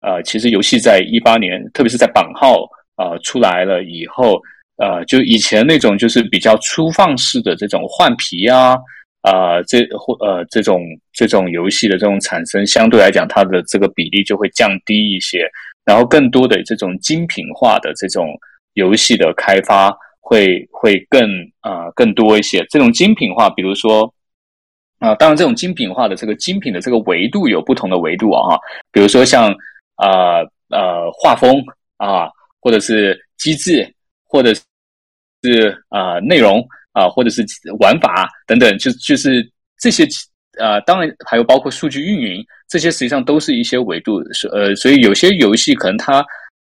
[0.00, 4.40] 呃，其实游戏在一八年，特别是在版号呃出来了以后，
[4.78, 8.74] 呃，就以前那种就是比较粗放式的这种换皮啊。
[9.24, 10.82] 啊，这或呃这种
[11.14, 15.48] 这种游戏的这种产生，相对来讲，它的这个比例就会降低一些。
[15.82, 18.38] 然后，更多的这种精品化的这种
[18.74, 21.22] 游戏的开发，会会更
[21.60, 22.62] 啊更多一些。
[22.68, 24.12] 这种精品化，比如说
[24.98, 28.58] 啊，当然，这种精品化的这个精品的这个维度有不同的维度啊，
[28.92, 29.50] 比如说像
[29.96, 31.64] 啊呃画风
[31.96, 32.28] 啊，
[32.60, 33.90] 或者是机制，
[34.26, 34.52] 或者
[35.42, 36.62] 是啊内容。
[36.94, 37.44] 啊，或者是
[37.80, 39.46] 玩法等等，就就是
[39.80, 40.06] 这些，
[40.58, 46.24] 呃，当然还有包括数据运营，这些实际上都是一些维度，是呃，所以有些游戏可能它，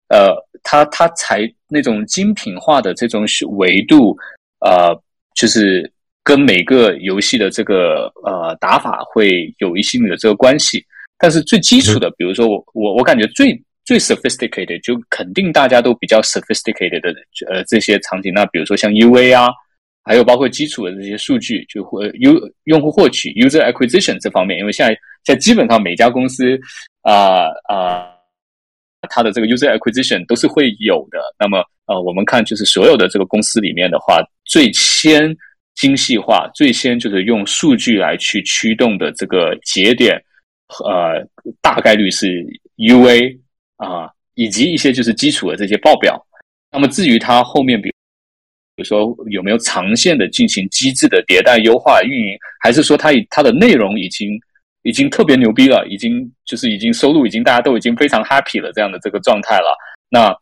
[0.09, 3.25] 呃，它它才那种精品化的这种
[3.57, 4.15] 维度，
[4.59, 4.95] 呃，
[5.35, 5.91] 就是
[6.23, 10.85] 跟每个游戏的这个呃打法会有一定的这个关系。
[11.17, 17.11] 但是最基础的，比如说我我我感觉最最 sophisticated，就肯定大家都比较 sophisticated 的
[17.51, 19.49] 呃这些场景，那比如说像 UA 啊。
[20.03, 26.59] 还有包括基础的这些数据，就会用用户获取 user acquisition 这方面，因为现在在基本上每家公司
[27.01, 28.09] 啊啊，
[29.09, 31.19] 它的这个 user acquisition 都是会有的。
[31.39, 35.35] 那么呃，我们看就是所有的这个公司里面的话，最先
[35.75, 40.19] 精细化、最先就是用数据来去驱动的这个节点，
[40.83, 41.23] 呃，
[41.61, 42.43] 大概率是
[42.77, 43.37] UA
[43.77, 46.19] 啊，以及一些就是基础的这些报表。
[46.71, 47.93] 那么至于它后面比。
[48.75, 54.29] 比如说有没有长线的进行机制的迭代优化运营，还是说它它的内容已经
[54.83, 59.75] 已经特别牛逼了，已经就是已经收入已经大家都已经非常 happy 了这样的这个状态了？
[60.09, 60.33] 那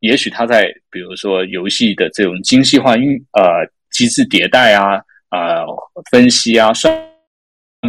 [0.00, 4.96] 也许它在比如说游戏的这种精细化运呃机制迭代啊
[5.28, 5.64] 啊
[6.10, 6.92] 分析啊算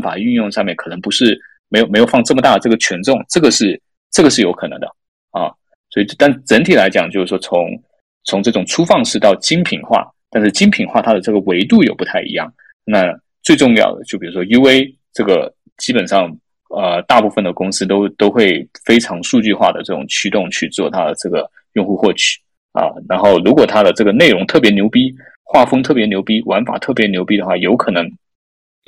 [0.04, 1.40] 法运用上面可能不是
[1.70, 3.82] 没有没有放这么大的这个权重，这个是
[4.12, 4.88] 这个是有可能的
[5.32, 5.50] 啊。
[5.90, 7.82] 所以但整体来讲就是说从。
[8.30, 12.54] 从这种粗放式到精品化，但是精品化它的这个维度又不太一样。
[12.86, 13.12] 那
[13.42, 16.32] 最重要的，就比如说 UA 这个，基本上
[16.70, 22.40] 呃，大部分的公司都都会非常数据化的这种驱动去做它的这个用户获取
[22.74, 22.86] 啊。
[23.10, 25.12] 然后如果它的这个内容特别牛逼，
[25.44, 28.08] 画风特别牛逼，玩法特别牛逼的话，有可能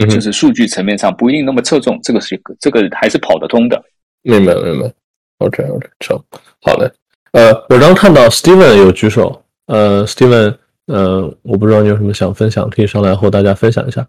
[0.08, 2.00] 就是数据层面上不一定那么侧重。
[2.04, 3.84] 这个是这个还是跑得通的。
[4.22, 4.94] 明白明白。
[5.40, 6.16] OK OK，成，
[6.62, 6.88] 好嘞。
[7.32, 14.06] 呃，我刚看到 Steven 有举手，呃，Steven，呃，我不知道你有什么想分享，可以上来和大家分享一下。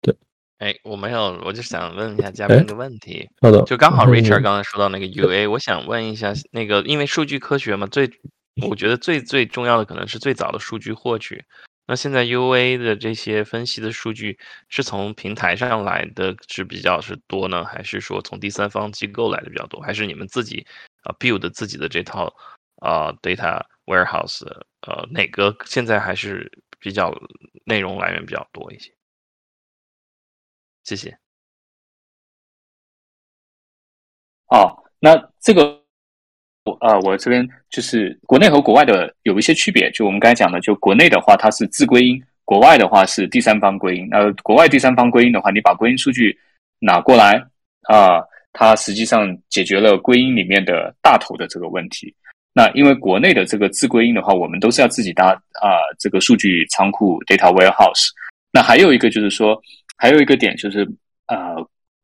[0.00, 0.14] 对，
[0.58, 3.28] 哎，我没有，我就想问一下嘉宾一个问题。
[3.42, 8.10] 好的，就刚好 Richard 刚才说到那个 UA，我想问一下，那个因为数据科学嘛，最
[8.66, 11.44] 我觉得最最重要的可能是最早的数据获取。
[11.86, 14.38] 那现在 UA 的这些分析的数据
[14.70, 20.64] 是从平台上来的是比较是多呢，还是说从第三方机构来的比较多，还是你们自己
[21.02, 22.32] 啊 build 自己的这套
[22.82, 24.44] 啊 data warehouse？
[24.82, 26.50] 呃，哪个现在还是
[26.80, 27.14] 比较
[27.64, 28.92] 内容来源比较多一些？
[30.82, 31.16] 谢谢。
[34.48, 35.80] 哦，那这个
[36.64, 39.88] 我啊，我这边就是国内和国外的有一些区别。
[39.92, 44.08] 就我们刚才讲的，就国内的话它是自归因，国外的话是第三方归因。
[44.12, 46.36] 呃国外第三方归因的话，你把归因数据
[46.80, 47.38] 拿过来
[47.82, 48.20] 啊，
[48.52, 52.14] 它实际上解决了归因里面的大头的这个问题。
[52.54, 58.08] 那因为国内的这个自归因的话，我们都是要自己搭啊这个数据仓库 data warehouse。
[58.52, 59.60] 那还有一个就是说，
[59.96, 60.86] 还有一个点就是
[61.28, 61.56] 呃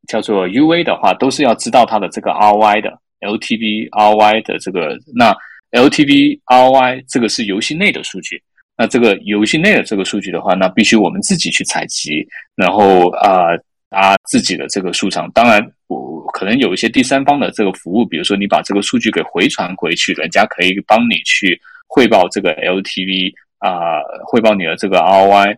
[0.06, 5.36] 叫做 UA 的话，都是要知道它的这个 ROI 的 LTV ROI 的这个那
[5.72, 8.42] LTV ROI 这个是游戏内的数据。
[8.76, 13.48] 那这个游戏内的这个数据的话，那必须我们自己去采集，然后啊。
[13.90, 25.52] 搭自己的这个数场，当然我可能有一些第三方的这个服务，比如说你把这个数据给回传回去，人家可以帮你去汇报这个 LTV 啊，汇报你的这个 ROI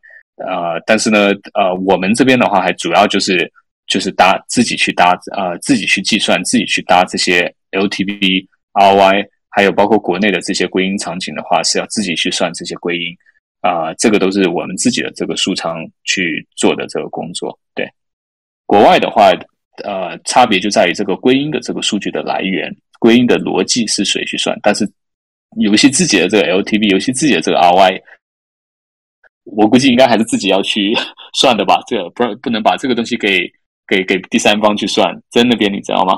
[0.47, 0.79] 啊。
[0.87, 3.51] 但是呢，呃，我们这边的话还主要就是
[3.89, 13.13] 就是搭自己去搭啊，自己去计算，自己去搭这些 LTV、ROI，还有包括国内的这些归因场景的话，是要自己去算这些归因
[13.63, 17.91] 啊，这个都是我们自己的这个数仓去做的这个工作，对。
[18.71, 19.33] 国外的话，
[19.83, 24.57] 呃，差别就在于这个归因的这个数据的来源，归因的逻辑是谁去算。
[24.63, 24.89] 但是
[25.57, 28.01] 游戏自己的这个 LTV，游戏自己的这个 RY，
[29.43, 30.97] 我估计应该还是自己要去
[31.35, 31.83] 算的吧。
[31.89, 33.41] 这个不不能把这个东西给
[33.89, 36.15] 给给第三方去算，真那边你知道吗？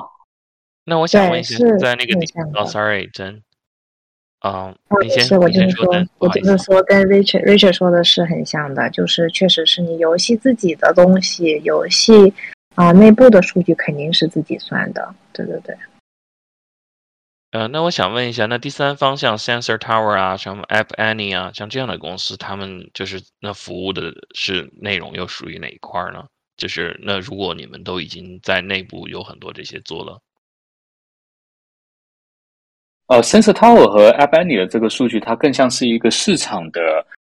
[0.84, 2.12] 那我想问一下，在那个
[2.60, 3.42] 哦，sorry，真。
[4.42, 4.74] 啊，
[5.20, 5.86] 是，我就是说，
[6.18, 12.34] 我就是说，跟 Richard Richard 说的是很像的，就是确实是你游戏自己的东西，游戏
[12.74, 15.76] 啊内部的数据肯定是自己算的，对对对。
[17.52, 26.24] 呃，那我想问一下，那第三方像 Sensor Tower 啊，什么 App Annie 啊，像这样的公司，他们就是那服务的是内容又属于哪一块呢？
[26.56, 30.20] 就是那如果你们都已经在内部有很多这些做了。
[33.12, 36.80] 呃，Sensor Tower 和 App Annie 的这个数据，它更像是一个市场的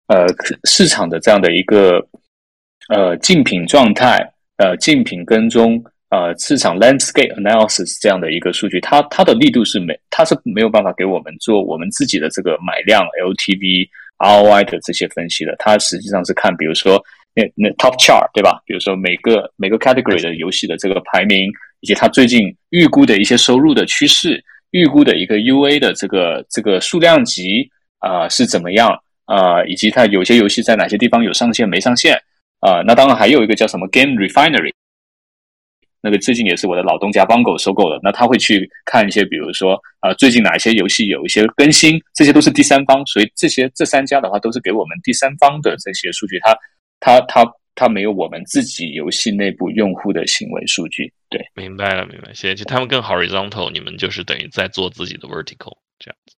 [0.08, 0.26] 呃
[0.64, 2.04] 市场的这样的一个
[2.90, 4.28] 呃竞品状态，
[4.58, 5.80] 呃竞品跟踪，
[6.10, 13.88] 呃市场 landscape analysis 这样的一个数据，它它的力度是没它是没有办法给我们做我们自己的这个买量 LTV
[14.18, 17.00] ROI 的这些分析的，它实际上是看比如说
[17.36, 18.60] 那那 Top Chart 对吧？
[18.66, 21.52] 比如说每个每个 category 的游戏的这个排名，
[21.82, 24.44] 以及它最近预估的一些收入的趋势。
[24.72, 27.70] 预估的一个 UA 的这个这个数量级
[28.00, 28.90] 啊是怎么样
[29.26, 29.64] 啊？
[29.66, 32.16] 以及它有些游戏在哪些地方有上线没上线
[32.60, 32.82] 啊？
[32.86, 34.74] 那当然还有一个叫什么 Game Refinery，
[36.02, 38.00] 那个最近也是我的老东家帮狗收购的。
[38.04, 43.06] 那他会去看一些，比如说啊，最近哪些游戏有一些更新，这些都是第三方。
[43.06, 46.40] 所以这些这三家的话都是给我们第三方的这些数据。
[46.40, 46.58] 他
[47.00, 47.52] 他他。
[47.78, 52.34] 它没有我们自己游戏内部用户的行为数据，对，明白了，明白。
[52.34, 52.56] 谢谢。
[52.56, 56.36] 就他们更 horizontal，你们就是等于在做自己的 vertical 这样子。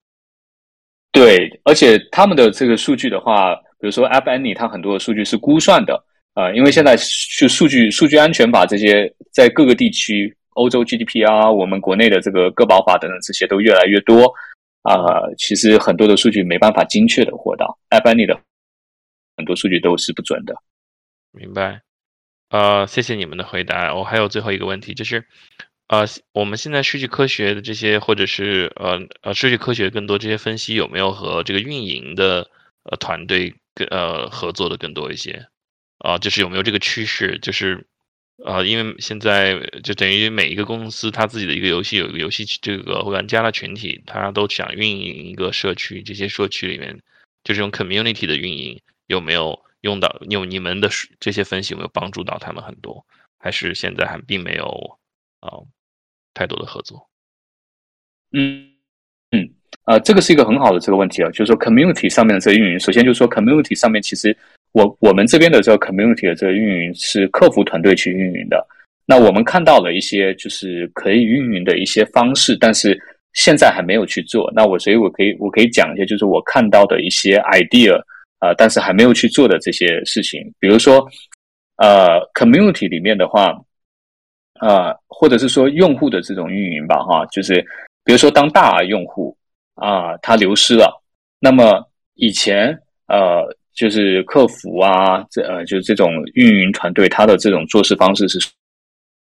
[1.13, 6.05] 对，而且他们的这个数据的话，比如说 App Annie，它很多的数据是估算的
[6.35, 6.97] 啊，因为现在
[7.39, 14.25] 就数据数据安全法这些在各个地区，欧洲 GDPR，我们国内的这个个保法等等这些都越来越多
[14.83, 18.37] 啊，其实很多的数据没办法精确的获到 App Annie 的
[19.37, 20.53] 很多数据都是不准的。
[21.33, 21.83] 明白，
[22.51, 23.95] 呃，谢谢你们的回答。
[23.95, 25.27] 我还有最后一个问题，就是，
[25.89, 32.51] 呃，我们现在数据科学的这些，或者是呃呃数据科学更多这些分析，有没有和这个运营的
[32.85, 35.49] 呃团队更呃合作的更多一些？
[35.99, 37.39] 啊，就是有没有这个趋势？
[37.41, 37.87] 就是
[38.45, 46.97] 呃，因为现在就等于每一个公司，它自己的一个游戏有一个游戏这个玩家的群体，他都想运营一个社区，这些社区里面
[47.45, 49.63] 就这种 community 的运营有没有？
[49.83, 50.89] 用到用你们的
[51.21, 53.05] 这些分析有没有帮助到他们很多？
[53.39, 54.65] 还是现在还并没有
[55.39, 55.63] 啊
[56.35, 57.09] 太多的合作？
[58.33, 58.69] 嗯
[59.31, 59.49] 嗯
[59.85, 64.37] 啊，这个是一个很好的这个问题啊，就是说 community 上面的这个运营，首先就是说 community 上面其实
[64.73, 68.67] 我我们这边的这个 community 的这个运营是客服团队去运营的。
[69.07, 73.01] 那我们看到了一些就是可以运营的一些方式，但是
[73.35, 74.53] 现在还没有去做。
[74.53, 78.03] 那我所以我可以我可以讲一些，就是我看到的一些 idea。
[78.39, 81.07] 啊，但是还没有去做的这些事情，比如说，
[81.77, 83.53] 呃，community 里面的话，
[84.61, 87.61] 呃，或者是说用户的这种运营吧，哈，就是
[88.05, 89.37] 比如说当大用户
[89.75, 91.03] 啊他流失了，
[91.39, 91.85] 那么
[92.15, 92.69] 以前
[93.07, 93.43] 呃
[93.75, 98.39] 就是客服啊，这呃，就是这种运营团队，他的这种做事方式是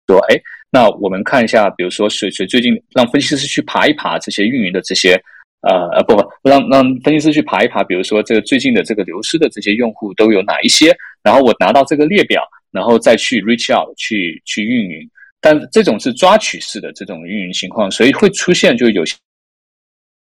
[0.07, 0.41] 说，哎，
[0.71, 5.23] 那我们看一下，比如说谁谁最近让分析师去爬一爬这些运营的这些，
[5.63, 15.11] 呃呃，不不，让让分析师去爬一爬，比如说这个最近的这个流失的这些用户都有哪一些，然后我拿到这个列表，然后再去 reach out 去去运营，
[15.41, 19.15] 但这种是抓取式的这种运营情况，所以会出现就有些。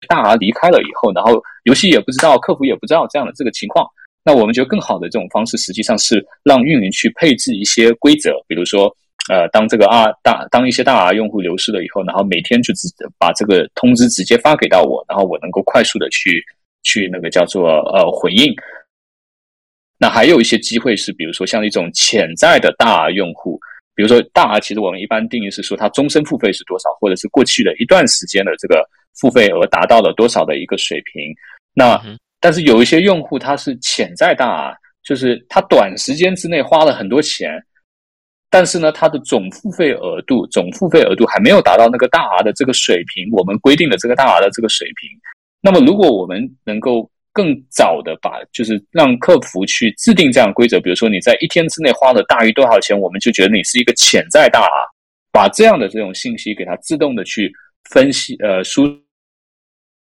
[0.06, 3.84] 大 R 离开了以后，然后游戏也不知道，客服也不知道这样的这个情况。
[4.24, 8.94] 那我们觉得更好的这种方式，实际上是让运营去配置一些规则，比如说，
[9.28, 12.88] 呃，当这个 R 大当一些大 R 用户流失了以后，然后每天就直
[13.18, 16.42] 把这个通知直接发给到我，然后我能够快速的去
[16.82, 18.54] 去那个叫做呃回应。
[19.98, 23.58] 那还有一些机会是，比如说像一种潜在的大 R 用户，
[23.94, 28.88] 比如说大 R，其实我们一般定义是说它终身付费是多少，或者是过去的一段时间的这个。
[29.20, 31.34] 付费额达到了多少的一个水平？
[31.74, 32.00] 那
[32.38, 34.72] 但是有一些用户他是潜在大，
[35.02, 37.60] 就是他短时间之内花了很多钱，
[38.50, 45.10] 但是呢，它的总付费额度总付费额度还没有达到那个大 R 的这个水平，我们规定的这个大 R 的这个水平。
[45.60, 54.88] 那么，如果我们能够更早的把，就是让客服去制定这样规则，比如说你在一天之内花了大于多少钱，我们就觉得你是一个潜在大 R，
[55.30, 57.52] 把这样的这种信息给它自动的去
[57.90, 58.86] 分析，呃，输。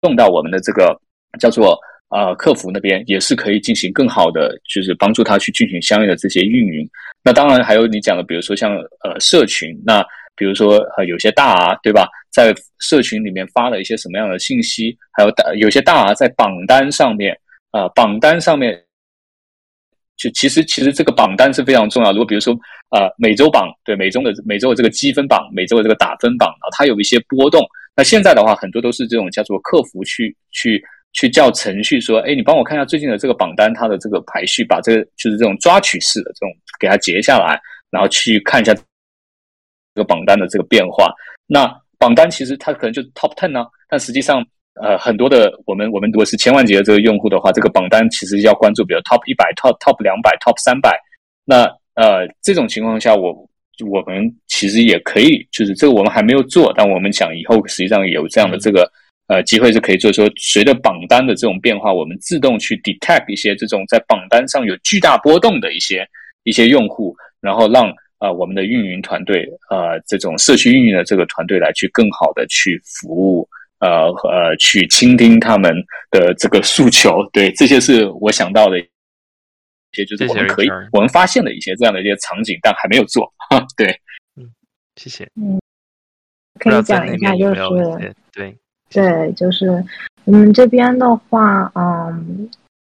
[0.03, 0.95] 送到我们的这个
[1.41, 1.79] 叫做
[2.15, 6.89] 呃客服那边，也是可以进行更好的，就是帮助他去进行相应的这些运营。
[7.25, 10.01] 那当然还有你讲的，比如说像呃社群，那
[10.37, 17.37] 比如说呃有些大 R 对吧，在社群里面发了一些什么样的信息，还有大有些大 R 在榜单上面
[17.73, 18.81] 啊榜单上面，
[20.17, 22.13] 就其实其实这个榜单是非常重要。
[22.13, 22.55] 如果比如说
[22.91, 27.61] 呃每周榜对每周的每周的这个积分榜，每周的这个打分榜啊，它有一些波动。
[27.97, 30.83] 那现在的话，很多都是这种叫做客服去去
[31.15, 37.59] 去叫程序说，哎，你帮我看一下最近的这个榜单，它的这个排序，把这个就是这种抓取式的这种给它截下来，
[37.91, 38.83] 然后去看一下这
[39.95, 41.11] 个榜单的这个变化。
[41.47, 41.67] 那
[41.99, 44.45] 榜单其实它可能就 top ten 呢，但实际上，
[44.83, 50.99] 呃，很多的我们我们如果是千万级的这个用户的话，这个榜单其实要关注，比如 top 一百、top top 两百、top 三百。
[51.45, 51.65] 那
[51.95, 53.49] 呃，这种情况下我。
[53.85, 58.89] 我们其实也可以，就是这个我们还没有做，但我们想以后实际上有这样的这个
[59.29, 60.13] 呃机会是可以做。
[60.13, 66.09] 说随着榜单的这种变化，我们自动去 detect 一些这种在榜单上有巨大波动的一些
[66.43, 73.49] 一些用户，然后让呃我们的运营团队呃这种社区运营的这个团队来去更好的去服务
[73.81, 75.75] 呃呃去倾听他们
[76.11, 77.29] 的这个诉求。
[77.33, 78.79] 对，这些是我想到的。
[78.81, 83.33] 一些就是我们可以我们发现的一些这样的一些场景，但还没有做。
[83.77, 83.97] 对，
[84.35, 84.51] 嗯，
[84.97, 85.25] 谢谢。
[85.37, 85.61] 嗯，
[86.59, 88.57] 可以讲一下，就是对
[88.95, 89.85] 对，就是
[90.25, 92.49] 我们这边的话，嗯，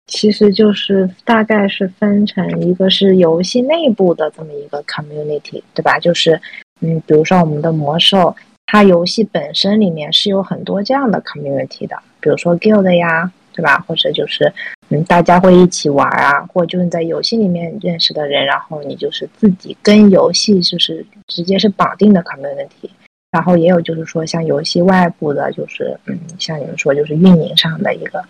[0.07, 5.99] 其实就是大概是分成一个是游戏内部的这么一个 community，对吧？
[5.99, 6.41] 就是
[6.81, 8.37] 嗯，比如说我们的魔兽，
[8.67, 13.33] 它游戏本身里面是有很多这样的 community 的，比如说 guild 呀。
[13.57, 13.83] 对吧？
[13.89, 14.53] 或者就是，
[14.91, 22.91] 嗯，大家会一起玩啊，或者就是在游戏里面认识的人，然后你就是自己跟游戏就是直接是绑定的 community。
[23.37, 28.25] 然后也有就是说像游戏外部的，就是嗯，像你们说就是运营上的一个，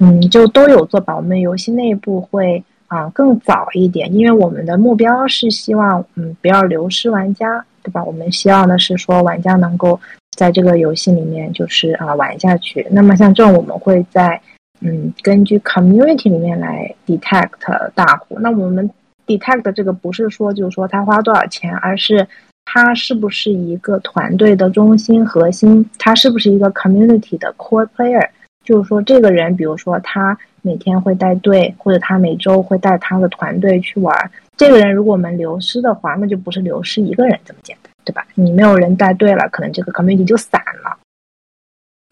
[0.00, 1.14] 嗯，就都有做吧。
[1.14, 8.02] 我们游戏内部会啊更早一点，因为我们的目标是希望嗯不要流失玩家，对吧？
[8.02, 10.00] 我们希望的是说玩家能够
[10.32, 12.84] 在这个游戏里面就是啊玩下去。
[12.90, 14.40] 那么像这种我们会在
[14.80, 17.50] 嗯，根据 community 里面来 detect
[17.94, 18.90] 大户，那我们
[19.24, 22.26] detect 这个不是说就是说他花多少钱，而是
[22.70, 28.28] 他是不是一个团队的中心核心，他是不是一个 community 的 core player，
[28.62, 38.26] 就是说这个人，比如说他每天会带队，或者他每周会带他的团队去玩，这个人如果我们流失的话，那就不是流失一个人这么简单，对吧？
[38.34, 40.98] 你没有人带队了，可能这个 community 就散了。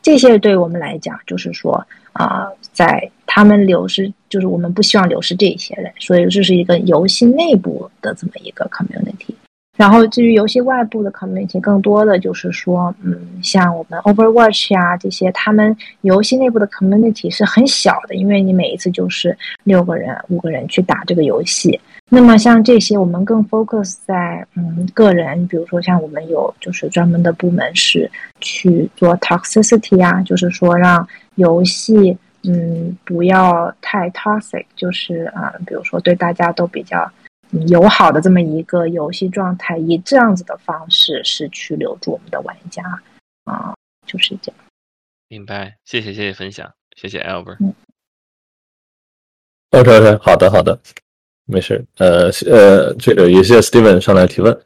[0.03, 9.35] 这些对我们来讲，就是说啊，在他们流失，就是我们不希望流失这些人，所以这是一个游戏内部的这么一个 community。
[9.77, 21.79] 然后至于游戏外部的 community，更多的就是说，嗯，像我们 Overwatch 呀这些，他们游戏内部的 community 是很小的，因为你每一次就是六个人、五个人去打这个游戏。
[22.09, 37.11] 那么像这些，我们更 focus 在嗯个人，比如说像我们有就是专门的部门是去做 toxicity 啊，就是说让游戏嗯不要太 toxic，就是啊，比如说对大家都比较
[37.69, 42.83] 友好的这么一个游戏状态，以这样子的方式是去留住我们的玩家
[43.45, 43.75] 啊，
[44.07, 44.61] 就是这样。
[45.29, 47.59] 明白，谢谢谢谢分享，谢谢 Albert。
[49.71, 50.79] OK OK，好的好的，
[51.47, 51.85] 没事。
[51.99, 54.61] 呃呃，这个也谢谢 Steven 上来提问。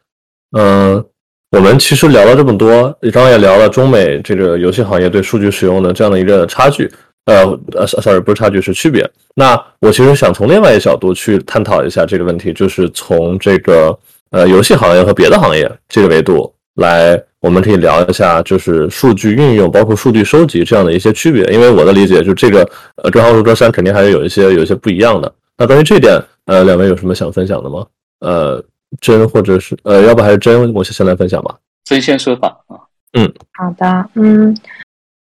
[0.52, 1.05] 嗯，
[1.51, 6.93] 我们其实聊了这么多，刚刚也聊了中美这个游戏行业对数据使用的这样的一个差距。
[7.27, 9.09] 呃呃，sorry，不是差距，是区别。
[9.35, 13.97] 那我其实想从另外一个角度去探讨一下这个问题，就是从这个
[14.31, 21.45] 呃游戏行业和别的行业这个维度来，我们可以聊一下，就是数据运用，包括数据收集这样的一些区别。
[21.53, 25.33] 因为我的理解，就这个呃，隔行如隔山，肯定还是有一些有一些不一样的。
[25.57, 27.87] 那关于这点，呃，两位有什么想分享的吗？
[28.21, 28.63] 呃，
[29.01, 31.55] 真或者是呃，要不还是真，我先来分享吧。
[31.85, 32.77] 真先说吧啊。
[33.13, 34.57] 嗯，好的，嗯。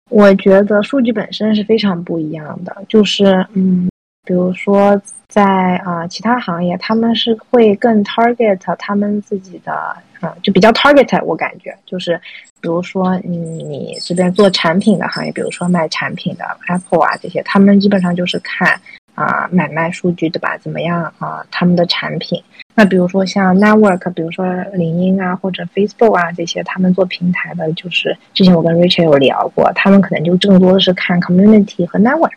[0.10, 3.90] 我觉得数据本身是非常不一样的，就是嗯，
[4.26, 5.44] 比如说在
[5.86, 9.72] 啊其他行业，他们是会更 target 他们自己的
[10.20, 11.24] 啊，就比较 target。
[11.24, 12.20] 我感觉就是，
[12.60, 18.80] 比如说你你这边做产品的行业，比如说卖产品的 Apple 啊这些，他们基本上就是看
[19.14, 20.58] 啊买卖数据对吧？
[20.58, 22.44] 怎么样啊他们的产品。
[22.80, 32.32] 那比如说像 network，比如说领英啊或者 Facebook 啊这些，他们做平台的，就是之前我跟 Richard 有聊过，他们可能就更多的是看 community 和 network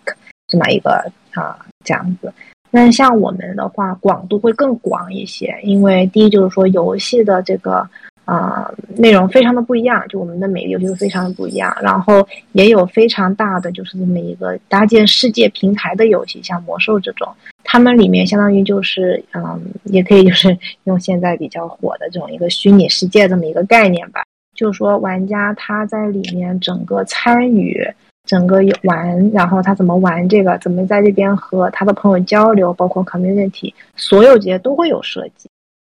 [0.49, 2.33] 这么一个啊这样子。
[2.73, 7.89] 那像我们的话，广度会更广一些，因为第一就是说游戏的这个。
[8.25, 17.29] 啊，内容非常的不一样，就我们的每个游戏都非常的不一样，然后也有非常大的就是这么一个搭建世界平台的游戏，像魔兽这种，
[17.73, 20.55] 他们里面相当于就是嗯，也可以就是
[20.85, 24.23] 用现在比较火的这种一个虚拟世界这么一个概念吧，
[24.55, 27.83] 就是说玩家他在里面整个参与，
[28.27, 35.49] 整个玩，然后他怎么玩这个，怎么在这边和他的朋友交流，包括 community，所有这些都会有设计。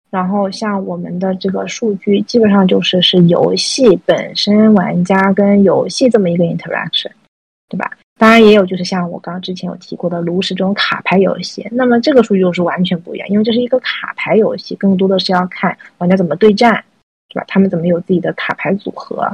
[0.09, 7.11] 然后像我们的这个数据，基本上就是是游戏本身玩家跟游戏这么一个 interaction，
[7.69, 7.91] 对吧？
[8.17, 16.83] 当然也有就是像我刚刚之前有提过的炉石这种卡牌游戏，那么这个数据就是完全不一样，因为这是一个卡牌游戏，更多的是要看玩家怎么对战，
[17.29, 17.45] 对吧？
[17.47, 19.31] 他们怎么有自己的卡牌组合。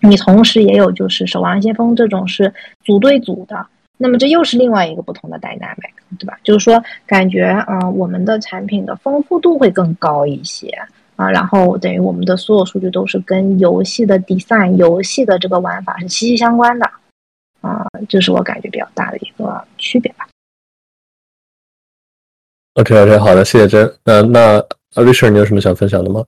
[0.00, 2.52] 你同时也有就是守望先锋这种是
[2.84, 3.66] 组对组的。
[4.00, 5.90] 那么这又是另外一个不同的 dynamic，
[6.20, 6.38] 对吧？
[6.44, 10.68] 就是说，感觉啊，我们的产品的丰富度会更高一些
[11.16, 16.88] 啊，然后等于我们的所有数据都是跟游戏的 design、游戏的这个玩法是息息相关的
[17.60, 20.28] 啊，这是我感觉比较大的一个区别吧。
[22.74, 23.92] OK，OK，好的，谢谢真。
[24.04, 24.60] 那那
[24.94, 26.24] Richard，你有什么想分享的吗？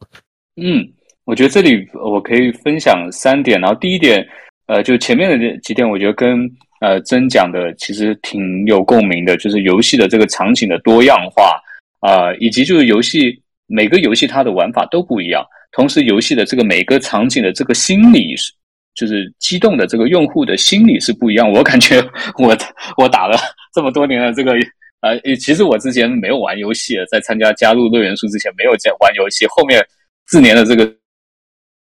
[0.57, 0.87] 嗯，
[1.25, 4.27] 我觉得这里我可以分享三点，然后第一点，
[4.67, 6.51] 呃，就前面的几点，我觉得跟
[6.81, 11.61] 呃，真讲的其实挺有共鸣的，就是游戏的这个场景的多样化
[12.01, 18.53] 啊，以及就是游戏每个游戏它的玩法都不一样，同时游戏的这个每个场景的这个心理是，
[18.95, 21.51] 就是激动的这个用户的心理是不一样。
[21.51, 22.01] 我感觉
[22.39, 22.57] 我
[22.97, 23.37] 我打了
[23.75, 24.53] 这么多年的这个
[25.01, 29.85] 呃，其实我之前没有玩游戏，在参加加入乐元素之前没有在玩游戏，后面
[30.27, 30.85] 四年的这个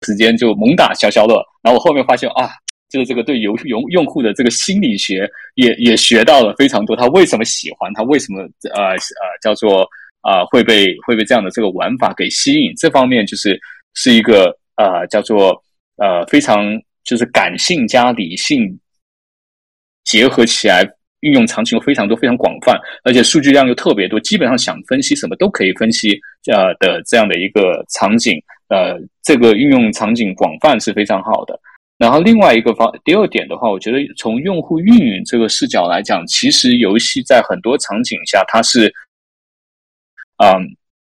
[0.06, 2.50] 时间就猛打消消乐，然后我后面发现啊。
[2.88, 8.42] 就是这个对游用用户的这个心理学也也学到了非常多，他为什么喜欢，他为什么
[8.74, 8.98] 呃呃
[9.42, 9.86] 叫做
[10.22, 13.60] 啊会被会被这样的这个玩法给吸引，这方面就是
[13.96, 15.60] 是一个呃叫做
[15.98, 16.64] 呃非常
[17.06, 18.78] 就是感性加理性
[20.04, 20.84] 结合起来，
[21.22, 26.20] 运用场景又非常多非常广泛，而且数据量又特别多，基本上想分析什么都可以分析
[26.52, 28.38] 呃的这样的一个场景，
[28.68, 31.58] 呃这个运用场景广泛是非常好的。
[31.98, 38.94] 然后另外一个方，第二点的话，我觉得从用户运营这个视角来讲，其实游戏在很多场景下，它是，
[40.44, 40.62] 嗯，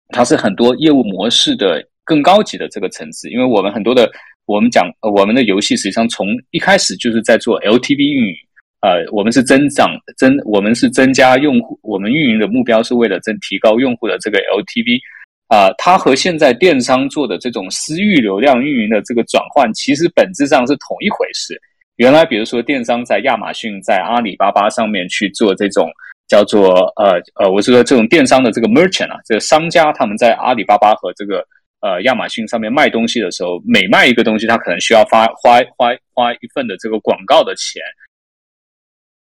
[0.10, 3.28] 它是很多业务模式的更高级的这个层次。
[3.32, 4.08] 因为我们很多的，
[4.46, 8.36] 我们讲我们的游戏实际上从一开始就是在做 LTV 运营，
[8.82, 15.00] 呃，我们是增长增，我们是增加用户，我们运营的目标是为了增提高用户的这个 LTV。
[15.48, 21.60] 啊，它和现在电商做的这种私域流量运营的这个转换，其实本质上是同一回事。
[21.98, 25.88] 原来，比如说电商在亚马逊、在阿里巴巴上面去做这种
[26.28, 31.46] 叫做呃呃，我是说这种电商的这个 merchant 啊，这个商家他们在阿里巴巴和这个
[31.84, 37.80] 呃亚马逊上面卖东西的时候，每卖一个东西，他可能需要发花花花一份的这个广告的钱。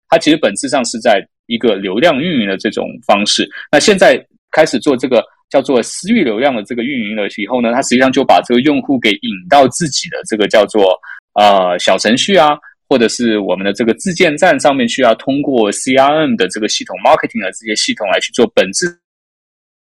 [0.08, 3.48] 它其实本质上是在一个流量运营的这种方式。
[3.70, 4.20] 那现在
[4.50, 5.24] 开始做这个。
[5.48, 10.92] 叫做私域流量的这个运营了以后呢，它实际上就把这个用户给引到自己的这个叫做
[11.34, 12.58] 呃小程序啊，
[12.88, 18.88] 或者是我们的这个自建站上面去啊，通过 CRM 的这个系统、marketing 的这些系统来去做，本质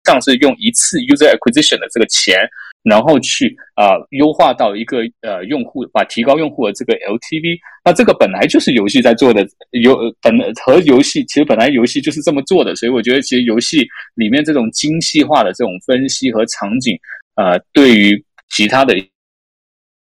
[0.06, 2.48] 上是用一次 user acquisition 的这个钱
[2.84, 7.58] 然后去啊优化到一个呃用户，把提高用户的这个 LTV。
[7.84, 10.32] 那这个本来就是游戏在做的，游本
[10.64, 13.84] 和游戏其实本来游戏就是这么做的，所以我觉得其实游戏
[14.14, 16.96] 里面这种精细化的这种分析和场景，
[17.34, 19.04] 呃，对于其他的一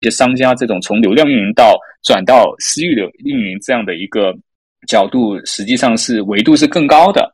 [0.03, 4.35] 些商家这种从流量运营到转到私域流运营这样的一个
[4.89, 7.33] 角度，实际上是维度是更高的。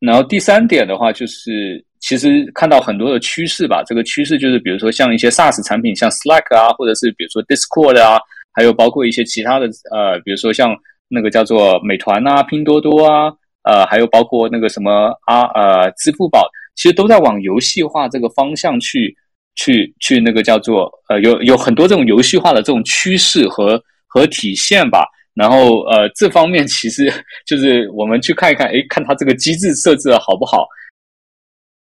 [0.00, 3.82] 然后第三点的话，就是其实看到很多的趋势吧。
[3.86, 8.18] 这个趋势就是，比如说像一些 SaaS 产品，像 Slack 啊，或者是比如说 Discord 啊，
[8.52, 10.76] 还有包括一些其他的呃，比如说像
[11.08, 19.14] 那个叫做美团啊、拼多多啊，呃，还有包括那个什么啊呃，支付宝，其实都在往游戏化这个方向去
[19.54, 25.06] 去去那个叫做呃，有有很多这种游戏化的这种趋势和和体现吧。
[25.34, 27.08] 然后，呃，这方面其实
[27.46, 30.66] 就是我们去看一看，哎，看它这个机制设置的好不好，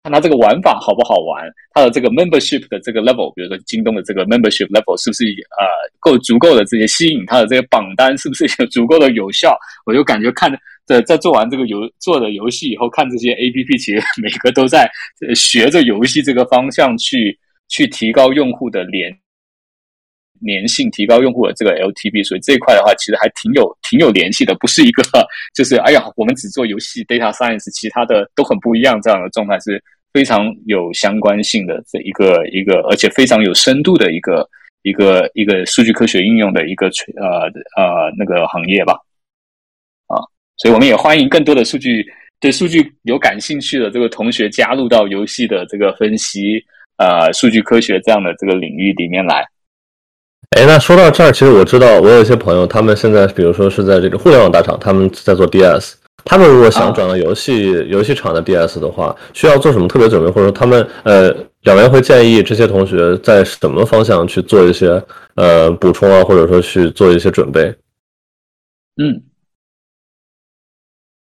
[0.02, 5.24] 看它这个玩法好不好玩，它的这个 membership 的这个 level，比如说京东的这个 membership level 是不是
[5.60, 5.66] 呃
[6.00, 9.56] 够足够的这些吸引它的这些榜单是不是有足够的有效？
[9.86, 10.50] 我就感觉看
[10.86, 14.90] 在在做完这个游做的游戏以后，看这些 A P P，其实每个都在
[15.36, 17.38] 学着游戏这个方向去
[17.68, 19.16] 去提高用户的连。
[20.46, 25.02] 粘性提高用户的这个 LTV，所以这一块的话，其实还挺有挺有联系的，不是一个
[25.54, 29.82] 就是哎呀，我们只做游戏 data science，其他的都很不一样这样的状态，是
[30.12, 34.48] 非常有相关性的这一个一个，而且非常有深度的一个
[34.82, 36.86] 一个一个数据科学应用的一个
[37.16, 37.46] 呃
[37.76, 38.94] 呃那个行业吧，
[40.08, 40.20] 啊，
[40.56, 42.04] 所以我们也欢迎更多的数据
[42.40, 46.62] 对数据有感兴趣的这个同学加入到游戏的这个分析
[46.98, 49.46] 呃数据科学这样的这个领域里面来。
[50.54, 65.02] 哎，那说到这儿，其实我知道，我有一些朋友，他们现在比如说是在这个互联网大厂，他们在做 DS，他们如果想转到游戏游戏厂的 DS 的话，需要做什么特别准备，或者说他们呃，两位会建议这些同学在什么方向去做一些
[65.36, 67.74] 呃补充啊，或者说去做一些准备？
[69.02, 69.22] 嗯。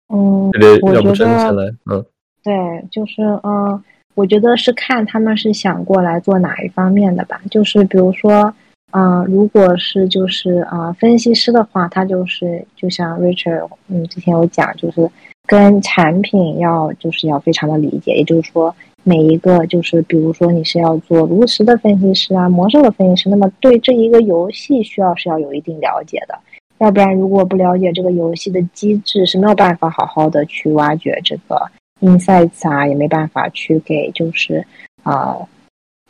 [0.08, 0.52] 嗯，
[0.94, 2.04] 要不真先来，嗯，
[2.44, 2.54] 对，
[2.92, 3.82] 就是嗯，
[4.14, 8.54] 我觉得是看他们是想过来做哪一方面的吧，就是比如说。
[8.92, 15.10] 啊，如果是就是啊，分析师的话，他就是就像 Richard，嗯，之前有讲，就是
[15.46, 26.38] 跟产品要就是要非常的理解，也就是说，每一个就是比如说你是要做炉石的分析师啊，魔兽的分析师，那么对这一个游戏需要是要有一定了解的，
[26.78, 31.60] 要不然如果不了解这个游戏的机制，是没有办法好好的去挖掘这个
[32.00, 34.64] insights 啊，也没办法去给就是
[35.02, 35.36] 啊。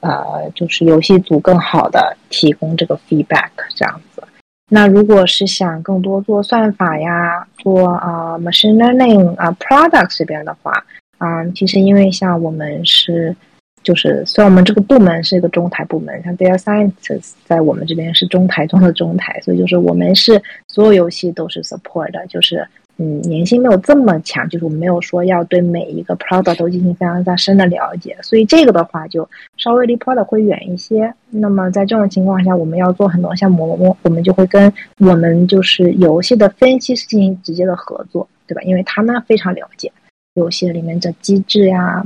[0.01, 4.23] 呃就是游戏组更好的提供这个 feedback 这样子。
[4.69, 10.73] 那如果是想更多做算法呀，做啊 machine learning 啊 product 这边的话，
[11.19, 13.35] 啊，其实因为像我们是，
[13.83, 22.67] 就是虽然我们这个部门是一个中台部门，像 data science 在我们这边是中台中的中台，所以就是我们是所有游戏都是 support 的，就是。
[22.99, 29.29] 嗯，粘性没有这么强，就是我们没有说要对每一个 product 都进行非常非常深的了解，所以这个的话就
[29.59, 31.13] 稍微离 product 会远一些。
[31.29, 38.63] 那么在这种情况下，我们要做很多项目，我们就会跟我们就是游戏的分析师进行直接的合作，对吧？
[38.63, 39.93] 因为他们非常了解
[40.33, 42.03] 游戏里面的机制呀，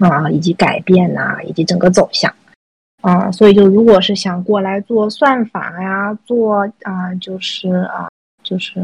[0.00, 2.34] 啊，以及改变呐，以及整个走向，
[3.02, 8.08] 啊，所以就如果是想过来做算法呀，做啊，就是啊，
[8.42, 8.80] 就是。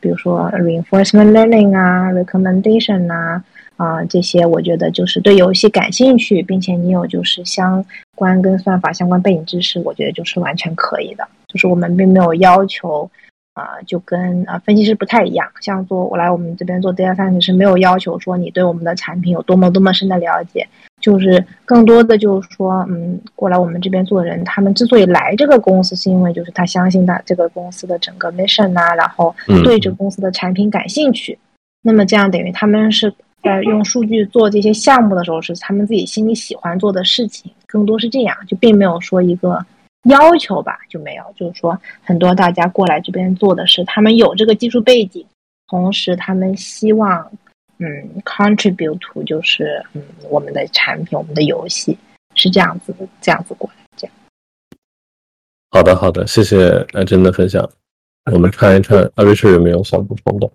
[0.00, 3.42] 比如说 reinforcement learning 啊，recommendation 啊，
[3.76, 7.84] 啊这些，我觉得就是对游戏感兴趣，并且你有就是相
[8.14, 11.26] 关跟算法相关背景知识，我觉得就是完全可以的。
[11.46, 13.10] 就是我们并没有要求，
[13.54, 15.46] 啊，就跟啊分析师不太一样。
[15.60, 20.68] 像做我来我们这边做 data science 是没有要求说你对我们的产品有多么多么深的了解。
[21.00, 31.38] 就是更多的就是说，嗯，过来我们这边做人，他们之所以来这个公司，是因为就是他相信他这个公司的整个 mission 啊，然后对这个公司的产品感兴趣。
[31.82, 33.14] 那么这样等于他们是
[33.44, 39.64] 在用数据做这些项目的时候，是他们自己心里喜欢做的事情，更多是这样，就并没有说一个
[40.04, 45.24] 要求吧，就没有，就是说很多大家过来这边做的是，他们有这个技术背景，
[45.68, 47.30] 同时他们希望。
[47.78, 47.86] 嗯
[48.24, 51.96] ，contribute to 就是嗯，我们的产品，我们的游戏
[52.34, 54.14] 是这样子的，这样子过来，这样。
[55.70, 57.68] 好的，好的，谢谢阿珍的分享。
[58.32, 60.50] 我们看一看阿瑞士有没有想补充的。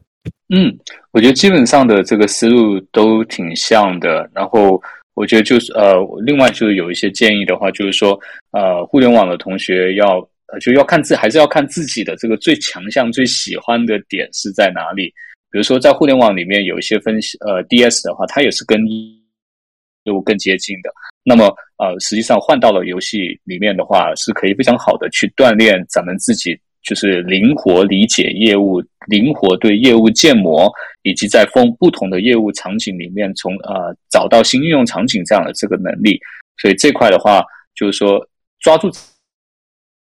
[0.54, 0.78] 嗯，
[1.12, 4.30] 我觉得基本上的这个思路都挺像的。
[4.34, 4.82] 然后
[5.14, 5.96] 我觉得就是呃，
[6.26, 8.20] 另外就是有一些建议的话，就是说
[8.52, 10.18] 呃，互联网的同学要
[10.48, 15.14] 呃就要看自还是要看自己的这个最强项、最喜欢的点是在哪里。
[15.54, 20.92] 比如说，在互联网里面有一些分析，呃，DS 的话，它也是跟业务更接近的。
[21.24, 21.46] 那么，
[21.78, 30.74] 呃，实际上换到了游戏里面的话，是可以非常好的去锻炼咱们自己，就是灵活理解业务、灵活对业务建模，
[31.04, 36.20] 以及在风不同的业务场景里面，从呃找到新应用场景这样的这个能力。
[36.58, 38.28] 所以这块的话，就是说
[38.60, 38.90] 抓住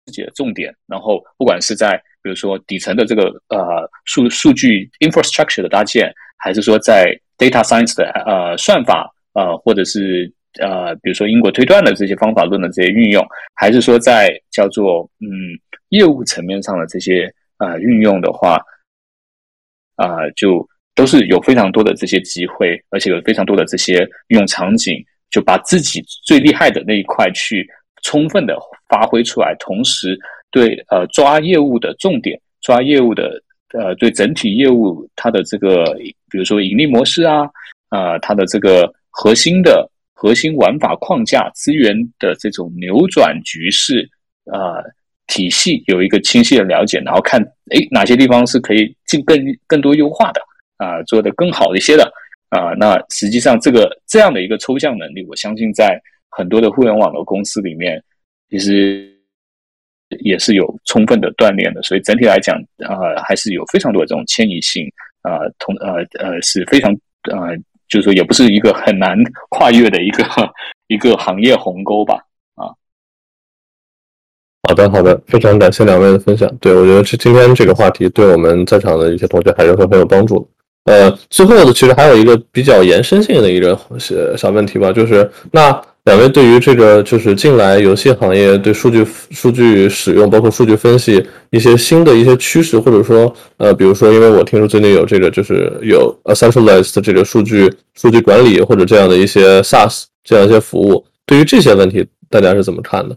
[0.09, 7.05] 自己的重点，然后不管是在比如说底层的这个呃数数据 infrastructure 的搭建，还是说在
[7.37, 13.23] data science 的呃算法呃或者是呃比如说因果推断的这些方法论的这些运用，
[13.55, 15.29] 还是说在叫做嗯
[15.91, 18.59] 业务层面上的这些呃运用的话，
[19.97, 23.99] 啊就都是有非常多的这些机会，而且有非常多的这些
[24.29, 25.05] 应用场景。
[25.31, 27.69] 就把自己最厉害的那一块去
[28.03, 28.59] 充分的
[28.89, 30.19] 发挥出来，同时
[30.51, 33.41] 对呃抓业务的重点，抓业务的
[33.73, 35.95] 呃对整体业务它的这个
[36.31, 37.49] 比如说盈利模式啊，
[37.91, 44.09] 啊它的这个核心的核心玩法框架资源的这种扭转局势
[44.47, 44.83] 啊
[45.27, 47.41] 体系有一个清晰的了解，然后看
[47.71, 50.41] 诶哪些地方是可以进更更多优化的
[50.79, 52.11] 啊做得更好一些的。
[52.51, 56.01] 啊，那实际上这个这样的一个抽象能力，我相信在
[56.31, 58.03] 很多的互联网的公司里面，
[58.51, 59.11] 其实
[60.21, 61.83] 也是有充分的锻炼的。
[61.83, 64.87] 所以整体来讲，呃，还是有非常多的这种迁移性，
[65.23, 66.91] 啊，同呃呃是非常
[67.31, 67.57] 呃，
[67.89, 69.17] 就是说也不是一个很难
[69.51, 70.25] 跨越的一个
[70.89, 72.15] 一个行业鸿沟吧。
[72.55, 72.73] 啊，
[74.69, 76.49] 好的好的，非常感谢两位的分享。
[76.59, 80.47] 对我觉得是今天这个话题对我们在场的一些同学还是会很有帮助的。
[80.93, 85.71] 呃，最后的其实还有一个比较延伸性的一个小小问题吧，就是那
[86.09, 103.15] 两位对于这个就是近来游戏行业对数据数据使用，包括数据分析一些新的一些趋势，或者说呃，比如说，因为我听说最近有这个就是有 a centralized 这个数据数据管理或者这样的一些 SaaS 这样一些服务，对于这些问题大家是怎么看的？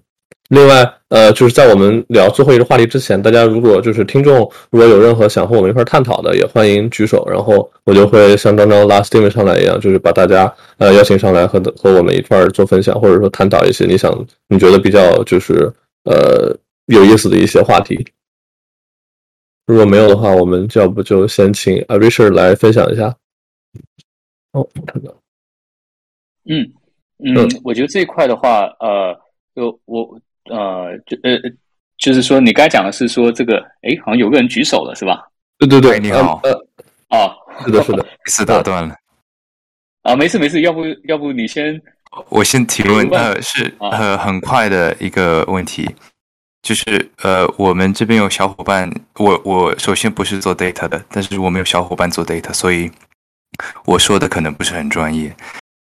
[0.51, 14.13] 另外，呃，就是在我们聊最后一个话题之前，大家如果就是听众，如果有任何想和我们一块探讨的，也欢迎举手，然后我就会像刚刚拉 Steven 上来一样，就是把大家呃邀请上来和和我们一块做分享，或者说探讨一些你想
[14.49, 15.71] 你觉得比较就是
[16.03, 16.53] 呃
[16.87, 18.05] 有意思的一些话题。
[19.67, 23.15] 如果没有的话，我们要不就先请 Richard 来分享一下。
[24.51, 25.15] 哦，看到。
[26.49, 26.69] 嗯
[27.19, 29.17] 嗯，我觉得这一块的话，呃，
[29.55, 30.19] 就我。
[30.51, 31.39] 呃，就呃，
[31.97, 35.25] 就是说，你刚才讲的是说这个，哎，好像有个人举手了，是吧？
[35.57, 36.41] 对对对，你好。
[36.43, 36.51] 呃，
[37.09, 37.31] 哦，
[37.63, 38.95] 是的，是的，是打断了。
[40.03, 41.81] 啊，没事没事，要不要不你先，
[42.29, 43.07] 我先提问。
[43.09, 45.89] 呃，是呃很快的一个问题，
[46.61, 52.91] 就是呃，我们这边有小伙伴，我我首先不是做 data 的，但是我们有小伙伴做 data，所以
[53.85, 55.33] 我说的可能不是很专业。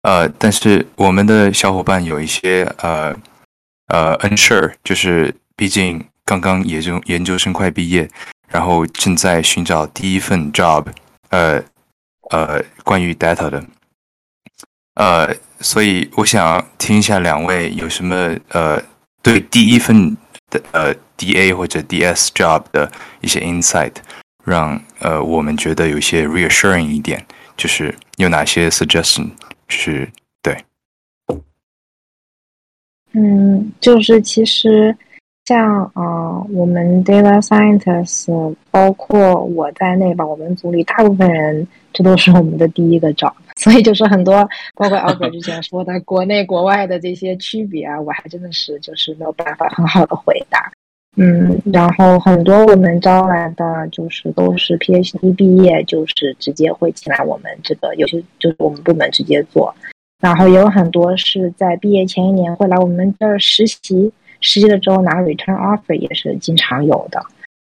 [0.03, 3.15] 呃，但是我们的小伙伴有一些呃。
[3.89, 8.07] 呃，unsure，就是毕竟刚刚研究研究生快毕业，
[8.47, 10.85] 然后正在寻找第一份 job，
[11.29, 11.63] 呃
[12.29, 13.65] 呃，关于 data 的，
[14.93, 18.79] 呃，所以我想听一下两位有什么呃
[19.23, 20.15] 对第一份
[20.51, 22.91] 的呃 DA 或者 DS job 的
[23.21, 23.93] 一些 insight，
[24.45, 27.25] 让呃我们觉得有些 reassuring 一点，
[27.57, 29.31] 就是有哪些 suggestion
[29.67, 30.07] 是。
[33.13, 34.95] 嗯，就是其实
[35.45, 50.71] 像呃，我们 data scientists，包括我在内吧，我们组里大部分人，这都是我们的第一个招， 所以就是很多，包括 Albert 之前说的国内国外的这些区别啊，我还真的是就是没有办法很好的回答。
[51.17, 59.73] 嗯，然后很多我们招来的就是都是 PhD 毕业，就是直接会进来我们这个，有些就是我们部门直接做。
[60.19, 67.21] 然后也有很多是在毕业前一年会来我们这儿实习，实习了之后拿 return offer 也是经常有的。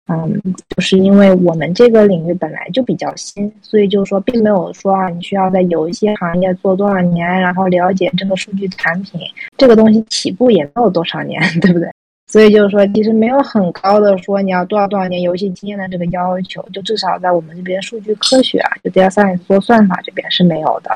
[0.07, 0.39] 嗯，
[0.75, 9.21] 就是因为我们这个领域本来就比较新，所以就是说并没有说啊，你需要在游戏行业做多少年，然后了解这个数据产品
[9.57, 11.89] 这个东西起步也没有多少年， 对不对？
[12.27, 20.91] 所以就是说，其实没有很高的说你要多少多少年游戏经验的这个要求，就至少在我们这边数据科学啊，就 data science 做算法这边是没有的。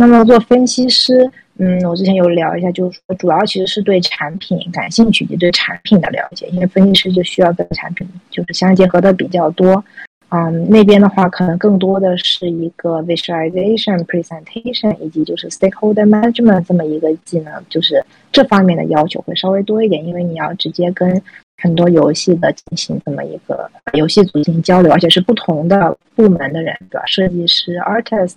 [0.00, 9.84] 那么做分析师，嗯，我之前有聊一下，就是说主要其实是对产品感兴趣以，及对产品的了解，因为分析师就需要跟产品就是相结合的比较多。
[10.28, 18.00] 嗯，那边的话可能更多的是一个 visualization、presentation 以及就是 stakeholder management 这么一个技能，就是
[18.30, 21.20] 这方面的要求会稍微多一点，因为你要直接跟
[21.60, 27.04] 很多游戏的进行这么一个游戏组进行交流，而且是不同的部门的人，对吧？
[27.06, 28.36] 设计师、artist。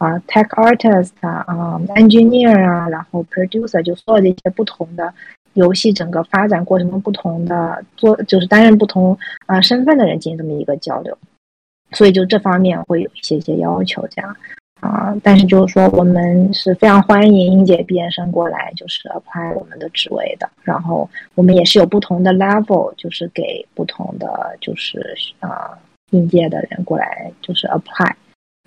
[0.00, 1.44] 啊，tech artist 啊
[1.94, 5.12] ，engineer 啊，然后 producer 就所有的一些不同的
[5.52, 11.16] 游戏整个发展过程中不同的做就是担任不同啊身份的人进行这么一个交流，
[11.92, 14.34] 所以就这方面会有一些些要求这样。
[14.80, 20.48] 啊，但是就是说，我们是非常欢迎应届毕业生过来，就是 apply 我们的职位的。
[20.62, 25.76] 然后我们也是有不同的 level，就是给不同的就是啊
[26.12, 28.14] 应届的人过来就是 apply。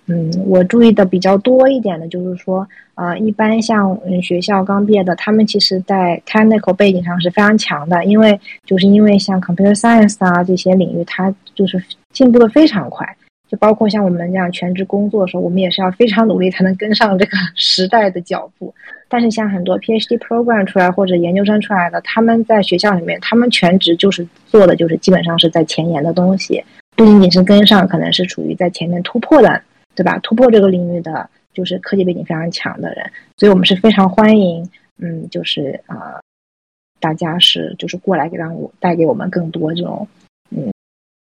[0.07, 11.81] 嗯，我注意的比较多一点的，就是说啊，一般像学校刚毕业的，他们其实在 technical 背景上是非常强的，因为就是因为像 computer science 啊这些领域，它就是
[12.11, 13.07] 进步的非常快。
[13.49, 18.73] 就包括像我们这样全职工作的时候，我们也是要非常努力才能跟上这个 时代的脚步。
[19.07, 26.63] 但是像很多 PhD program 出来或者研究生出来的，他们在学校里面，他们全职就是做的就是基本上是在前沿的东西，
[26.95, 29.61] 不仅仅是跟上，可能是处于在前面突破的，
[29.95, 30.17] 对吧？
[30.19, 36.19] 突破这个领域的就是科技背景非常强的人，所以我们是非常欢迎，嗯，就是啊，
[36.99, 40.07] 大家是就是过来给让我带给我们更多这种，
[40.49, 40.71] 嗯。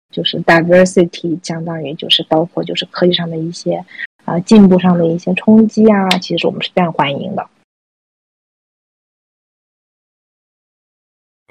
[0.09, 3.85] 就是 diversity，相当于就是包括就是科技上的一些
[4.23, 7.47] 啊进步上的一些冲击啊，其实我们是非常欢迎的。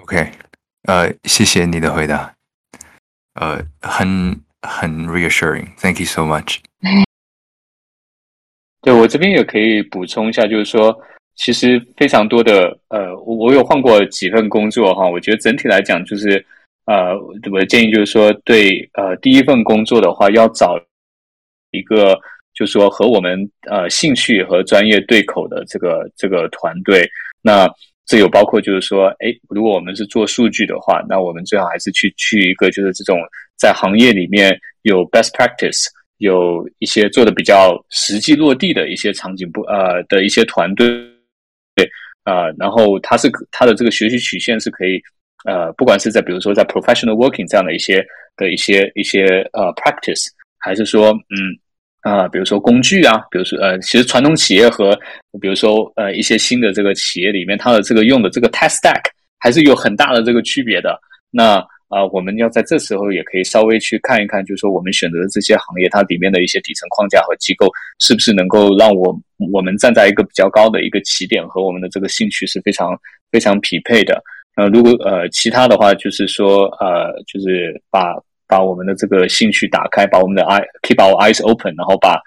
[0.02, 0.32] OK，
[0.84, 2.34] 呃，谢谢你的回答，
[3.34, 6.58] 呃，很很 reassuring，Thank you so much。
[8.86, 10.96] 对我这边也可以补充一下，就是说，
[11.34, 16.46] 其实非常多的呃，我我有换过几份工作哈，我觉得整体来讲就是。
[16.84, 17.18] 呃，
[17.50, 20.80] 我的建议就是说，对，呃，第一份工作的话，要找
[21.72, 22.16] 一个，
[22.54, 23.36] 就是说和我们
[23.68, 27.04] 呃兴趣和专业对口的这个这个团队。
[27.42, 27.68] 那
[28.06, 33.18] 这有包括就是说，哎，如果我们是做数据的话，那我们最好还是去去一个就是这种
[33.56, 35.86] 在行业里面有 best practice，
[36.18, 40.86] 有一些做的比较实际落地的一些场景不呃的一些团队，
[41.74, 41.88] 对，
[42.24, 45.00] 啊，然后它是它的这个学习曲线是可以。
[45.44, 48.04] 呃，不管是在比如说在 professional working 这样的一些
[48.36, 50.26] 的一些一些呃 practice，
[50.58, 51.38] 还是说嗯
[52.00, 54.98] 啊，比如说工具啊，比如说呃，其实传统企业和
[55.40, 59.02] 比如说呃一些新的这个企业里面，它的这个用的这个 test stack
[59.38, 60.98] 还是有很大的这个区别的。
[61.30, 67.68] 那啊，我们要在这时候也可以稍微去看一看，就是说我们选择的这些行业，它里面的一些底层框架和机构，
[68.00, 69.16] 是不是能够让我
[69.52, 72.98] 我们站在一个比较高的一个起点，和我们的这个兴趣是非常
[73.30, 74.20] 非常匹配的。
[74.56, 78.14] 呃，如果呃其他的话，就是说呃，就是把
[78.48, 82.18] 把我们的这个兴趣打开，把我们的 eye keep our eyes open，然后把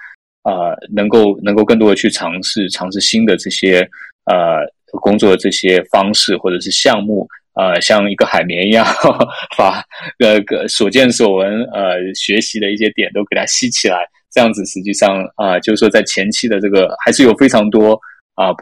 [0.43, 3.79] 呃能够能够更多的去尝试尝试新的这些
[4.25, 4.63] 呃
[5.01, 8.85] 工作的这些方式或者是项目，呃，像一个海绵一样，
[9.57, 9.83] 把
[10.19, 13.99] 呃个所见所闻呃学习的一些点都给它吸起来，
[14.31, 17.99] 这样子实际上啊，就是说在前期的这个还是有非常多
[18.35, 18.53] 啊。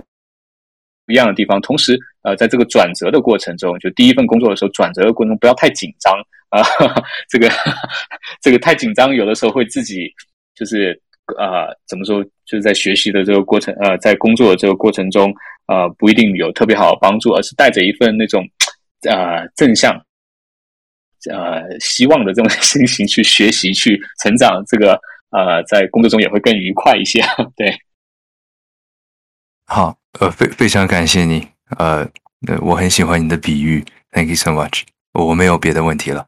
[1.05, 6.14] 不一样的地方，同时，呃，在这个转折的过程中，就第一份工作的时候，转折的过程中不要太紧张
[6.49, 6.61] 啊，
[7.30, 7.49] 这个
[8.41, 10.11] 这个太紧张，有的时候会自己
[10.53, 11.01] 就是
[11.38, 15.34] 呃，怎么说，就是在学习的这个过程，呃，在工作的这个过程中，
[15.68, 18.45] 呃，不一定有特别好的帮助，而是带着一份那种
[19.03, 19.94] 呃正向
[21.30, 24.99] 呃希望的这种 心情去学习、去成长，这个
[25.32, 27.22] 呃，在工作中也会更愉快一些，
[27.56, 27.78] 对。
[29.65, 31.48] 好，呃，非非常感谢你，
[31.78, 32.10] 呃，
[32.61, 36.26] 我很喜欢你的比喻，Thank you so much，我没有别的问题了。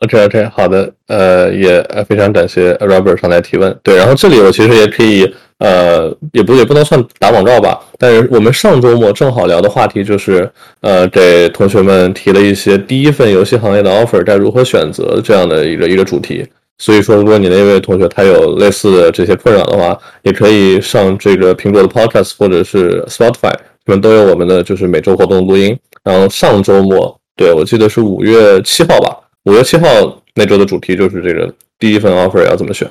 [0.00, 3.78] OK，OK，好的，呃，也非常感谢 Robert 上来提问。
[3.82, 10.50] 对，然后这里我其实也可以，呃，也不也不能算打广告吧，但是我们上周末正好聊的话题就是，
[10.80, 16.46] 呃，给同学们提了一些第一份游戏行业的 offer 该如何选择这样的一个一个主题。
[16.78, 23.52] 所以说，如果你那位同学他有类似的这些困扰的话，也可以上这个苹果的 Podcast 或者是 Spotify，
[23.84, 25.78] 他们都有我们的就是每周活动录音。
[26.02, 29.14] 然后上周末，对我记得是五月七号吧，
[29.44, 29.86] 五月七号
[30.34, 32.90] 那周的主题就是这个第一份 offer 要怎么选。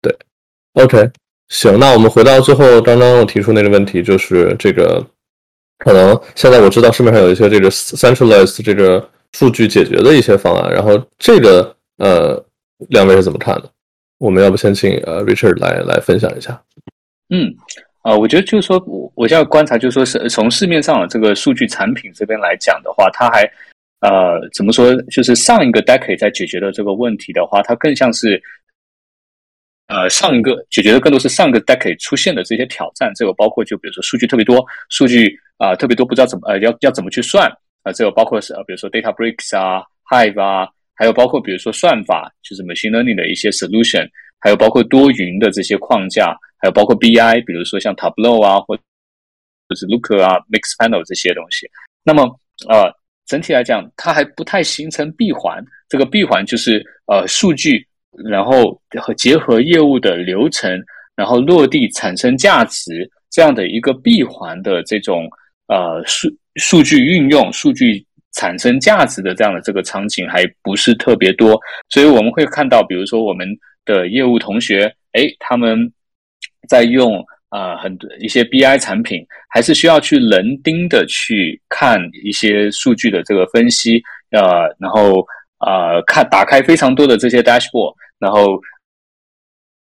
[0.00, 0.16] 对
[0.74, 1.10] ，OK，
[1.48, 5.04] 行，那我们回到最后刚刚我提出那个问题，就是这个
[5.78, 12.44] 可能现在我知道市面上有一些这个 centralized 这个数据解决的一些方案，然后这个呃。
[12.90, 13.68] 两位是怎么看的？
[14.18, 16.62] 我们要不先请呃 Richard 来来分享一下。
[17.30, 17.52] 嗯，
[18.02, 23.44] 啊，我觉得就是说，我我现在观察就是说，是从市面上的这个数据产品这边来讲的话，它还
[24.00, 24.94] 呃怎么说？
[25.10, 28.40] 就是上一个 decade 在解决的这个问题的话，它更像是
[29.88, 33.12] 呃上一个解决的更多是上个 decade 出现的这些挑战。
[33.14, 37.50] 这个包括就比如说数据特别多，数据啊特别多，不知道怎么呃要要怎么去算
[37.82, 37.92] 啊？
[37.92, 40.68] 这个包括是呃比如说 Databricks 啊，Hive 啊。
[41.00, 44.04] 还有包括比如说算法，就是 machine learning 的一些 solution，
[44.40, 48.82] 还有包括多云的这些框架，还有包括 BI，比如说像 Tableau 啊，或者
[49.76, 51.70] 是 Looker 啊、Mixpanel 这些东西。
[52.02, 52.24] 那么
[52.68, 52.92] 呃，
[53.28, 55.62] 整体来讲，它还不太形成闭环。
[55.88, 57.86] 这个闭环就是呃数据，
[58.28, 60.68] 然后和结合业务的流程，
[61.14, 65.28] 然后落地产生价值这样的一个闭环的这种
[65.68, 71.60] 呃数数据运用、数据产生价值的这样的这个场景还不是特别多。
[71.88, 73.46] 所以我们会看到，比如说我们。
[73.88, 75.90] 的业务同学，哎，他们
[76.68, 84.42] 在用啊很多一些 BI 产品，还是需要去人盯的去看一些数据的这个分析，呃，
[84.78, 85.24] 然后
[85.58, 88.60] 啊看打开非常多的这些 dashboard，然后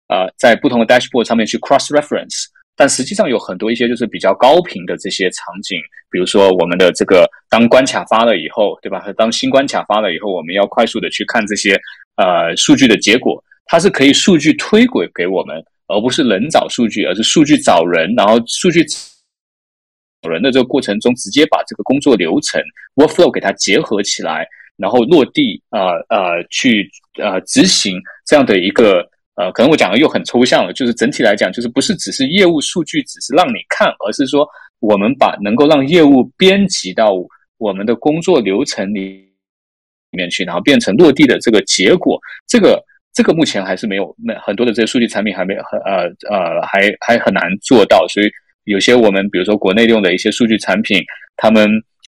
[0.08, 2.46] 啊在不同的 dashboard 上面去 cross reference，
[2.76, 5.78] 但实际上有很多一些就是比较高频的这些场景，
[6.10, 9.04] 比如说我们的这个当关卡发了以后，对吧？
[9.18, 11.78] 当新关卡发了以后，我们要快速的去看这些
[12.16, 13.44] 呃数据的结果。
[13.72, 22.62] 它是可以数据推轨给我们，而不是人找数据，而是数据找人，然后数据找人的这个过程中，直接把这个工作流程
[22.96, 24.48] workflow 给它结合起来，
[24.78, 25.80] 然后落地，呃
[26.10, 26.88] 呃，去
[27.20, 29.04] 呃执行这样的一个
[29.34, 34.48] 呃，可能我讲的又很抽象了，就是整体来讲，就是不是只是业务数据，只是让你看，而是说
[34.80, 37.14] 我们把能够让业务编辑到
[37.58, 39.28] 我们的工作流程里
[40.12, 42.80] 里面去，然后变成落地的这个结果，这个。
[43.14, 48.30] 这个目前还是没有，那很多的这些数据产品还没很呃呃还还很难做到，所以
[48.66, 51.02] 有些我们比如说国内用的一些数据产品，
[51.36, 51.68] 他们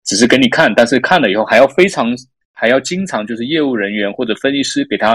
[0.05, 2.15] 只是给你看，但是看了以后还要非常
[2.53, 5.13] 还要经常就是业务人员或者分析师给他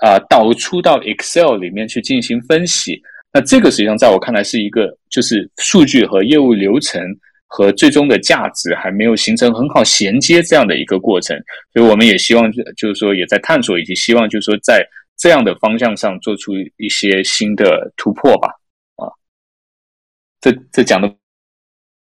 [0.00, 3.00] 啊导出到 Excel 里面去进行分析，
[3.32, 7.02] 那这个实际上在我看来是一个就是数据和业务流程
[7.46, 11.36] 和最终的价值还没有形成很好衔接这样的一个过程，
[11.74, 14.82] 所以我们也希望就是说也在探索以及希望就是说在
[15.22, 18.48] 这样的方向上做出一些新的突破吧，
[18.96, 19.06] 啊，
[20.40, 21.08] 这这讲的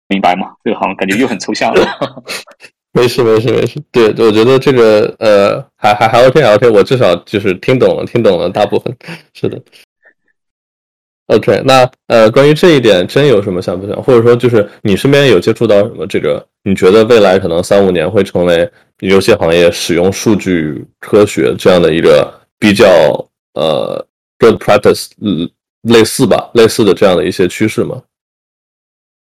[0.06, 0.55] 明白吗？
[0.62, 2.22] 这个好像感觉又很抽象了。
[2.93, 8.94] 没事没事没事，对，我觉得这个呃还还还 OK 还 OK，我至少就是听懂了听懂了大部分，
[9.32, 9.59] 是的。
[11.28, 16.47] OK，那呃关于这一点，真有什么想不想，或者说就是你身边有接触到什么这个？
[16.64, 18.70] 你觉得未来可能三五年会成为
[19.01, 22.43] 游戏行业使用数据科学这样的一个？
[22.58, 22.84] 比较
[23.54, 24.06] 呃
[24.38, 25.10] ，good practice，
[25.82, 28.02] 类似吧，类似的这样的一些趋势吗？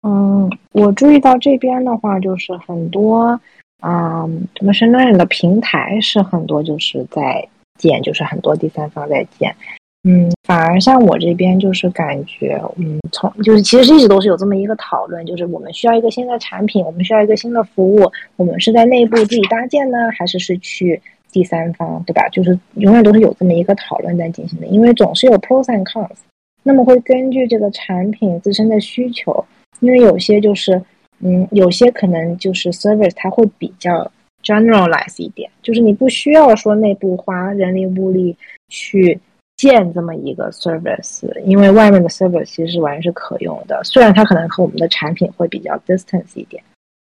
[0.01, 3.39] 嗯，我注意到这边的话，就是很多
[3.81, 4.25] 啊
[4.61, 7.47] ，machine learning 的平台是很多，就是在
[7.77, 9.55] 建，就是很多第三方在建。
[10.03, 21.01] 嗯，反而像我这边就是感觉，嗯，从就是其实一直都是有这么一个讨论，就是我们需要一个新的产品，我们需要一个新的服务，我们是在内部自己搭建呢，还是是去？
[21.31, 22.27] 第三方，对吧？
[22.29, 26.17] 就是永远都是有这么一个讨论在进行的，因为总是有 pros and cons。
[26.63, 29.45] 那么会根据这个产品自身的需求，
[29.79, 30.81] 因为有些就是，
[31.19, 34.11] 嗯，有些可能就是 service 它会比较
[34.43, 38.35] generalize 一点，就是你不需要说内部花人力物力
[38.67, 39.17] 去
[39.55, 43.81] 建这么一个 service，因为外面的 service 其实完全是可用的。
[43.83, 46.61] 虽然它可能和我们的产品会比较 distance 一点，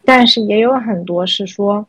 [0.03, 1.85] 但是也有很多是说，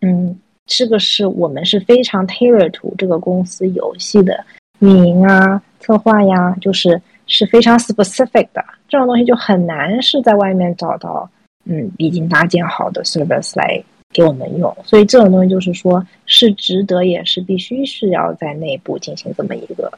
[0.00, 0.38] 嗯。
[0.66, 4.44] 这个是我们是非常 tailor to 这个公司游戏的
[4.80, 11.28] 运营啊、策划呀，就是是非常 specific 的这种东西，就很难是在外面找到
[11.64, 13.82] 嗯已经搭建好的 service 来
[14.12, 14.76] 给我们用。
[14.84, 19.90] 所以这种东西就是说是值得，也是必须是要在内部进行这么一个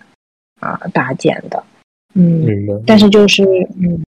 [0.60, 1.62] 啊搭建的。
[2.14, 2.46] 嗯，
[2.86, 3.44] 但是就是
[3.80, 4.02] 嗯，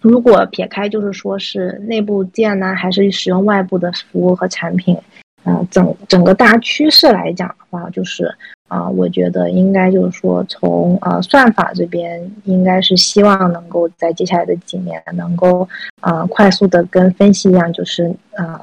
[0.00, 4.96] 如果撇开就是说是内部建呢，还是使用外部的服务和产品。
[5.44, 8.30] 啊，整整个大趋势来讲的话，就是
[8.66, 15.66] 啊，我觉得应该就是说，从呃算法这边，应该是希望能够在接下来的几年，能够
[16.00, 18.60] 啊快速的跟分析一样，就是呃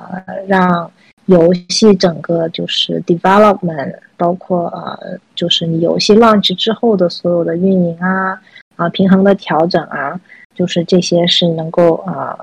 [0.48, 0.92] 让
[1.26, 8.40] 游戏整个就是 development，包括呃就是你游戏 launch 之后的所有的运营啊
[8.76, 10.20] 啊平衡的调整啊，
[10.54, 12.38] 就是这些是能够啊。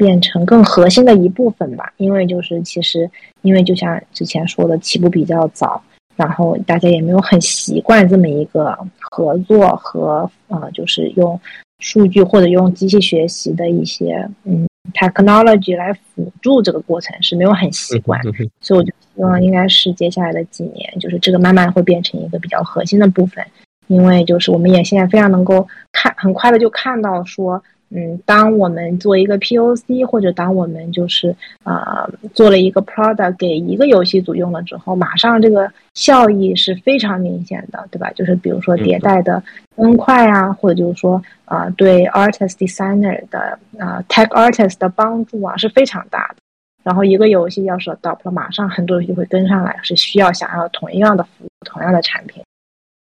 [0.00, 3.10] 变成更核心的一部分吧，因为就是其实，
[3.42, 5.82] 因为就像之前说的，起步比较早，
[6.16, 11.38] 然后大家也没有很习惯这么一个合作和呃，就是用
[11.80, 18.18] 数据或者用机器学习的一些嗯 technology 来辅助这个过程是没有很习惯，
[18.62, 23.44] 所以我就希望应该是接下来的几年，就是这个慢慢会变成一个比较核心的部分，
[23.88, 27.62] 因为就是我们也现在非常能够看很快的就看到说。
[27.92, 31.34] 嗯，当我们做一个 POC，或者当我们就是
[31.64, 38.08] 呃做了一个 product 给一个游戏组用了之后，马上这个效益是非常明显的，对吧？
[38.12, 39.42] 就是比如说迭代的
[39.76, 46.36] 更快啊，或者就是说啊对 artist designer 的啊 tech artist 的帮助啊是非常大的。
[46.84, 52.42] 然后一个游戏要是 adopt 了，马上很多游戏会跟上来，是需要想要同样的服务、同样的产品，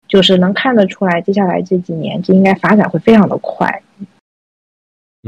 [0.07, 3.83] 就是能看得出来，接下来这几年这应该发展会非常的快。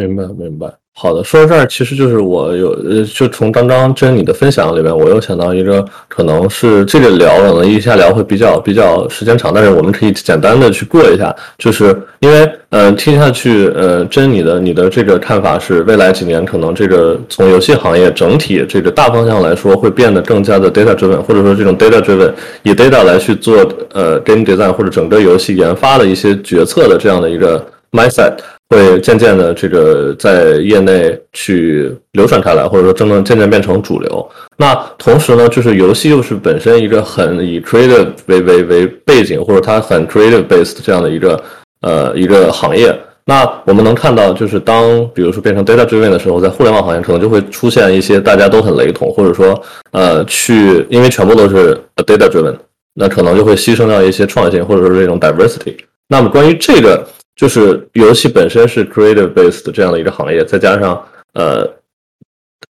[0.06, 0.72] 明白，明白。
[1.00, 22.32] 好的，说到这儿，其实就是我有呃，就从刚刚真你的分享里面，我又想到一个，可能是这个聊可能一下聊会比较比较时间长，但是我们可以简单的去过一下，就是因为呃，听下去呃，真你的你的这个看法是，未来几年可能这个从游戏行业整体这个大方向来说，会变得更加的 data driven，或者说这种 data driven
[22.64, 23.56] 以 data 来去做
[23.92, 28.34] 呃 game design 或者整个游戏研发的一些决策的这样的一个 mindset。
[28.70, 34.30] 会渐渐的这个在业内去流传开来，或者说真正渐渐变成主流。
[34.58, 41.42] 那同时呢，就是游戏又是本身一个很以 creative 为为为背景，或者它很 creative based 这样的一个
[41.80, 42.94] 呃一个行业。
[43.24, 44.84] 那我们能看到，就是当
[45.14, 49.58] 比如说变成 data driven 的时候，在互联网行业可能就会出现一些大家都很雷同，或者说
[49.92, 52.54] 呃去因为全部都是 data driven，
[52.94, 55.74] 那可能就会牺牲掉一些创新，或者说这种 diversity。
[56.08, 57.02] 那么关于这个。
[57.38, 61.00] 就是游戏本身是 creative based 这样的一个行业，再加上
[61.34, 61.62] 呃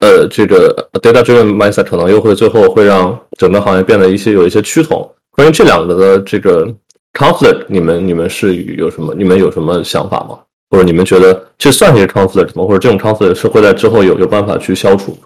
[0.02, 5.12] 呃这个 data driven mindset 可能又会最后会让整个行业变得一些有一些趋同。
[5.32, 6.68] 关于这两个的这个
[7.14, 10.38] conflict，你们你们是有什么你们有什么想法吗？
[10.70, 12.64] 或者你们觉得这算是一个 conflict 吗？
[12.64, 15.18] 或者这种 conflict 是会在之后有有办法去消除？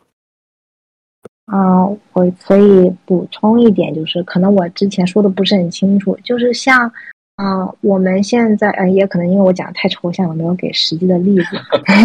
[1.48, 1.84] 啊，
[2.14, 6.90] 我可以补充一点，就是可能我之前说的不是很清楚，就是像。
[7.36, 11.58] 啊，我们现在呃，也可能因为我讲的太抽象了，没有给实际的例子。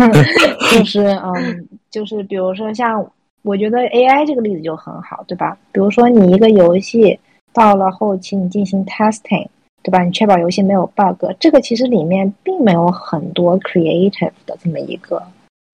[0.76, 3.04] 就是嗯，就是比如说像，
[3.42, 5.56] 我觉得 AI 这个例子就很好，对吧？
[5.70, 7.16] 比如说你一个游戏
[7.52, 9.46] 到了后期，你进行 testing，
[9.84, 10.02] 对吧？
[10.02, 15.22] 你确保游戏没有 bug，这个其实里面并没有很多 creative 的这么一个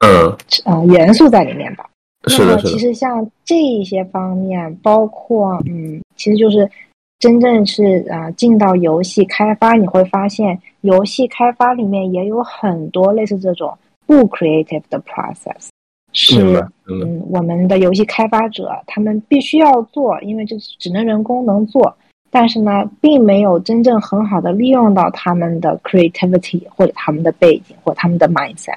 [0.07, 1.89] 嗯呃元素在里面吧？
[2.29, 6.71] 是的，其实像这一些方面，包括嗯，其实就是。
[7.19, 13.77] 真正是啊，进到游戏开发，你会发现游戏开发里面也有很多类似这种
[14.07, 15.69] 不 creative 的 process，
[16.13, 21.97] 是嗯，我们的游戏开发者他们必须要做，因为这只能人工能做，
[22.31, 28.77] 但是呢，并没有真正很好的利用到他们的 creativity 或者他们的背景或他们的 mindset，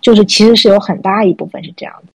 [0.00, 2.12] 就是其实是有很大一部分是这样的。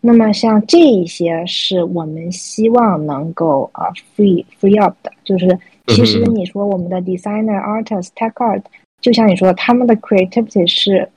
[0.00, 5.58] 那么像这一些是我们希望能够啊 free free up 的，就是
[5.88, 8.62] 其实你说我们的 designer artist tech art，
[9.00, 11.08] 就像你说他们的 creativity 是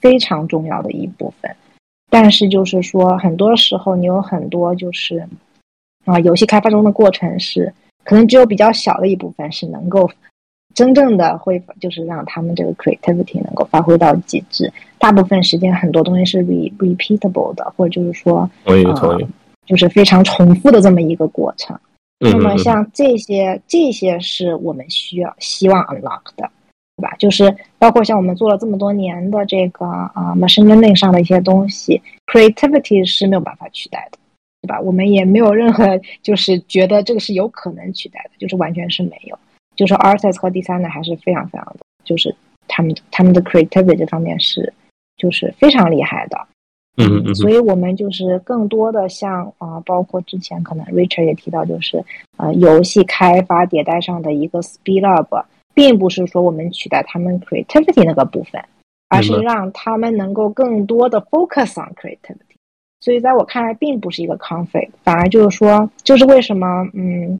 [0.00, 1.54] 非常重要的一部分，
[2.10, 5.28] 但是就是说很多时候你有很多就是
[6.04, 7.72] 啊游戏开发中的过程是
[8.04, 10.10] 可能只有比较小的一部分是能够。
[10.74, 14.72] 真正的会就是让他们这个 creativity 能够发挥到极致。
[14.98, 19.26] 大部分时间很多东西是 re repeatable 的，或者就是说，同意，
[19.66, 21.78] 就是非常重复的这么一个过程。
[22.20, 26.50] 那么像这些这些是我们需要希望 unlock 的，
[26.96, 27.14] 对吧？
[27.16, 34.18] 就是包括像我们做了这么多年的这个啊 machine learning 上的一些东西，creativity 是没有办法取代的，
[34.62, 34.80] 对吧？
[34.80, 39.38] 我们也没有任何 就是觉得这个是有可能取代的，就是完全是没有。
[39.78, 42.34] 就是 artist 和 designer 还是非常非常的，就是
[42.66, 44.72] 他们他们的 creativity 这方面是
[45.16, 46.36] 就是非常厉害的，
[46.96, 47.22] 嗯。
[47.24, 52.04] 嗯，所以我们就是更多的像啊，包括之前可能 Richard 也提到，就是
[52.38, 55.32] 呃游戏开发迭代上的一个 speed up，
[55.74, 58.60] 并不是说我们取代他们 creativity 那个部分，
[59.08, 62.56] 而是让他们能够更多的 focus on creativity，
[62.98, 67.38] 所以在我看来并不是一个 conflict，反而就是说，就是为什么嗯。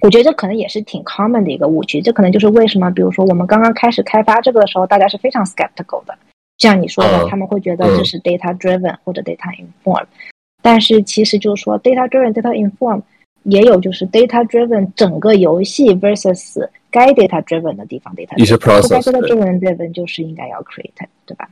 [0.00, 6.16] 我觉得这可能也是挺 common 的一个误区，这可能就是为什么，比如说我们刚刚开始开发这个的时候，大家是非常 skeptical 的，
[6.58, 10.06] 像你说的，他们会觉得这是 data driven 或者 data informed，
[10.62, 13.02] 但是其实就是说 data driven、data informed
[13.42, 19.92] 也有就是 data driven 整个游戏 versus 该 data driven 的地方 data 一些 process data driven driven
[19.92, 20.92] 就是应该要 create，
[21.26, 21.48] 对吧？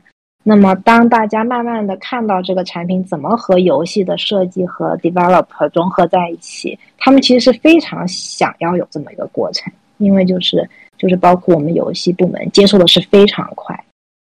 [0.49, 10.65] 那么，当大家慢慢的看到这个产品怎么和游戏的设计和 develop 融合在一起，他们其实是非常想要有这么一个过程，因为就是
[10.97, 13.77] 就是包括我们游戏部门接受的是非常快，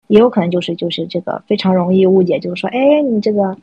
[0.08, 3.56] 也有可能就是就是这个非常容易误解，就是说，哎，你这个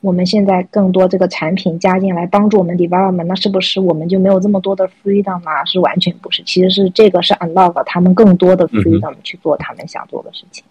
[0.00, 5.64] 我们现在更多这个产品加进来帮助我们 development，那是不是我们就没有这么多的 freedom 啊？
[5.64, 10.62] 是完全不是，其实是这个是 unlock 他们更多的 freedom 去做他们想做的事情。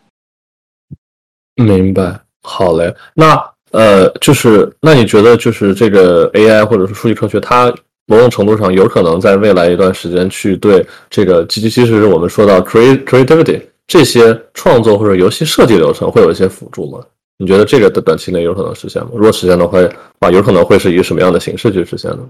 [1.56, 2.94] 明白，好嘞。
[3.14, 3.36] 那
[3.72, 7.74] 呃，就是那你觉得就是这个 AI 或者是数据科学，它
[8.06, 17.04] 某种程度上有可能在未来一段时间去对这个，其其实我们说到 creat creativity 这些创作或者游戏设计流程会有一些辅助吗？
[17.38, 19.10] 你觉得这个的短期内有可能实现吗？
[19.14, 19.78] 如果实现的话，
[20.20, 22.30] 啊，有可能会是以什么样的形式去实现呢？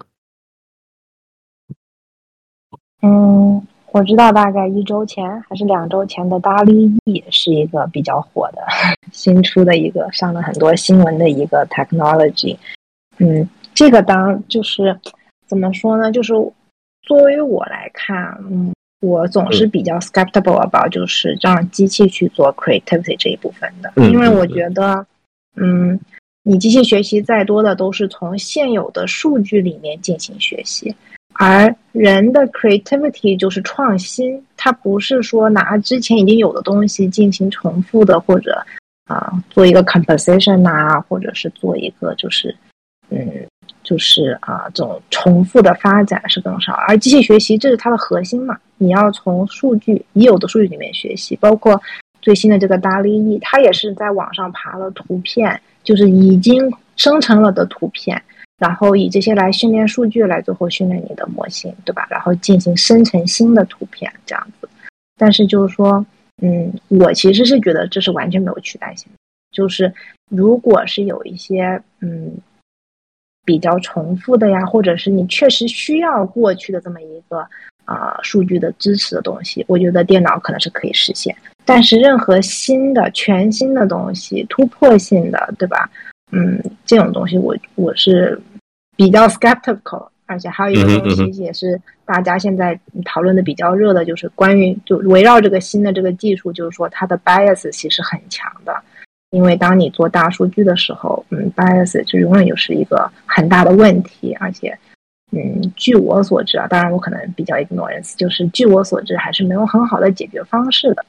[3.04, 8.62] 嗯，我知道大概一周前还是两周前的达利 E 是一个比较火的
[9.14, 12.58] 新出的一个上了很多新闻的一个 technology。
[13.20, 15.00] 嗯，这个当就是
[15.48, 16.12] 怎么说呢？
[16.12, 16.34] 就是
[17.04, 18.74] 作为我来看，嗯。
[19.02, 25.06] 我总是比较 skeptical about 就是让机器去做 creativity 这一部分的，因为我觉得，
[25.58, 26.00] 嗯，
[26.42, 30.96] 你机器学习再多的都是从现有的数据里面进行学习，
[31.36, 38.62] 而人的 creativity 就是创新，它不是说拿之前已经有的东西进行重复的，或者
[39.06, 42.56] 啊做一个 composition 啊，或者是做一个就是
[43.10, 43.20] 嗯。
[43.84, 48.58] 就是啊，这种重复的发展是更少，而机器学习这是它的核心嘛。
[48.80, 51.80] 你要从数据已有的数据里面学习，包括
[52.20, 58.20] 最新的这个达利 E，它也是在网上爬了图片，就是已经生成了的图片，
[58.58, 62.08] 然后以这些来训练数据，来最后训练你的模型，对吧？
[62.10, 64.70] 然后进行生成新的图片这样子。
[65.18, 66.06] 但是就是说，
[66.42, 69.18] 嗯，我其实是觉得这是完全没有取代性的。
[69.52, 69.94] 就是
[70.30, 72.38] 如果是有一些嗯。
[73.48, 77.48] 比较重复的呀，或者是你确实需要过去的这么一个
[77.86, 81.36] 啊数据的支持的东西，我觉得电脑可能是可以实现。
[81.64, 85.88] 但是任何新的、全新的东西、突破性的，对吧？
[86.36, 88.40] 嗯，这种东西我我是
[88.96, 90.10] 比较 skeptical。
[90.28, 98.76] 而且还有一个东西也是大家现在讨论的比较热的，就是关于就围绕这个新的这个技术，就是说它的 bias 其实很强的。
[99.30, 104.76] 因为当你做大数据的时候，嗯，bias 就永远就是一个很大的问题，而且，
[105.32, 111.06] 嗯，据我所知啊，当然我可能比较 ignorance，就是据我所知还是没有很好的解决方式的。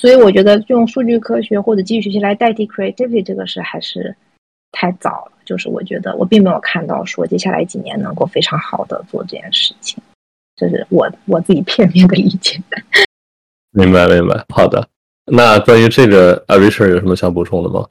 [0.00, 4.16] 所以我觉得用数据科学或者机器学习来代替 creativity 这个事还是
[4.72, 5.32] 太早了。
[5.44, 10.02] 就是我觉得我并没有看到说接下来几年能够非常好的做这件事情，
[10.56, 12.58] 这是我我自己片面的理解。
[13.72, 14.88] 明白，明白，好的。
[15.26, 17.86] 那关于这个 a r i c h a r 有什么想补充的吗？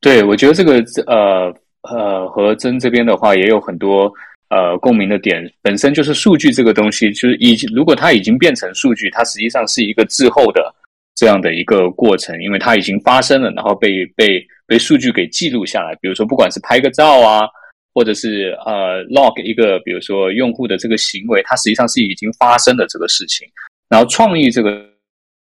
[0.00, 4.10] 对，我觉得这个呃呃和真这边的话也有很多
[4.48, 5.52] 呃共鸣的点。
[5.60, 10.74] 本身就是数据这个东西，就是已经如果它已经变成数据，它实际上是一个滞后的
[11.16, 15.92] 这样的一个过程，因为它已经发生了，然后被被被数据给记录下来。
[16.00, 17.48] 比如说，不管是拍个照啊，
[17.92, 23.48] 或者是呃 log 一个，比如说用户的这个行为，它实际上是已经发生的这个事情。
[23.88, 24.86] 然后创意这个。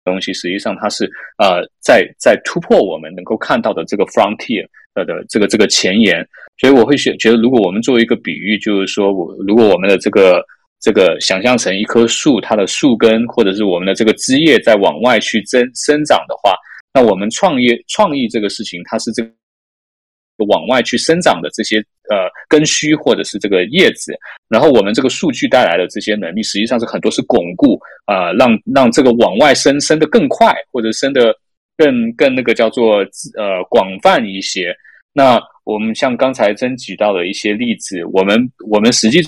[0.07, 1.05] 东西实际上它是
[1.37, 4.65] 呃在在突破我们能够看到的这个 frontier
[4.95, 6.25] 的的这个这个前沿，
[6.59, 10.41] 所以我会选觉得如果我们做一个比喻，就是说我如果我们的这个
[10.87, 16.55] 这个想象成一棵树，它的树根或者是我们的这个枝叶在往外去增生长的话，
[16.95, 19.29] 那我们创业创意这个事情，它是这个。
[20.49, 21.79] 往外去生长的这些
[22.11, 24.13] 呃根须或者是这个叶子，
[24.51, 31.35] 然后我们这个数据带来的这些能力，实际上是很多是巩固啊，让让这个往外生生的更快，或者生的
[31.79, 34.77] 更更那个叫做呃广泛一些。
[35.15, 38.39] 那我们像刚才真举到的一些例子，我们
[38.69, 39.27] 我们实际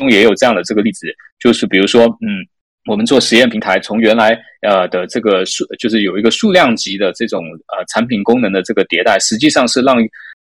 [0.00, 1.06] 中也有这样的这个例子，
[1.38, 2.42] 就是比如说嗯。
[2.86, 4.30] 我们做实验平台，从原来
[4.62, 9.96] 呃的这个数，就是有一个数量级的这种呃产品功能的这个迭代，实际上是让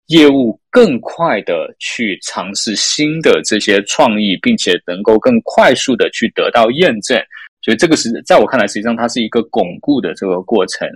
[0.06, 7.22] 业务更快的去尝试新的这些创意，并且能够更快速的去得到验证。
[7.60, 10.88] 所以这个是在我看来，实际上它是一个巩固的这个过程。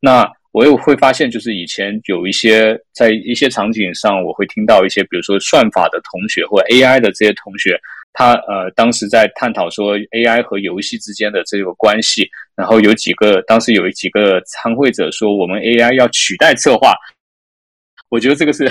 [0.00, 7.78] 那我又会发现，就是以前有一些在一些场景上，我会听到一些，比如说算法的同学或 AI 的这些同学。
[8.16, 12.26] 他呃，当时在探讨说 AI 和游戏之间的这个关系，
[12.56, 16.94] 然后有几个当时有几个参会者说，我们 AI 要取代策划。
[18.10, 18.70] 我觉得这个是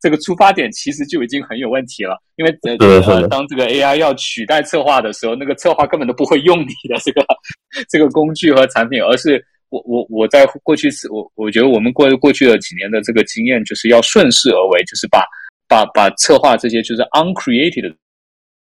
[0.00, 7.26] 这个出发点其实就已经很有问题了，因为呃，当这个 AI 要取代策划的时候，那个策划根本都不会用你的这个
[7.90, 15.24] 这个工具和产品，而是我我我在过去我我觉得我们过过去的几年的这个经验，就是要顺势而为，就是把
[15.66, 17.92] 把把策划这些就是 uncreated。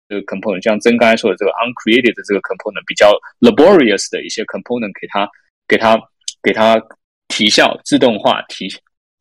[0.10, 5.30] 这个 component，像曾刚才说的这个 uncreated 的这个 component，比较 laborious 的一些 component，给它
[5.68, 6.02] 给它
[6.41, 6.81] 给它
[7.27, 8.68] 提效，自动化提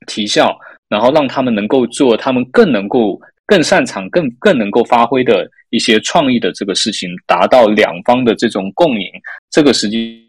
[0.07, 0.59] 提效，
[0.89, 9.07] 然后让他们能够做他们更能够更擅长、更更能够发挥的一些创意的这个事情，达到两方的这种共赢。
[9.51, 10.27] 这个实际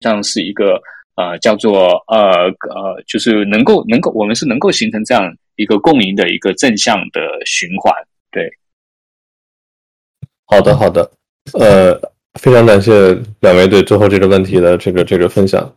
[0.00, 0.78] 上是一个
[1.16, 7.94] 呃叫做呃呃，就是能够能够我们是能够形成这样一个共赢的一个正向的循环。
[8.30, 8.50] 对，
[10.52, 11.10] 好的好的，
[11.54, 11.98] 呃，
[12.38, 15.72] 非常感谢两位对最后这个问题的这个这个分享。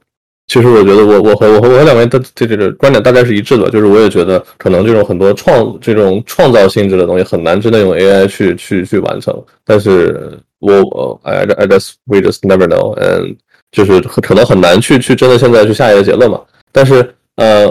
[0.47, 9.33] 其实我觉得我我和我和我和两位的这这个观点大概是一致的，就是我也觉得可能这种很多创这种创造性质的东西很难真的用 AI 去去去完成。
[9.63, 13.37] 但是我 I I just we just never know，and
[13.71, 16.41] 就是可能很难去去真的现在去下一个结论嘛。
[16.73, 17.65] 但是呃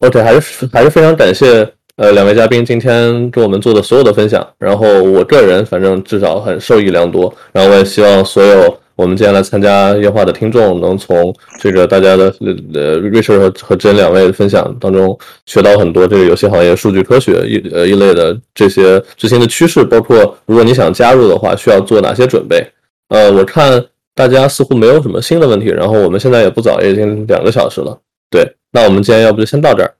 [0.00, 1.64] ，OK 还是还是非常感谢
[2.00, 4.46] 呃两位嘉宾今天给我们做的所有的分享。
[4.58, 7.32] 然后我个人反正至少很受益良多。
[7.52, 8.74] 然后我也希望所有。
[8.96, 12.34] 我们今天来参加夜话的听众，能从这个大家的
[12.74, 22.62] 呃瑞舍和和真两位分享当中学到很多这个游戏行业数据科学一呃一类的这些最新的趋势，包括如果你想加入的话，需要做哪些准备？
[23.08, 23.82] 呃，我看
[24.14, 27.98] 大家似乎没有什么新的问题，然后我们现在也不早，也已经两个小时了。
[28.30, 29.90] 对，那我们今天要不就先到这儿，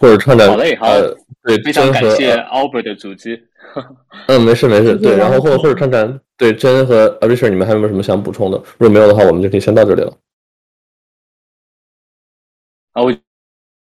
[0.00, 0.88] 或者串串好嘞，好，
[1.44, 3.40] 对，非常感谢 Albert 的组织。
[4.26, 8.56] 嗯，没事没事，对，然后或者或者看看，对真和 Richard，你们还有没有什么想补充的？
[8.78, 10.16] 如果没有的话，我们就可以先到这里了。
[12.92, 13.18] 啊，我因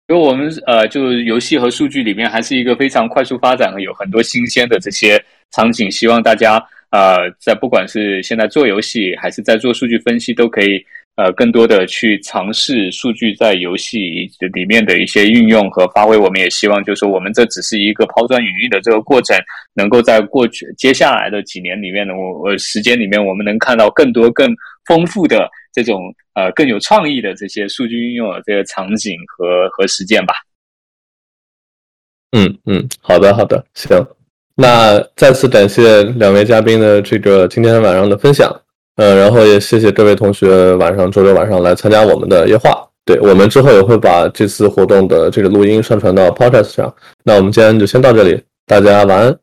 [0.08, 10.84] 为我们呃，就游戏和数据里面还是一个非常快速发展，有很多新鲜的这些场景，希望大家呃，在不管是现在做游戏还是在做数据分析，都可以。
[11.16, 19.36] 呃，更多的去尝试数据在游戏里面的一些运用和发挥，我们也希望，就是说，我们这只是一个抛砖引玉的这个过程，
[19.74, 24.50] 能够在过去接下来的几年里面呢，我我时间里面，我们能看到更多更
[24.86, 26.00] 丰富的这种
[26.32, 30.32] 呃更有创意的这些数据运用的这个场景和和实践吧。
[32.34, 34.02] 嗯嗯，好的好的，行，
[34.54, 38.50] 那再次感谢两位嘉宾的这个今天晚上的分享。
[38.96, 42.86] 呃，然后也谢谢各位同学晚上周六晚上来参加我们的夜话。
[43.04, 46.94] 对我们之后也会把这次活动的这个录音上传到 Podcast 上。
[47.24, 49.36] 那我们今天就先到这里，大家晚安。